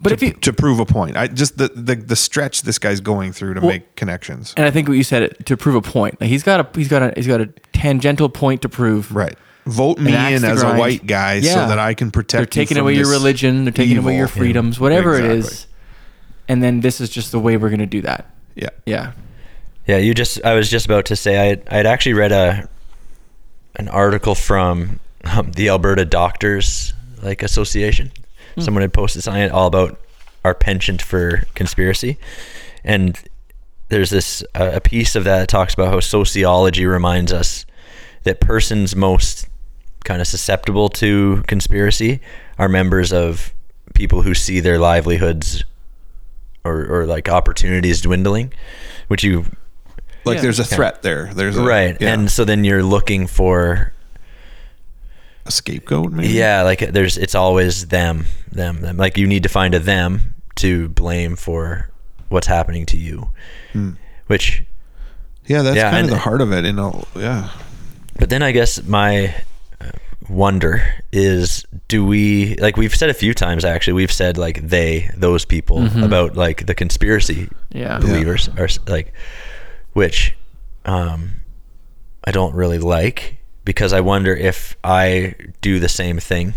But 0.00 0.10
to, 0.10 0.14
if 0.14 0.22
you 0.22 0.32
to 0.32 0.52
prove 0.52 0.78
a 0.80 0.86
point. 0.86 1.16
I 1.16 1.26
just 1.26 1.58
the, 1.58 1.68
the 1.68 1.96
the 1.96 2.16
stretch 2.16 2.62
this 2.62 2.78
guy's 2.78 3.00
going 3.00 3.32
through 3.32 3.54
to 3.54 3.60
Well- 3.60 3.70
make 3.70 3.96
connections. 3.96 4.54
and 4.56 4.64
I 4.66 4.70
think 4.70 4.88
what 4.88 4.94
you 4.96 5.02
said 5.02 5.34
to 5.46 5.56
prove 5.56 5.74
a 5.74 5.82
point. 5.82 6.20
Like 6.20 6.30
he's 6.30 6.42
got 6.42 6.60
a 6.60 6.78
he's 6.78 6.88
got 6.88 7.02
a 7.02 7.12
he's 7.16 7.26
got 7.26 7.40
a 7.40 7.46
tangential 7.72 8.28
point 8.28 8.62
to 8.62 8.68
prove. 8.68 9.14
Right. 9.14 9.36
Vote 9.66 9.98
me 9.98 10.12
in 10.34 10.42
to 10.42 10.48
as 10.48 10.62
a 10.62 10.74
white 10.76 11.06
guy 11.06 11.34
Yeah. 11.34 11.52
so 11.54 11.68
that 11.68 11.78
I 11.78 11.92
can 11.94 12.10
protect. 12.10 12.32
They're 12.54 12.62
you 12.62 12.66
taking 12.66 12.76
from 12.76 12.86
away 12.86 12.94
your 12.94 13.10
religion. 13.10 13.64
They're 13.64 13.72
taking 13.72 13.98
away 13.98 14.16
your 14.16 14.28
freedoms, 14.28 14.80
whatever 14.80 15.14
it 15.14 15.24
Exactly. 15.24 15.38
is. 15.54 15.66
And 16.48 16.62
then 16.62 16.80
this 16.80 17.00
is 17.02 17.10
just 17.10 17.32
the 17.32 17.38
way 17.38 17.56
we're 17.58 17.68
going 17.68 17.80
to 17.80 17.86
do 17.86 18.00
that. 18.02 18.30
Yeah. 18.54 18.70
Yeah. 18.86 19.12
Yeah, 19.86 19.98
you 19.98 20.14
just 20.14 20.42
I 20.44 20.54
was 20.54 20.70
just 20.70 20.86
about 20.86 21.04
to 21.06 21.16
say 21.16 21.38
I 21.38 21.44
had, 21.46 21.62
I 21.70 21.76
had 21.76 21.86
actually 21.86 22.14
read 22.14 22.32
a 22.32 22.68
an 23.76 23.88
article 23.88 24.34
from 24.34 25.00
um, 25.24 25.52
the 25.52 25.68
Alberta 25.68 26.04
Doctors 26.04 26.92
like 27.22 27.42
Association. 27.42 28.10
Someone 28.60 28.82
had 28.82 28.92
posted 28.92 29.22
something 29.22 29.50
all 29.50 29.66
about 29.66 29.98
our 30.44 30.54
penchant 30.54 31.02
for 31.02 31.42
conspiracy, 31.54 32.18
and 32.84 33.18
there's 33.88 34.10
this 34.10 34.42
uh, 34.54 34.70
a 34.74 34.80
piece 34.80 35.16
of 35.16 35.24
that 35.24 35.38
that 35.40 35.48
talks 35.48 35.74
about 35.74 35.88
how 35.88 36.00
sociology 36.00 36.84
reminds 36.86 37.32
us 37.32 37.64
that 38.24 38.40
persons 38.40 38.94
most 38.94 39.46
kind 40.04 40.20
of 40.20 40.26
susceptible 40.26 40.88
to 40.88 41.42
conspiracy 41.46 42.20
are 42.58 42.68
members 42.68 43.12
of 43.12 43.52
people 43.94 44.22
who 44.22 44.34
see 44.34 44.60
their 44.60 44.78
livelihoods 44.78 45.64
or, 46.64 46.86
or 46.86 47.06
like 47.06 47.28
opportunities 47.28 48.00
dwindling, 48.02 48.52
which 49.08 49.24
you 49.24 49.44
Like 50.24 50.36
Yeah. 50.36 50.42
there's 50.42 50.58
a 50.58 50.64
threat 50.64 51.02
there. 51.02 51.30
There's 51.32 51.56
a, 51.56 51.62
right. 51.62 51.96
Yeah, 52.00 52.12
and 52.14 52.30
so 52.30 52.44
then 52.44 52.64
you're 52.64 52.82
looking 52.82 53.26
for 53.26 53.92
a 55.48 55.50
scapegoat. 55.50 56.12
Maybe. 56.12 56.28
yeah 56.28 56.62
like 56.62 56.80
there's 56.92 57.16
it's 57.18 57.34
always 57.34 57.88
them 57.88 58.26
them 58.52 58.80
them 58.82 58.96
like 58.96 59.16
you 59.18 59.26
need 59.26 59.42
to 59.42 59.48
find 59.48 59.74
a 59.74 59.78
them 59.78 60.34
to 60.56 60.88
blame 60.90 61.36
for 61.36 61.90
what's 62.28 62.46
happening 62.46 62.84
to 62.86 62.96
you 62.96 63.30
which 64.26 64.62
Yeah, 65.46 65.62
that's 65.62 65.76
Yeah, 65.76 65.90
kind 65.90 66.04
of 66.04 66.10
the 66.10 66.18
heart 66.18 66.40
of 66.40 66.52
it. 66.52 66.64
You 66.64 66.72
know. 66.72 67.04
Yeah. 67.16 67.48
but 68.18 68.28
then 68.30 68.42
i 68.42 68.52
guess 68.52 68.82
my 68.84 69.34
uh, 69.80 69.90
wonder 70.28 70.82
is 71.12 71.64
do 71.88 72.04
we 72.04 72.54
like 72.56 72.76
we've 72.76 72.94
said 72.94 73.08
a 73.10 73.14
few 73.14 73.32
times 73.32 73.64
actually 73.64 73.94
we've 73.94 74.12
said 74.12 74.36
like 74.36 74.60
they 74.68 75.10
those 75.16 75.44
people 75.44 75.86
about 76.04 76.36
like 76.36 76.66
the 76.66 76.74
conspiracy 76.74 77.48
Yeah. 77.70 77.98
believers 77.98 78.48
are 78.58 78.68
like 78.86 79.12
which 79.94 80.34
um 80.84 81.30
I 82.24 82.30
don't 82.30 82.54
really 82.54 82.78
like 82.78 83.37
because 83.68 83.92
I 83.92 84.00
wonder 84.00 84.34
if 84.34 84.78
I 84.82 85.34
do 85.60 85.78
the 85.78 85.90
same 85.90 86.18
thing 86.18 86.54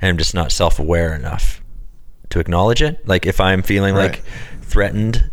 and 0.00 0.08
I'm 0.08 0.18
just 0.18 0.34
not 0.34 0.50
self-aware 0.50 1.14
enough 1.14 1.62
to 2.30 2.40
acknowledge 2.40 2.82
it 2.82 3.06
like 3.06 3.26
if 3.26 3.40
I'm 3.40 3.62
feeling 3.62 3.94
Right. 3.94 4.10
like 4.10 4.24
threatened 4.62 5.30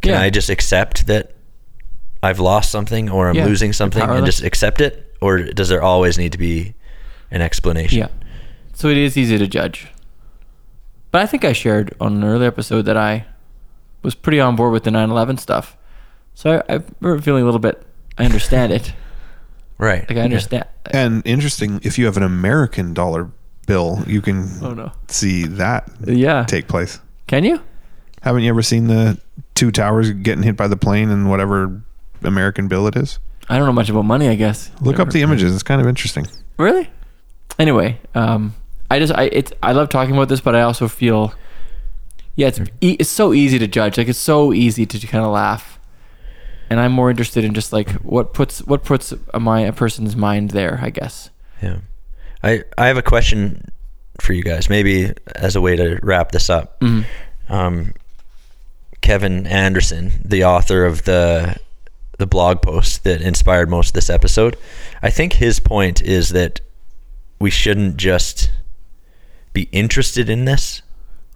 can 0.00 0.12
Yeah. 0.12 0.20
I 0.20 0.30
just 0.30 0.48
accept 0.48 1.08
that 1.08 1.32
I've 2.22 2.38
lost 2.38 2.70
something 2.70 3.10
or 3.10 3.28
I'm 3.28 3.34
Yeah, 3.34 3.46
losing 3.46 3.72
something 3.72 4.00
and 4.00 4.24
just 4.24 4.44
accept 4.44 4.80
it 4.80 5.12
or 5.20 5.42
does 5.42 5.68
there 5.70 5.82
always 5.82 6.18
need 6.18 6.30
to 6.30 6.38
be 6.38 6.74
an 7.32 7.42
explanation 7.42 7.98
Yeah. 7.98 8.08
So 8.74 8.86
it 8.88 8.96
is 8.96 9.16
easy 9.16 9.38
to 9.38 9.46
judge. 9.48 9.88
But 11.10 11.22
I 11.22 11.26
think 11.26 11.44
I 11.44 11.52
shared 11.52 11.94
on 12.00 12.12
an 12.14 12.22
earlier 12.22 12.46
episode 12.46 12.82
that 12.82 12.96
I 12.96 13.26
was 14.04 14.14
pretty 14.14 14.38
on 14.38 14.54
board 14.54 14.72
with 14.72 14.84
the 14.84 14.92
9 14.92 15.10
11 15.10 15.38
stuff. 15.38 15.76
So 16.34 16.62
I, 16.68 16.74
I'm 17.02 17.20
feeling 17.22 17.42
a 17.42 17.44
little 17.46 17.58
bit, 17.58 17.82
I 18.16 18.24
understand 18.24 18.72
it. 18.72 18.92
right 19.78 20.08
Like 20.08 20.18
I 20.18 20.22
understand. 20.22 20.64
And 20.90 21.22
interesting, 21.26 21.80
if 21.82 21.98
you 21.98 22.04
have 22.06 22.16
an 22.16 22.22
American 22.22 22.94
dollar 22.94 23.30
bill, 23.66 24.02
you 24.06 24.20
can 24.20 24.48
Oh, 24.62 24.74
no. 24.74 24.92
see 25.08 25.44
that 25.46 25.90
Yeah. 26.04 26.44
take 26.44 26.68
place. 26.68 27.00
Can 27.26 27.44
you? 27.44 27.60
Haven't 28.22 28.42
you 28.42 28.50
ever 28.50 28.62
seen 28.62 28.86
the 28.86 29.18
two 29.54 29.70
towers 29.70 30.10
getting 30.10 30.42
hit 30.42 30.56
by 30.56 30.66
the 30.68 30.76
plane 30.76 31.10
and 31.10 31.28
whatever 31.30 31.80
American 32.22 32.68
bill 32.68 32.86
it 32.86 32.96
is? 32.96 33.18
I 33.48 33.56
don't 33.58 33.66
know 33.66 33.72
much 33.72 33.88
about 33.90 34.04
money, 34.04 34.28
I 34.28 34.34
guess. 34.34 34.70
Look 34.80 34.98
up 34.98 35.10
the 35.10 35.20
images. 35.22 35.52
It's 35.54 35.62
kind 35.62 35.80
of 35.80 35.86
interesting. 35.86 36.26
Really? 36.58 36.88
Anyway, 37.58 37.98
um, 38.14 38.54
I 38.90 38.98
just 38.98 39.12
I 39.14 39.24
it's 39.24 39.52
I 39.62 39.72
love 39.72 39.88
talking 39.90 40.14
about 40.14 40.28
this, 40.28 40.40
but 40.40 40.54
I 40.54 40.62
also 40.62 40.88
feel, 40.88 41.34
yeah, 42.36 42.48
it's 42.48 42.60
e- 42.80 42.96
it's 42.98 43.10
so 43.10 43.32
easy 43.32 43.58
to 43.58 43.66
judge. 43.66 43.98
Like 43.98 44.08
it's 44.08 44.18
so 44.18 44.52
easy 44.52 44.86
to 44.86 45.06
kind 45.06 45.24
of 45.24 45.30
laugh, 45.30 45.73
and 46.70 46.80
I'm 46.80 46.92
more 46.92 47.10
interested 47.10 47.44
in 47.44 47.54
just 47.54 47.72
like 47.72 47.90
what 48.02 48.34
puts 48.34 48.60
what 48.62 48.84
puts 48.84 49.12
a, 49.32 49.40
my, 49.40 49.60
a 49.60 49.72
person's 49.72 50.16
mind 50.16 50.50
there. 50.50 50.78
I 50.82 50.90
guess. 50.90 51.30
Yeah. 51.62 51.78
I 52.42 52.64
I 52.76 52.86
have 52.88 52.96
a 52.96 53.02
question 53.02 53.70
for 54.20 54.32
you 54.32 54.42
guys, 54.42 54.68
maybe 54.68 55.12
as 55.34 55.56
a 55.56 55.60
way 55.60 55.76
to 55.76 55.98
wrap 56.02 56.32
this 56.32 56.48
up. 56.48 56.82
Um, 57.48 57.94
Kevin 59.00 59.46
Anderson, 59.46 60.12
the 60.24 60.44
author 60.44 60.84
of 60.84 61.04
the 61.04 61.56
the 62.18 62.26
blog 62.26 62.62
post 62.62 63.04
that 63.04 63.20
inspired 63.20 63.68
most 63.68 63.88
of 63.88 63.92
this 63.94 64.08
episode, 64.08 64.56
I 65.02 65.10
think 65.10 65.34
his 65.34 65.58
point 65.60 66.00
is 66.00 66.30
that 66.30 66.60
we 67.40 67.50
shouldn't 67.50 67.96
just 67.96 68.50
be 69.52 69.68
interested 69.72 70.30
in 70.30 70.44
this. 70.44 70.82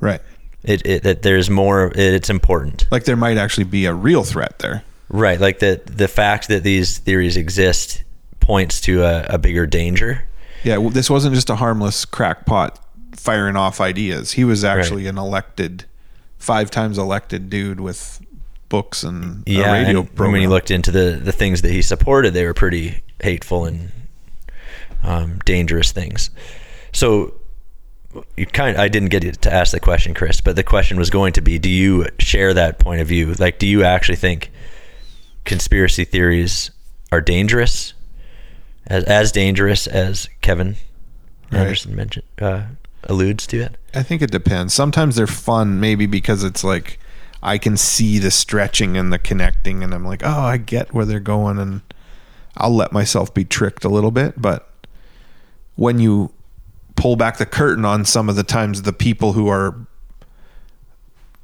Right. 0.00 0.20
It, 0.62 0.86
it 0.86 1.02
that 1.02 1.22
there's 1.22 1.50
more. 1.50 1.88
It, 1.88 1.98
it's 1.98 2.30
important. 2.30 2.86
Like 2.90 3.04
there 3.04 3.16
might 3.16 3.38
actually 3.38 3.64
be 3.64 3.86
a 3.86 3.94
real 3.94 4.24
threat 4.24 4.58
there. 4.60 4.84
Right, 5.09 5.40
like 5.40 5.59
the 5.59 5.80
the 5.86 6.09
fact 6.09 6.48
that 6.48 6.62
these 6.62 6.98
theories 6.98 7.36
exist 7.36 8.04
points 8.40 8.80
to 8.82 9.02
a, 9.02 9.26
a 9.34 9.38
bigger 9.38 9.66
danger. 9.66 10.24
Yeah, 10.64 10.78
well, 10.78 10.90
this 10.90 11.09
wasn't 11.09 11.34
just 11.34 11.50
a 11.50 11.56
harmless 11.56 12.04
crackpot 12.04 12.78
firing 13.14 13.56
off 13.56 13.80
ideas. 13.80 14.32
He 14.32 14.44
was 14.44 14.64
actually 14.64 15.06
an 15.06 15.18
elected, 15.18 15.84
five 16.38 16.70
times 16.70 16.98
elected 16.98 17.48
dude 17.48 17.80
with 17.80 18.20
books 18.68 19.02
and 19.02 19.42
yeah, 19.46 19.70
a 19.70 19.72
radio 19.72 20.00
and 20.00 20.14
program. 20.14 20.32
when 20.32 20.42
you 20.42 20.48
looked 20.48 20.70
into 20.70 20.90
the 20.90 21.20
the 21.22 21.32
things 21.32 21.62
that 21.62 21.70
he 21.70 21.82
supported, 21.82 22.34
they 22.34 22.44
were 22.44 22.54
pretty 22.54 23.02
hateful 23.22 23.64
and 23.64 23.90
um, 25.02 25.38
dangerous 25.44 25.92
things. 25.92 26.30
So 26.92 27.34
you 28.36 28.46
kind 28.46 28.76
I 28.76 28.88
didn't 28.88 29.09
get 29.11 29.42
to 29.42 29.52
ask 29.52 29.72
the 29.72 29.80
question, 29.80 30.14
Chris, 30.14 30.40
but 30.40 30.56
the 30.56 30.64
question 30.64 30.98
was 30.98 31.11
going 31.11 31.32
to 31.34 31.40
be: 31.40 31.59
Do 31.59 31.68
you 31.68 32.06
share 32.18 32.54
that 32.54 32.78
point 32.78 33.00
of 33.00 33.09
view? 33.09 33.34
Like, 33.34 33.59
do 33.59 33.66
you 33.66 33.84
actually 33.84 34.16
think 34.16 34.50
conspiracy 35.49 36.05
theories 36.05 36.70
are 37.11 37.20
dangerous, 37.20 37.94
as 38.86 39.03
as 39.05 39.32
dangerous 39.32 39.86
as 39.88 40.28
Kevin 40.40 40.76
Right. 41.51 41.61
Anderson 41.61 41.96
mentioned 41.96 42.26
uh, 42.40 42.64
alludes 43.05 43.46
to 43.49 43.61
it? 43.61 43.76
I 43.94 44.03
think 44.03 44.20
it 44.20 44.30
depends. 44.30 44.74
Sometimes 44.74 45.16
they're 45.16 45.26
fun, 45.26 45.80
maybe 45.80 46.05
because 46.07 46.44
it's 46.44 46.62
like 46.62 46.99
I 47.42 47.57
can 47.57 47.76
see 47.76 48.18
the 48.18 48.30
stretching 48.30 48.96
and 48.96 49.12
the 49.12 49.18
connecting, 49.18 49.82
and 49.82 49.94
I'm 49.94 50.05
like, 50.05 50.22
oh, 50.22 50.42
I 50.42 50.59
get 50.59 50.92
where 50.92 51.07
they're 51.07 51.20
going, 51.20 51.59
and 51.59 51.80
I'll 52.57 52.74
let 52.74 52.92
myself 52.92 53.32
be 53.32 53.44
tricked 53.44 53.84
a 53.84 53.88
little 53.88 54.11
bit. 54.11 54.40
But 54.40 54.70
when 55.76 55.99
you 55.99 56.32
pull 56.96 57.16
back 57.16 57.38
the 57.38 57.46
curtain 57.46 57.84
on 57.84 58.05
some 58.05 58.28
of 58.28 58.36
the 58.36 58.42
times 58.42 58.82
the 58.82 58.92
people 58.92 59.32
who 59.32 59.49
are 59.49 59.74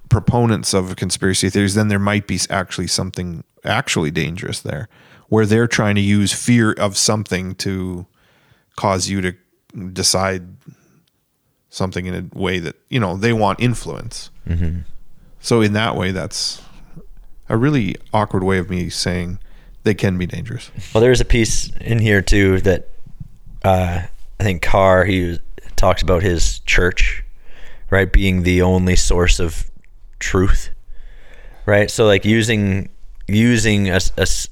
proponents 0.08 0.74
of 0.74 0.96
conspiracy 0.96 1.50
theories, 1.50 1.74
then 1.74 1.88
there 1.88 1.98
might 1.98 2.26
be 2.26 2.38
actually 2.50 2.86
something 2.86 3.44
actually 3.64 4.10
dangerous 4.10 4.60
there, 4.60 4.88
where 5.28 5.46
they're 5.46 5.66
trying 5.66 5.94
to 5.94 6.00
use 6.00 6.32
fear 6.32 6.72
of 6.72 6.96
something 6.96 7.54
to 7.56 8.06
cause 8.76 9.08
you 9.08 9.20
to 9.20 9.34
decide 9.92 10.56
something 11.70 12.06
in 12.06 12.14
a 12.14 12.38
way 12.38 12.58
that 12.60 12.76
you 12.88 13.00
know 13.00 13.16
they 13.16 13.32
want 13.32 13.60
influence. 13.60 14.30
Mm-hmm. 14.48 14.80
So 15.40 15.60
in 15.60 15.72
that 15.74 15.96
way, 15.96 16.12
that's 16.12 16.62
a 17.48 17.56
really 17.56 17.96
awkward 18.12 18.42
way 18.42 18.58
of 18.58 18.70
me 18.70 18.88
saying 18.88 19.38
they 19.82 19.94
can 19.94 20.16
be 20.16 20.26
dangerous. 20.26 20.70
Well, 20.94 21.02
there's 21.02 21.20
a 21.20 21.24
piece 21.24 21.70
in 21.80 21.98
here 21.98 22.22
too 22.22 22.60
that 22.60 22.88
uh, 23.64 24.02
I 24.40 24.42
think 24.42 24.62
Carr 24.62 25.04
he 25.04 25.38
talks 25.76 26.02
about 26.02 26.22
his 26.22 26.60
church, 26.60 27.24
right, 27.90 28.10
being 28.10 28.42
the 28.42 28.62
only 28.62 28.96
source 28.96 29.40
of 29.40 29.70
truth, 30.24 30.70
right? 31.66 31.90
So 31.90 32.06
like 32.06 32.24
using 32.24 32.88
using 33.28 33.88
a, 33.88 33.94
s- 33.94 34.12
a 34.16 34.22
s- 34.22 34.48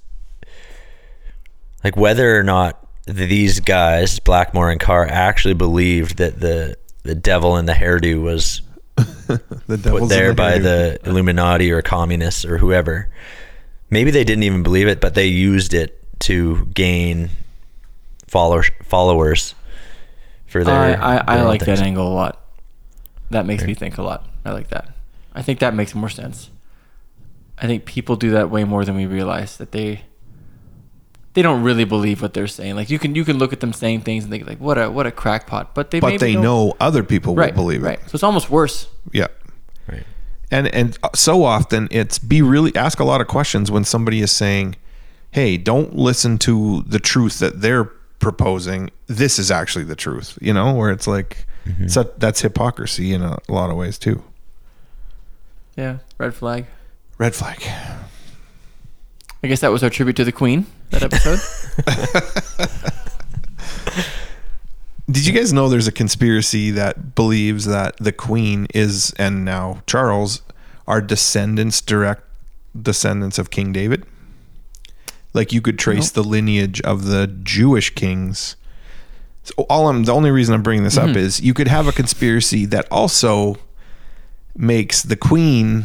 like 1.85 1.97
whether 1.97 2.39
or 2.39 2.43
not 2.43 2.79
these 3.07 3.61
guys 3.61 4.19
Blackmore 4.21 4.71
and 4.71 4.79
Carr 4.81 5.07
actually 5.07 5.55
believed 5.55 6.19
that 6.19 6.39
the 6.41 6.77
the 7.03 7.15
devil 7.15 7.57
in 7.57 7.67
the 7.67 7.73
hairdo 7.73 8.21
was 8.23 8.63
The 8.97 9.39
put 9.67 9.83
devil's 9.83 10.03
in 10.03 10.09
there 10.09 10.35
by 10.35 10.59
hairdo. 10.59 10.63
the 10.63 10.99
Illuminati 11.11 11.73
or 11.73 11.83
communists 11.83 12.45
or 12.45 12.59
whoever. 12.59 13.09
Maybe 13.91 14.11
they 14.11 14.25
didn't 14.25 14.45
even 14.45 14.63
believe 14.63 14.87
it, 14.89 15.01
but 15.01 15.15
they 15.15 15.27
used 15.27 15.75
it 15.75 15.99
to 16.21 16.65
gain 16.67 17.31
followers 18.29 18.71
followers 18.85 19.55
for 20.47 20.63
their. 20.65 20.75
I 20.75 20.93
I, 20.93 21.17
I 21.27 21.35
their 21.37 21.45
own 21.45 21.49
like 21.49 21.61
that 21.65 21.81
angle 21.81 22.07
a 22.07 22.15
lot. 22.15 22.39
That 23.31 23.47
makes 23.47 23.65
me 23.65 23.75
think 23.75 23.99
a 23.99 24.03
lot. 24.03 24.27
I 24.45 24.53
like 24.53 24.69
that. 24.69 24.95
I 25.35 25.43
think 25.43 25.61
that 25.61 25.75
makes 25.75 25.95
more 25.95 26.09
sense. 26.09 26.51
I 27.59 27.67
think 27.67 27.85
people 27.85 28.17
do 28.17 28.31
that 28.31 28.51
way 28.51 28.65
more 28.65 28.85
than 28.85 28.97
we 28.97 29.07
realize. 29.07 29.57
That 29.57 29.73
they 29.73 30.03
they 31.35 31.43
don't 31.43 31.63
really 31.63 31.85
believe 31.85 32.21
what 32.21 32.35
they're 32.35 32.47
saying. 32.47 32.77
Like 32.77 32.91
you 32.91 32.99
can 32.99 33.15
you 33.15 33.25
can 33.25 33.39
look 33.39 33.53
at 33.53 33.61
them 33.61 33.73
saying 33.73 34.03
things 34.03 34.25
and 34.25 34.33
think 34.33 34.47
like 34.47 34.59
what 34.59 34.79
a 34.79 34.91
what 34.91 35.07
a 35.07 35.11
crackpot, 35.11 35.75
but 35.75 35.91
they 35.91 36.01
but 36.01 36.21
they 36.21 36.37
know 36.37 36.75
other 36.81 37.03
people 37.03 37.35
right 37.35 37.55
will 37.55 37.63
believe 37.63 37.83
right. 37.83 37.99
it. 37.99 38.11
So 38.11 38.17
it's 38.17 38.23
almost 38.23 38.51
worse. 38.51 38.89
Yeah. 39.13 39.29
Right. 39.89 40.05
And 40.51 40.69
and 40.69 40.99
uh, 41.03 41.11
so 41.15 41.45
often 41.45 41.89
it's 41.91 42.19
be 42.19 42.43
really 42.43 42.75
ask 42.77 43.01
a 43.01 43.05
lot 43.05 43.21
of 43.21 43.29
questions 43.29 43.71
when 43.71 43.85
somebody 43.85 44.21
is 44.21 44.31
saying, 44.31 44.77
"Hey, 45.31 45.57
don't 45.57 45.97
listen 45.97 46.39
to 46.39 46.83
the 46.83 46.99
truth 46.99 47.39
that 47.39 47.63
they're 47.63 47.85
proposing. 48.19 48.91
This 49.07 49.39
is 49.39 49.51
actually 49.51 49.85
the 49.85 49.97
truth." 49.97 50.39
You 50.43 50.53
know, 50.53 50.75
where 50.75 50.91
it's 50.91 51.07
like 51.07 51.47
mm-hmm. 51.65 51.87
so 51.87 52.03
that's 52.19 52.43
hypocrisy 52.43 53.15
in 53.15 53.23
a 53.23 53.39
lot 53.49 53.71
of 53.71 53.77
ways 53.77 53.99
too. 53.99 54.23
Yeah, 55.77 55.99
red 56.19 56.35
flag. 56.35 56.67
Red 57.19 57.35
flag. 57.35 57.63
I 59.45 59.49
guess 59.49 59.61
that 59.61 59.73
was 59.73 59.83
our 59.83 59.91
tribute 59.91 60.17
to 60.17 60.25
the 60.25 60.33
Queen. 60.33 60.67
That 60.91 61.03
episode. 61.03 61.41
Did 65.11 65.27
you 65.27 65.33
guys 65.33 65.53
know 65.53 65.69
there's 65.69 65.89
a 65.89 65.93
conspiracy 65.93 66.71
that 66.71 67.15
believes 67.15 67.65
that 67.67 67.97
the 67.99 68.13
Queen 68.13 68.67
is 68.73 69.13
and 69.19 69.45
now 69.45 69.83
Charles 69.87 70.43
are 70.87 71.01
descendants, 71.01 71.81
direct 71.81 72.23
descendants 72.81 73.39
of 73.39 73.51
King 73.51 73.73
David? 73.73 74.07
Like 75.35 75.53
you 75.53 75.61
could 75.61 75.79
trace 75.79 76.11
the 76.11 76.23
lineage 76.23 76.81
of 76.83 77.05
the 77.07 77.27
Jewish 77.27 77.91
kings. 77.95 78.57
So 79.43 79.55
all 79.69 79.89
I'm 79.89 80.05
the 80.05 80.13
only 80.13 80.31
reason 80.31 80.55
I'm 80.55 80.63
bringing 80.63 80.85
this 80.85 80.97
Mm-hmm. 80.97 81.11
up 81.11 81.17
is 81.17 81.41
you 81.41 81.53
could 81.53 81.69
have 81.69 81.89
a 81.89 81.93
conspiracy 81.93 82.65
that 82.67 82.87
also 82.91 83.57
makes 84.57 85.03
the 85.03 85.17
Queen 85.17 85.85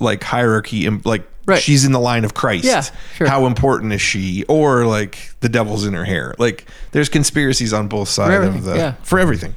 like 0.00 0.22
hierarchy 0.22 0.86
im- 0.86 1.02
like 1.04 1.26
Right. 1.44 1.60
she's 1.60 1.84
in 1.84 1.90
the 1.90 1.98
line 1.98 2.24
of 2.24 2.34
Christ. 2.34 2.64
Yeah, 2.64 2.84
sure. 3.16 3.26
How 3.26 3.46
important 3.46 3.92
is 3.92 4.00
she? 4.00 4.44
Or 4.44 4.86
like 4.86 5.18
the 5.40 5.48
devil's 5.48 5.84
in 5.84 5.92
her 5.92 6.04
hair. 6.04 6.36
Like 6.38 6.66
there's 6.92 7.08
conspiracies 7.08 7.72
on 7.72 7.88
both 7.88 8.08
sides 8.08 8.54
of 8.54 8.62
the 8.62 8.76
yeah. 8.76 8.94
for 9.02 9.18
everything. 9.18 9.56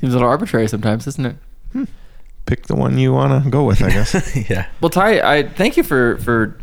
Seems 0.00 0.14
a 0.14 0.16
little 0.16 0.30
arbitrary 0.30 0.68
sometimes, 0.68 1.06
isn't 1.06 1.26
it? 1.26 1.88
Pick 2.46 2.66
the 2.66 2.74
one 2.74 2.96
you 2.96 3.12
want 3.12 3.44
to 3.44 3.50
go 3.50 3.64
with, 3.64 3.82
I 3.82 3.90
guess. 3.90 4.34
yeah. 4.50 4.68
Well, 4.80 4.88
Ty, 4.88 5.20
I 5.20 5.42
thank 5.48 5.76
you 5.76 5.82
for 5.82 6.16
for 6.16 6.58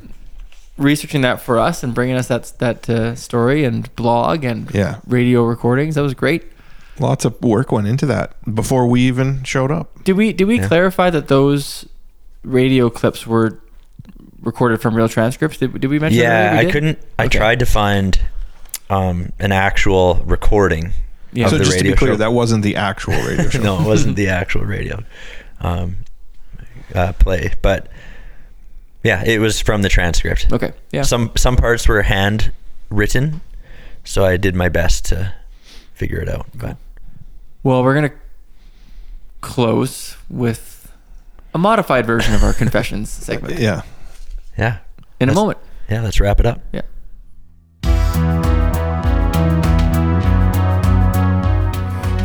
researching 0.80 1.22
that 1.22 1.40
for 1.40 1.60
us 1.60 1.84
and 1.84 1.94
bringing 1.94 2.16
us 2.16 2.28
that 2.28 2.52
that 2.58 2.90
uh, 2.90 3.14
story 3.14 3.66
and 3.66 3.96
blog 3.96 4.44
and 4.44 4.70
Yeah. 4.74 5.00
radio 5.06 5.44
recordings. 5.44 5.94
That 5.94 6.02
was 6.02 6.16
great. 6.16 6.44
Lots 7.00 7.26
of 7.26 7.40
work 7.42 7.72
went 7.72 7.88
into 7.88 8.06
that 8.08 8.34
before 8.56 8.88
we 8.88 9.02
even 9.02 9.44
showed 9.44 9.72
up. 9.72 10.04
Did 10.04 10.14
we 10.18 10.34
did 10.34 10.46
we 10.46 10.60
Yeah. 10.60 10.68
clarify 10.68 11.10
that 11.12 11.28
those 11.28 11.86
radio 12.44 12.90
clips 12.90 13.28
were 13.28 13.60
recorded 14.42 14.82
from 14.82 14.96
real 14.96 15.10
transcripts? 15.10 15.58
Did, 15.58 15.80
did 15.80 15.88
we 15.90 16.00
mention? 16.00 16.22
Yeah, 16.22 16.30
already? 16.52 16.56
We 16.56 16.60
I 16.60 16.64
did? 16.64 16.72
couldn't. 16.74 17.00
I 17.20 17.26
Okay. 17.26 17.38
tried 17.38 17.60
to 17.60 17.66
find 17.66 18.20
um, 18.90 19.32
an 19.40 19.52
actual 19.52 20.16
recording 20.26 20.94
Yeah. 21.34 21.46
of 21.46 21.52
so 21.52 21.58
the 21.58 21.66
just 21.66 21.78
to 21.80 21.84
be 21.84 21.94
clear, 21.94 22.14
show. 22.14 22.18
that 22.18 22.32
wasn't 22.34 22.64
the 22.64 22.78
actual 22.78 23.14
radio 23.16 23.50
show. 23.50 23.62
no, 23.62 23.80
it 23.82 23.86
wasn't 23.86 24.16
the 24.16 24.30
actual 24.30 24.62
radio 24.64 25.04
um, 25.62 25.98
uh, 26.96 27.12
play, 27.14 27.52
but 27.62 27.90
yeah, 29.04 29.24
it 29.26 29.40
was 29.40 29.60
from 29.62 29.82
the 29.82 29.90
transcript. 29.90 30.48
Okay. 30.52 30.72
Yeah. 30.92 31.02
Some 31.04 31.32
some 31.36 31.58
parts 31.58 31.88
were 31.88 32.02
hand 32.02 32.52
written, 32.90 33.42
so 34.06 34.26
I 34.26 34.38
did 34.38 34.56
my 34.56 34.70
best 34.70 35.06
to 35.06 35.34
figure 35.94 36.20
it 36.20 36.30
out. 36.30 36.46
But 36.56 36.78
Well, 37.68 37.84
we're 37.84 37.96
gonna 37.96 38.14
close 39.42 40.16
with 40.30 40.90
a 41.54 41.58
modified 41.58 42.06
version 42.06 42.34
of 42.34 42.42
our 42.42 42.54
confessions 42.64 43.10
segment 43.10 43.60
Yeah. 43.60 43.82
yeah, 44.58 44.78
in 45.20 45.28
a 45.28 45.32
Let's- 45.34 45.36
moment. 45.36 45.58
yeah, 45.90 46.02
let's 46.02 46.22
wrap 46.22 46.40
it 46.40 46.46
up. 46.46 46.62
Yeah. 46.72 46.84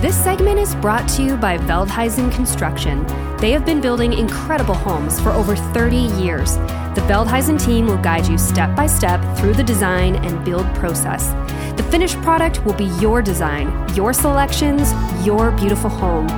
This 0.01 0.17
segment 0.21 0.59
is 0.59 0.75
brought 0.77 1.09
to 1.11 1.23
you 1.23 1.37
by 1.37 1.59
Veldhuisen 1.59 2.33
Construction. 2.33 3.05
They 3.43 3.51
have 3.51 3.67
been 3.67 3.81
building 3.81 4.13
incredible 4.13 4.77
homes 4.77 5.19
for 5.19 5.31
over 5.31 5.57
30 5.57 5.97
years. 5.97 6.55
The 6.95 7.05
Veldhuisen 7.09 7.61
team 7.61 7.87
will 7.87 8.01
guide 8.01 8.29
you 8.29 8.39
step 8.39 8.77
by 8.77 8.87
step 8.87 9.21
through 9.37 9.55
the 9.55 9.65
design 9.65 10.15
and 10.15 10.45
build 10.45 10.65
process. 10.77 11.33
The 11.77 11.83
finished 11.91 12.23
product 12.23 12.65
will 12.65 12.75
be 12.75 12.85
your 13.01 13.21
design, 13.21 13.93
your 13.97 14.13
selections, 14.13 14.93
your 15.27 15.51
beautiful 15.51 15.91
home. 15.91 16.29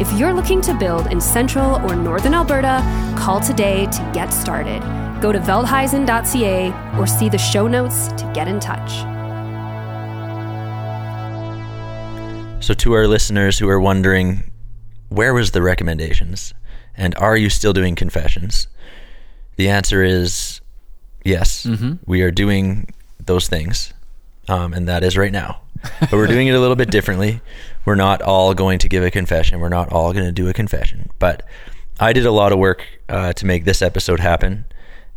If 0.00 0.12
you're 0.12 0.32
looking 0.32 0.60
to 0.60 0.72
build 0.72 1.08
in 1.08 1.20
central 1.20 1.84
or 1.84 1.96
northern 1.96 2.32
Alberta, 2.32 2.80
call 3.18 3.40
today 3.40 3.86
to 3.86 4.10
get 4.14 4.28
started. 4.28 4.82
Go 5.20 5.32
to 5.32 5.40
veldhuisen.ca 5.40 6.96
or 6.96 7.08
see 7.08 7.28
the 7.28 7.38
show 7.38 7.66
notes 7.66 8.06
to 8.12 8.30
get 8.32 8.46
in 8.46 8.60
touch. 8.60 8.92
So, 12.64 12.72
to 12.72 12.92
our 12.92 13.08
listeners 13.08 13.58
who 13.58 13.68
are 13.68 13.80
wondering, 13.80 14.44
where 15.12 15.34
was 15.34 15.50
the 15.52 15.62
recommendations, 15.62 16.54
and 16.96 17.14
are 17.16 17.36
you 17.36 17.50
still 17.50 17.72
doing 17.72 17.94
confessions? 17.94 18.66
The 19.56 19.68
answer 19.68 20.02
is 20.02 20.60
yes. 21.24 21.64
We 22.06 22.22
are 22.22 22.30
doing 22.30 22.92
those 23.24 23.48
things, 23.48 23.92
um, 24.48 24.72
and 24.72 24.88
that 24.88 25.04
is 25.04 25.16
right 25.16 25.32
now. 25.32 25.60
But 26.00 26.12
we're 26.12 26.28
doing 26.28 26.46
it 26.46 26.54
a 26.54 26.60
little 26.60 26.76
bit 26.76 26.90
differently. 26.90 27.40
We're 27.84 27.96
not 27.96 28.22
all 28.22 28.54
going 28.54 28.78
to 28.80 28.88
give 28.88 29.02
a 29.02 29.10
confession. 29.10 29.60
We're 29.60 29.68
not 29.68 29.92
all 29.92 30.12
going 30.12 30.26
to 30.26 30.32
do 30.32 30.48
a 30.48 30.52
confession. 30.52 31.10
But 31.18 31.42
I 31.98 32.12
did 32.12 32.24
a 32.24 32.30
lot 32.30 32.52
of 32.52 32.58
work 32.58 32.84
uh, 33.08 33.32
to 33.34 33.46
make 33.46 33.64
this 33.64 33.82
episode 33.82 34.20
happen. 34.20 34.64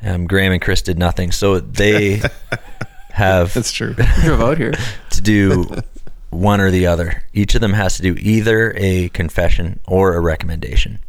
Um, 0.01 0.27
Graham 0.27 0.51
and 0.51 0.61
Chris 0.61 0.81
did 0.81 0.97
nothing, 0.99 1.31
so 1.31 1.59
they 1.59 2.21
have 3.11 3.53
That's 3.53 3.71
true. 3.71 3.95
You 3.97 4.23
drove 4.23 4.41
out 4.41 4.57
here. 4.57 4.73
to 5.11 5.21
do 5.21 5.65
one 6.35 6.59
or 6.61 6.69
the 6.71 6.85
other. 6.87 7.23
Each 7.33 7.55
of 7.55 7.61
them 7.61 7.73
has 7.73 7.95
to 7.97 8.01
do 8.01 8.15
either 8.19 8.73
a 8.77 9.09
confession 9.09 9.79
or 9.87 10.13
a 10.15 10.19
recommendation, 10.19 10.99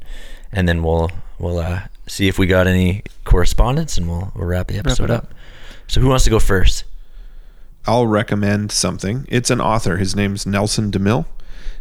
and 0.53 0.69
then 0.69 0.83
we'll 0.83 1.11
we'll 1.39 1.59
uh, 1.59 1.81
see 2.07 2.29
if 2.29 2.39
we 2.39 2.47
got 2.47 2.67
any 2.67 3.03
correspondence, 3.25 3.99
and 3.99 4.09
we'll 4.09 4.33
we'll 4.35 4.47
wrap 4.47 4.69
the 4.69 4.79
episode 4.79 5.05
it 5.05 5.11
up. 5.11 5.25
up. 5.25 5.35
So 5.89 6.01
who 6.01 6.09
wants 6.09 6.25
to 6.25 6.31
go 6.31 6.39
first? 6.41 6.85
I'll 7.87 8.07
recommend 8.09 8.73
something. 8.73 9.27
It's 9.29 9.51
an 9.51 9.61
author. 9.61 9.97
His 9.97 10.17
name's 10.17 10.45
Nelson 10.47 10.91
DeMille. 10.91 11.25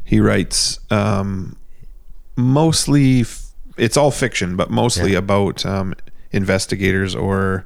He 0.03 0.19
writes 0.19 0.79
um, 0.91 1.57
mostly, 2.35 3.21
f- 3.21 3.47
it's 3.77 3.97
all 3.97 4.11
fiction, 4.11 4.55
but 4.55 4.69
mostly 4.69 5.13
Yeah. 5.13 5.17
about 5.19 5.65
um, 5.65 5.95
investigators 6.31 7.15
or 7.15 7.65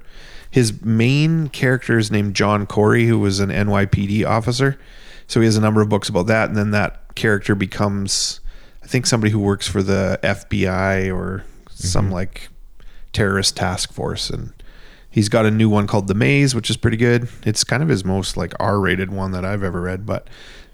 his 0.49 0.81
main 0.83 1.49
character 1.49 1.97
is 1.97 2.11
named 2.11 2.33
John 2.35 2.65
Corey, 2.65 3.07
who 3.07 3.19
was 3.19 3.39
an 3.41 3.49
NYPD 3.49 4.25
officer. 4.25 4.79
So 5.29 5.39
he 5.39 5.45
has 5.45 5.55
a 5.55 5.61
number 5.61 5.79
of 5.79 5.89
books 5.89 6.09
about 6.09 6.25
that. 6.27 6.49
And 6.49 6.57
then 6.57 6.71
that 6.71 7.15
character 7.15 7.53
becomes, 7.53 8.39
I 8.83 8.87
think, 8.87 9.05
somebody 9.05 9.31
who 9.31 9.39
works 9.39 9.67
for 9.67 9.83
the 9.83 10.19
FBI 10.23 11.15
or 11.15 11.45
some 11.69 12.11
like 12.11 12.49
terrorist 13.13 13.55
task 13.55 13.93
force. 13.93 14.31
And 14.31 14.51
he's 15.11 15.29
got 15.29 15.45
a 15.45 15.51
new 15.51 15.69
one 15.69 15.85
called 15.85 16.07
The 16.07 16.15
Maze, 16.15 16.55
which 16.55 16.71
is 16.71 16.77
pretty 16.77 16.97
good. 16.97 17.29
It's 17.45 17.63
kind 17.63 17.83
of 17.83 17.89
his 17.89 18.03
most 18.03 18.37
like 18.37 18.53
R-rated 18.59 19.11
one 19.11 19.31
that 19.31 19.45
I've 19.45 19.63
ever 19.63 19.81
read, 19.81 20.03
but 20.03 20.27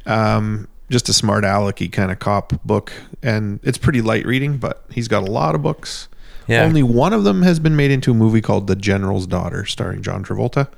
um, 0.06 0.70
just 0.90 1.10
a 1.10 1.14
smart 1.14 1.44
alecky 1.44 1.92
kind 1.92 2.10
of 2.10 2.20
cop 2.20 2.54
book, 2.64 2.94
and 3.22 3.60
it's 3.62 3.78
pretty 3.78 4.02
light 4.02 4.26
reading. 4.26 4.58
But 4.58 4.86
he's 4.90 5.10
got 5.10 5.28
a 5.28 5.32
lot 5.32 5.54
of 5.54 5.62
books. 5.62 6.08
Yeah. 6.48 6.64
Only 6.64 6.84
one 6.84 7.12
of 7.12 7.26
them 7.26 7.42
has 7.42 7.60
been 7.60 7.76
made 7.76 7.92
into 7.92 8.12
a 8.12 8.14
movie 8.14 8.42
called 8.42 8.68
The 8.68 8.76
General's 8.78 9.28
Daughter, 9.28 9.66
starring 9.66 10.02
John 10.02 10.24
Travolta. 10.24 10.70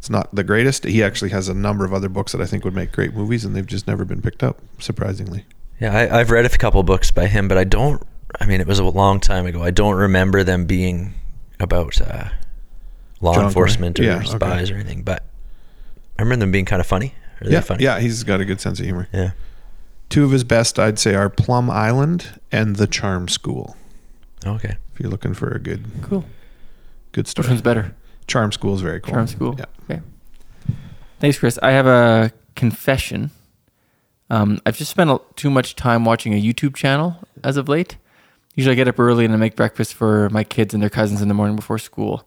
It's 0.00 0.08
not 0.08 0.34
the 0.34 0.42
greatest. 0.42 0.84
He 0.84 1.02
actually 1.04 1.30
has 1.30 1.48
a 1.50 1.54
number 1.54 1.84
of 1.84 1.92
other 1.92 2.08
books 2.08 2.32
that 2.32 2.40
I 2.40 2.46
think 2.46 2.64
would 2.64 2.74
make 2.74 2.90
great 2.90 3.12
movies, 3.14 3.44
and 3.44 3.54
they've 3.54 3.66
just 3.66 3.86
never 3.86 4.06
been 4.06 4.22
picked 4.22 4.42
up, 4.42 4.58
surprisingly. 4.78 5.44
Yeah, 5.78 5.94
I, 5.94 6.20
I've 6.20 6.30
read 6.30 6.46
a 6.46 6.48
couple 6.48 6.82
books 6.82 7.10
by 7.10 7.26
him, 7.26 7.48
but 7.48 7.58
I 7.58 7.64
don't. 7.64 8.02
I 8.40 8.46
mean, 8.46 8.62
it 8.62 8.66
was 8.66 8.78
a 8.78 8.84
long 8.84 9.20
time 9.20 9.44
ago. 9.44 9.62
I 9.62 9.70
don't 9.70 9.94
remember 9.96 10.42
them 10.42 10.64
being 10.64 11.12
about 11.58 12.00
uh, 12.00 12.30
law 13.20 13.34
John 13.34 13.44
enforcement 13.46 14.00
or 14.00 14.04
Corey. 14.04 14.08
Yeah, 14.14 14.18
okay. 14.20 14.26
spies 14.30 14.70
or 14.70 14.76
anything. 14.76 15.02
But 15.02 15.22
I 16.18 16.22
remember 16.22 16.44
them 16.44 16.52
being 16.52 16.64
kind 16.64 16.80
of 16.80 16.86
funny. 16.86 17.14
Are 17.42 17.50
yeah, 17.50 17.60
funny? 17.60 17.84
yeah, 17.84 18.00
he's 18.00 18.24
got 18.24 18.40
a 18.40 18.44
good 18.46 18.60
sense 18.60 18.78
of 18.80 18.86
humor. 18.86 19.06
yeah. 19.12 19.32
Two 20.08 20.24
of 20.24 20.30
his 20.32 20.44
best, 20.44 20.78
I'd 20.78 20.98
say, 20.98 21.14
are 21.14 21.28
Plum 21.30 21.70
Island 21.70 22.40
and 22.50 22.76
The 22.76 22.86
Charm 22.88 23.28
School. 23.28 23.76
Okay. 24.44 24.76
If 24.94 25.00
you're 25.00 25.10
looking 25.10 25.34
for 25.34 25.50
a 25.52 25.58
good, 25.60 25.84
Cool. 26.02 26.24
good 27.12 27.22
Which 27.26 27.28
story. 27.28 27.48
one's 27.48 27.62
better? 27.62 27.94
Charm 28.30 28.52
School 28.52 28.74
is 28.74 28.80
very 28.80 29.00
cool. 29.00 29.12
Charm 29.12 29.26
School. 29.26 29.56
Yeah. 29.58 29.64
Okay. 29.90 30.02
Thanks, 31.18 31.38
Chris. 31.38 31.58
I 31.62 31.72
have 31.72 31.86
a 31.86 32.32
confession. 32.54 33.30
Um, 34.30 34.60
I've 34.64 34.78
just 34.78 34.90
spent 34.92 35.10
a, 35.10 35.20
too 35.34 35.50
much 35.50 35.74
time 35.74 36.04
watching 36.04 36.32
a 36.32 36.40
YouTube 36.40 36.76
channel 36.76 37.16
as 37.42 37.56
of 37.56 37.68
late. 37.68 37.96
Usually, 38.54 38.72
I 38.72 38.76
get 38.76 38.86
up 38.86 39.00
early 39.00 39.24
and 39.24 39.34
I 39.34 39.36
make 39.36 39.56
breakfast 39.56 39.94
for 39.94 40.30
my 40.30 40.44
kids 40.44 40.72
and 40.72 40.82
their 40.82 40.90
cousins 40.90 41.20
in 41.20 41.28
the 41.28 41.34
morning 41.34 41.56
before 41.56 41.78
school. 41.78 42.26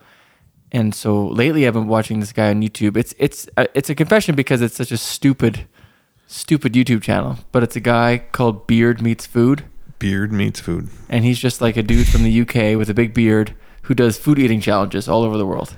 And 0.73 0.93
so 0.93 1.27
lately, 1.27 1.65
I've 1.65 1.73
been 1.73 1.87
watching 1.87 2.19
this 2.19 2.33
guy 2.33 2.49
on 2.49 2.61
YouTube. 2.61 2.97
It's 2.97 3.13
it's 3.17 3.47
uh, 3.55 3.67
it's 3.73 3.89
a 3.89 3.95
confession 3.95 4.35
because 4.35 4.61
it's 4.61 4.75
such 4.75 4.91
a 4.91 4.97
stupid, 4.97 5.67
stupid 6.27 6.73
YouTube 6.73 7.01
channel. 7.01 7.37
But 7.53 7.63
it's 7.63 7.75
a 7.75 7.79
guy 7.79 8.23
called 8.31 8.67
Beard 8.67 9.01
Meets 9.01 9.25
Food, 9.25 9.63
Beard 9.99 10.33
meets 10.33 10.59
food. 10.59 10.89
and 11.07 11.23
he's 11.23 11.39
just 11.39 11.61
like 11.61 11.77
a 11.77 11.83
dude 11.83 12.07
from 12.07 12.23
the 12.23 12.41
UK 12.41 12.77
with 12.77 12.89
a 12.89 12.93
big 12.93 13.13
beard 13.13 13.55
who 13.83 13.93
does 13.93 14.17
food 14.17 14.39
eating 14.39 14.59
challenges 14.59 15.07
all 15.07 15.23
over 15.23 15.37
the 15.37 15.45
world. 15.45 15.77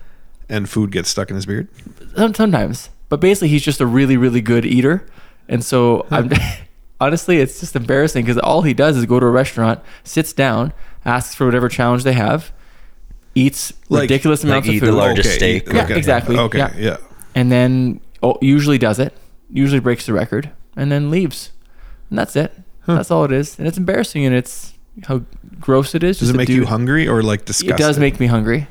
And 0.49 0.69
food 0.69 0.91
gets 0.91 1.09
stuck 1.09 1.29
in 1.29 1.35
his 1.35 1.45
beard. 1.45 1.67
Sometimes, 2.15 2.89
but 3.09 3.19
basically, 3.19 3.49
he's 3.49 3.63
just 3.63 3.81
a 3.81 3.85
really, 3.85 4.17
really 4.17 4.41
good 4.41 4.65
eater, 4.65 5.05
and 5.49 5.63
so 5.63 6.05
I'm 6.11 6.31
honestly, 7.01 7.37
it's 7.37 7.59
just 7.59 7.75
embarrassing 7.75 8.25
because 8.25 8.37
all 8.39 8.61
he 8.63 8.73
does 8.73 8.97
is 8.97 9.05
go 9.05 9.19
to 9.19 9.25
a 9.25 9.31
restaurant, 9.31 9.79
sits 10.03 10.33
down, 10.33 10.73
asks 11.03 11.35
for 11.35 11.45
whatever 11.45 11.69
challenge 11.69 12.03
they 12.03 12.13
have, 12.13 12.51
eats 13.35 13.73
Like- 13.89 14.01
ridiculous 14.03 14.43
like 14.43 14.49
amounts 14.51 14.67
eat 14.69 14.75
of 14.75 14.81
the 14.81 14.87
food, 14.87 14.97
largest 14.97 15.33
steak 15.35 15.67
Yeah, 15.71 15.87
exactly. 15.89 16.37
Okay, 16.37 16.57
Yeah. 16.59 16.73
yeah. 16.77 16.97
and 17.35 17.51
then 17.51 17.99
oh, 18.23 18.37
usually 18.41 18.77
does 18.77 18.99
it, 18.99 19.13
usually 19.51 19.79
breaks 19.79 20.05
the 20.05 20.13
record, 20.13 20.51
and 20.75 20.91
then 20.91 21.09
leaves, 21.11 21.51
and 22.09 22.17
that's 22.19 22.35
it. 22.35 22.53
That's 22.87 23.09
all 23.09 23.25
it 23.25 23.31
is, 23.31 23.57
and 23.57 23.67
it's 23.67 23.77
embarrassing, 23.79 24.25
and 24.25 24.35
it's 24.35 24.73
how 25.07 25.23
gross 25.59 25.95
it 25.95 26.03
is. 26.03 26.19
Does 26.19 26.27
just 26.29 26.35
it 26.35 26.37
make 26.37 26.47
do- 26.47 26.53
you 26.53 26.65
hungry 26.65 27.07
or 27.07 27.23
like 27.23 27.45
disgusted? 27.45 27.79
It 27.79 27.83
does 27.83 27.97
make 27.99 28.19
me 28.19 28.27
hungry. 28.27 28.67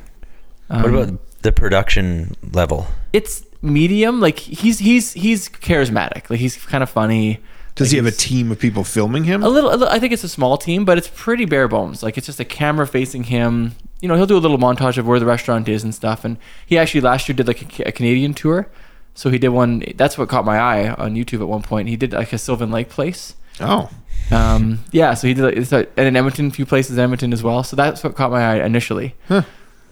What 0.69 0.85
Um, 0.85 0.95
about 0.95 1.19
the 1.45 1.53
production 1.53 2.35
level? 2.53 2.87
it's 3.13 3.45
medium. 3.63 4.21
Like 4.21 4.39
he's 4.41 4.81
he's 4.81 5.13
he's 5.13 5.49
charismatic. 5.49 6.29
Like 6.29 6.41
he's 6.41 6.57
kind 6.67 6.83
of 6.83 6.91
funny. 6.91 7.39
Does 7.77 7.89
Like, 7.89 7.91
he 7.93 7.97
have 7.97 8.07
a 8.07 8.11
team 8.17 8.53
of 8.53 8.59
people 8.59 8.85
filming 8.85 9.25
him? 9.25 9.43
A 9.43 9.49
little, 9.49 9.71
a 9.71 9.77
little. 9.77 9.89
I 9.89 9.99
think 9.99 10.13
it's 10.13 10.23
a 10.25 10.29
small 10.29 10.57
team, 10.59 10.85
but 10.85 10.99
it's 10.99 11.09
pretty 11.15 11.45
bare 11.45 11.67
bones. 11.69 12.03
Like 12.03 12.19
it's 12.19 12.27
just 12.27 12.39
a 12.41 12.45
camera 12.45 12.87
facing 12.87 13.25
him. 13.25 13.73
You 14.01 14.09
know, 14.09 14.17
he'll 14.17 14.27
do 14.27 14.37
a 14.37 14.45
little 14.45 14.59
montage 14.59 14.99
of 14.99 15.07
where 15.07 15.19
the 15.19 15.27
restaurant 15.27 15.69
is 15.69 15.83
and 15.83 15.95
stuff. 15.95 16.25
And 16.25 16.37
he 16.67 16.77
actually 16.79 17.01
last 17.01 17.29
year 17.29 17.35
did 17.37 17.47
like 17.49 17.81
a, 17.81 17.89
a 17.89 17.93
Canadian 17.93 18.35
tour. 18.35 18.69
So 19.15 19.31
he 19.31 19.39
did 19.39 19.49
one. 19.51 19.83
That's 19.97 20.19
what 20.19 20.29
caught 20.29 20.45
my 20.45 20.59
eye 20.59 20.91
on 20.91 21.15
YouTube 21.15 21.41
at 21.41 21.49
one 21.49 21.63
point. 21.63 21.89
He 21.89 21.97
did 21.97 22.13
like 22.13 22.33
a 22.33 22.39
Sylvan 22.39 22.71
Lake 22.71 22.89
place. 22.91 23.35
Oh, 23.61 23.89
Um, 24.33 24.81
yeah, 24.91 25.15
so 25.15 25.29
he 25.29 25.35
did, 25.35 25.43
like, 25.45 25.57
it's 25.57 25.73
and 25.73 25.87
in 25.97 26.17
Edmonton, 26.17 26.49
a 26.49 26.51
few 26.51 26.67
places 26.67 26.97
in 26.99 27.03
Edmonton 27.05 27.33
as 27.33 27.43
well. 27.43 27.63
So 27.63 27.77
that's 27.77 28.03
what 28.03 28.17
caught 28.17 28.31
my 28.33 28.43
eye 28.43 28.65
initially. 28.65 29.15
Huh. 29.29 29.43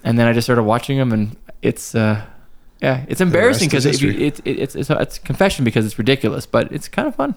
And 0.02 0.18
then 0.18 0.26
I 0.26 0.32
just 0.32 0.46
started 0.46 0.64
watching 0.64 0.98
him, 0.98 1.12
and 1.12 1.36
it's, 1.62 1.94
uh, 1.94 2.24
yeah, 2.80 3.04
it's 3.08 3.20
embarrassing 3.20 3.68
because 3.68 3.86
it, 3.86 4.02
it, 4.02 4.40
it, 4.44 4.58
it's, 4.58 4.74
it's, 4.74 4.90
a, 4.90 4.98
it's 5.00 5.18
confession 5.18 5.64
because 5.64 5.86
it's 5.86 5.98
ridiculous, 5.98 6.46
but 6.46 6.70
it's 6.72 6.88
kind 6.88 7.06
of 7.08 7.14
fun. 7.14 7.34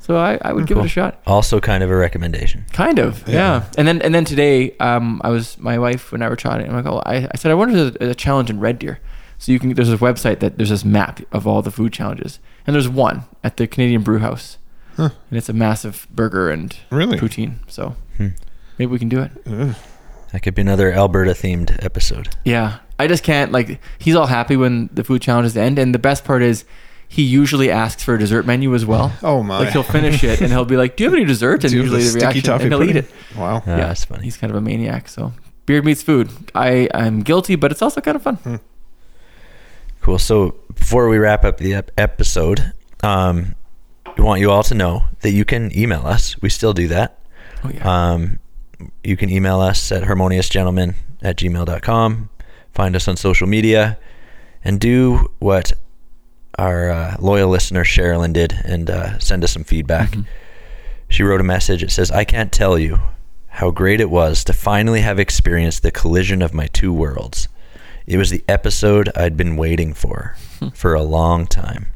So 0.00 0.16
I, 0.16 0.38
I 0.42 0.52
would 0.52 0.66
give 0.66 0.78
it 0.78 0.84
a 0.84 0.88
shot. 0.88 1.20
Also, 1.26 1.60
kind 1.60 1.82
of 1.82 1.90
a 1.90 1.96
recommendation. 1.96 2.64
Kind 2.72 2.98
of, 2.98 3.26
yeah. 3.28 3.34
Yeah. 3.34 3.64
And 3.76 3.86
then 3.88 4.00
and 4.00 4.14
then 4.14 4.24
today, 4.24 4.76
um, 4.78 5.20
I 5.24 5.28
was 5.30 5.58
my 5.58 5.76
wife 5.78 6.12
and 6.12 6.22
I 6.24 6.28
were 6.28 6.36
chatting. 6.36 6.68
I'm 6.68 6.74
like, 6.76 6.86
oh, 6.86 7.02
I, 7.04 7.28
I 7.32 7.36
said 7.36 7.50
I 7.50 7.54
wonder 7.54 7.76
if 7.76 7.94
there's 7.94 8.08
a, 8.10 8.12
a 8.12 8.14
challenge 8.14 8.48
in 8.48 8.60
Red 8.60 8.78
Deer. 8.78 9.00
So 9.38 9.50
you 9.52 9.58
can 9.58 9.74
there's 9.74 9.92
a 9.92 9.98
website 9.98 10.38
that 10.40 10.56
there's 10.56 10.70
this 10.70 10.84
map 10.84 11.20
of 11.32 11.46
all 11.46 11.62
the 11.62 11.70
food 11.72 11.92
challenges, 11.92 12.38
and 12.66 12.74
there's 12.74 12.88
one 12.88 13.24
at 13.44 13.56
the 13.56 13.66
Canadian 13.66 14.02
Brew 14.02 14.18
House, 14.20 14.58
Huh. 14.96 15.10
and 15.30 15.36
it's 15.36 15.48
a 15.48 15.52
massive 15.52 16.06
burger 16.14 16.48
and 16.50 16.76
Really? 16.90 17.18
poutine. 17.18 17.56
So 17.66 17.96
Hmm. 18.16 18.28
maybe 18.78 18.90
we 18.92 18.98
can 19.00 19.08
do 19.08 19.20
it. 19.20 19.30
Ugh. 19.46 19.74
That 20.32 20.40
could 20.42 20.54
be 20.54 20.62
another 20.62 20.92
Alberta 20.92 21.32
themed 21.32 21.76
episode. 21.84 22.28
Yeah, 22.44 22.78
I 22.98 23.06
just 23.06 23.22
can't 23.22 23.52
like. 23.52 23.80
He's 23.98 24.14
all 24.16 24.26
happy 24.26 24.56
when 24.56 24.88
the 24.92 25.04
food 25.04 25.22
challenges 25.22 25.56
end, 25.56 25.78
and 25.78 25.94
the 25.94 25.98
best 25.98 26.24
part 26.24 26.42
is. 26.42 26.64
He 27.10 27.22
usually 27.22 27.70
asks 27.70 28.02
for 28.02 28.16
a 28.16 28.18
dessert 28.18 28.44
menu 28.44 28.74
as 28.74 28.84
well. 28.84 29.16
Oh, 29.22 29.42
my. 29.42 29.60
Like 29.60 29.70
he'll 29.70 29.82
finish 29.82 30.22
it 30.22 30.42
and 30.42 30.52
he'll 30.52 30.66
be 30.66 30.76
like, 30.76 30.94
"Do 30.98 31.04
you 31.04 31.08
have 31.08 31.16
any 31.16 31.24
dessert?" 31.24 31.64
And 31.64 31.70
Do 31.72 31.78
usually 31.78 32.00
the 32.00 32.04
the 32.04 32.10
sticky 32.10 32.24
reaction, 32.26 32.42
toffee 32.42 32.64
and 32.64 32.72
he'll 32.74 32.82
eat 32.82 32.96
it. 32.96 33.10
Wow. 33.34 33.62
yeah, 33.66 33.76
that's 33.78 34.04
funny. 34.04 34.24
He's 34.24 34.36
kind 34.36 34.50
of 34.50 34.58
a 34.58 34.60
maniac. 34.60 35.08
So 35.08 35.32
beard 35.64 35.86
meets 35.86 36.02
food. 36.02 36.28
I 36.54 36.86
I'm 36.92 37.22
guilty, 37.22 37.56
but 37.56 37.72
it's 37.72 37.80
also 37.80 38.02
kind 38.02 38.14
of 38.14 38.22
fun. 38.22 38.60
Cool. 40.02 40.18
So 40.18 40.56
before 40.74 41.08
we 41.08 41.16
wrap 41.16 41.46
up 41.46 41.56
the 41.56 41.76
ep- 41.76 41.92
episode, 41.96 42.74
um, 43.02 43.54
we 44.18 44.22
want 44.22 44.40
you 44.42 44.50
all 44.50 44.62
to 44.64 44.74
know 44.74 45.04
that 45.20 45.30
you 45.30 45.46
can 45.46 45.76
email 45.76 46.06
us. 46.06 46.40
We 46.42 46.50
still 46.50 46.74
do 46.74 46.88
that. 46.88 47.20
Oh 47.64 47.70
yeah. 47.70 48.10
Um, 48.12 48.38
you 49.02 49.16
can 49.16 49.30
email 49.30 49.60
us 49.60 49.90
at 49.92 50.02
harmoniousgentleman 50.02 50.94
at 51.22 51.36
gmail.com. 51.38 52.28
Find 52.78 52.94
us 52.94 53.08
on 53.08 53.16
social 53.16 53.48
media 53.48 53.98
and 54.62 54.78
do 54.78 55.32
what 55.40 55.72
our 56.56 56.90
uh, 56.90 57.16
loyal 57.18 57.48
listener 57.50 57.82
Sherilyn 57.82 58.32
did 58.32 58.52
and 58.64 58.88
uh, 58.88 59.18
send 59.18 59.42
us 59.42 59.50
some 59.50 59.64
feedback. 59.64 60.14
She 61.08 61.24
wrote 61.24 61.40
a 61.40 61.44
message. 61.44 61.82
It 61.82 61.90
says, 61.90 62.12
I 62.12 62.22
can't 62.24 62.52
tell 62.52 62.78
you 62.78 63.00
how 63.48 63.72
great 63.72 64.00
it 64.00 64.10
was 64.10 64.44
to 64.44 64.52
finally 64.52 65.00
have 65.00 65.18
experienced 65.18 65.82
the 65.82 65.90
collision 65.90 66.40
of 66.40 66.54
my 66.54 66.68
two 66.68 66.92
worlds. 66.92 67.48
It 68.06 68.16
was 68.16 68.30
the 68.30 68.44
episode 68.46 69.10
I'd 69.16 69.36
been 69.36 69.56
waiting 69.56 69.92
for 69.92 70.36
for 70.72 70.94
a 70.94 71.02
long 71.02 71.48
time. 71.48 71.88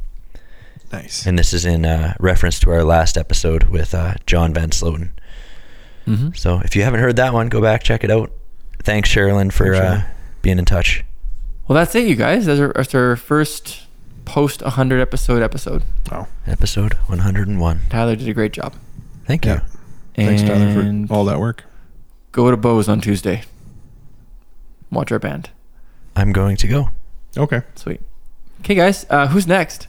Nice. 0.91 1.25
And 1.27 1.39
this 1.39 1.53
is 1.53 1.65
in 1.65 1.85
uh, 1.87 2.15
reference 2.19 2.59
to 2.59 2.71
our 2.73 2.83
last 2.83 3.17
episode 3.17 3.69
with 3.69 3.95
uh, 3.95 4.15
John 4.27 4.53
Van 4.53 4.71
Sloten. 4.71 5.11
hmm 6.07 6.31
So 6.35 6.59
if 6.65 6.75
you 6.75 6.83
haven't 6.83 6.99
heard 6.99 7.15
that 7.17 7.33
one, 7.33 7.49
go 7.49 7.61
back, 7.61 7.85
check 7.85 8.03
it 8.03 8.11
out. 8.11 8.33
Thanks, 8.83 9.09
Sherilyn, 9.09 9.53
for 9.53 9.73
Thanks, 9.75 9.79
uh, 9.79 10.01
Sherilyn. 10.01 10.07
Being 10.43 10.59
in 10.59 10.65
touch. 10.65 11.05
Well, 11.69 11.75
that's 11.77 11.95
it, 11.95 12.07
you 12.07 12.17
guys. 12.17 12.47
That's 12.47 12.61
our, 12.61 12.73
that's 12.75 12.95
our 12.95 13.17
first 13.17 13.83
post 14.25 14.63
100 14.63 15.01
episode 15.01 15.43
episode. 15.43 15.83
Wow. 16.11 16.29
Episode 16.47 16.95
101. 17.07 17.81
Tyler 17.91 18.17
did 18.17 18.29
a 18.29 18.35
great 18.35 18.53
job. 18.53 18.75
Thank 19.27 19.45
you. 19.47 19.53
Yeah. 19.53 19.61
Thanks, 20.15 20.43
Tyler, 20.43 21.07
for 21.07 21.15
all 21.15 21.25
that 21.25 21.39
work. 21.41 21.65
go 22.33 22.51
to 22.51 22.57
Bose 22.57 22.89
on 22.89 23.01
Tuesday. 23.01 23.43
Watch 24.91 25.11
our 25.13 25.19
band. 25.19 25.51
I'm 26.15 26.33
going 26.33 26.57
to 26.59 26.69
go. 26.69 26.91
Okay. 27.37 27.63
Sweet. 27.77 28.01
Okay, 28.61 28.75
guys. 28.75 29.07
Uh, 29.09 29.29
who's 29.29 29.47
next? 29.47 29.89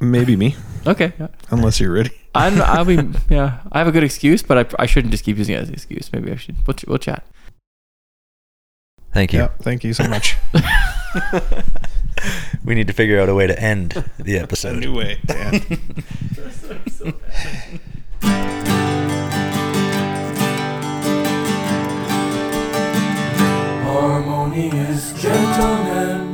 Maybe 0.00 0.34
me, 0.34 0.56
Okay. 0.86 1.12
unless 1.50 1.78
you're 1.78 1.92
ready. 1.92 2.10
I'm, 2.34 2.60
I'll 2.62 2.84
be. 2.84 2.96
Yeah, 3.30 3.60
I 3.70 3.78
have 3.78 3.86
a 3.86 3.92
good 3.92 4.02
excuse, 4.02 4.42
but 4.42 4.74
I, 4.74 4.82
I 4.82 4.86
shouldn't 4.86 5.12
just 5.12 5.22
keep 5.22 5.36
using 5.38 5.54
it 5.54 5.58
as 5.60 5.68
an 5.68 5.74
excuse. 5.74 6.12
Maybe 6.12 6.32
I 6.32 6.36
should. 6.36 6.56
We'll, 6.66 6.76
we'll 6.88 6.98
chat. 6.98 7.24
Thank 9.12 9.32
you. 9.32 9.48
Thank 9.60 9.84
you 9.84 9.92
so 9.92 10.08
much. 10.08 10.36
we 12.64 12.74
need 12.74 12.86
to 12.86 12.92
figure 12.92 13.20
out 13.20 13.28
a 13.28 13.34
way 13.34 13.46
to 13.46 13.60
end 13.60 14.04
the 14.18 14.38
episode. 14.38 14.76
a 14.76 14.80
new 14.80 14.94
way. 14.94 15.18
Harmonious 23.84 25.12
gentlemen. 25.20 26.31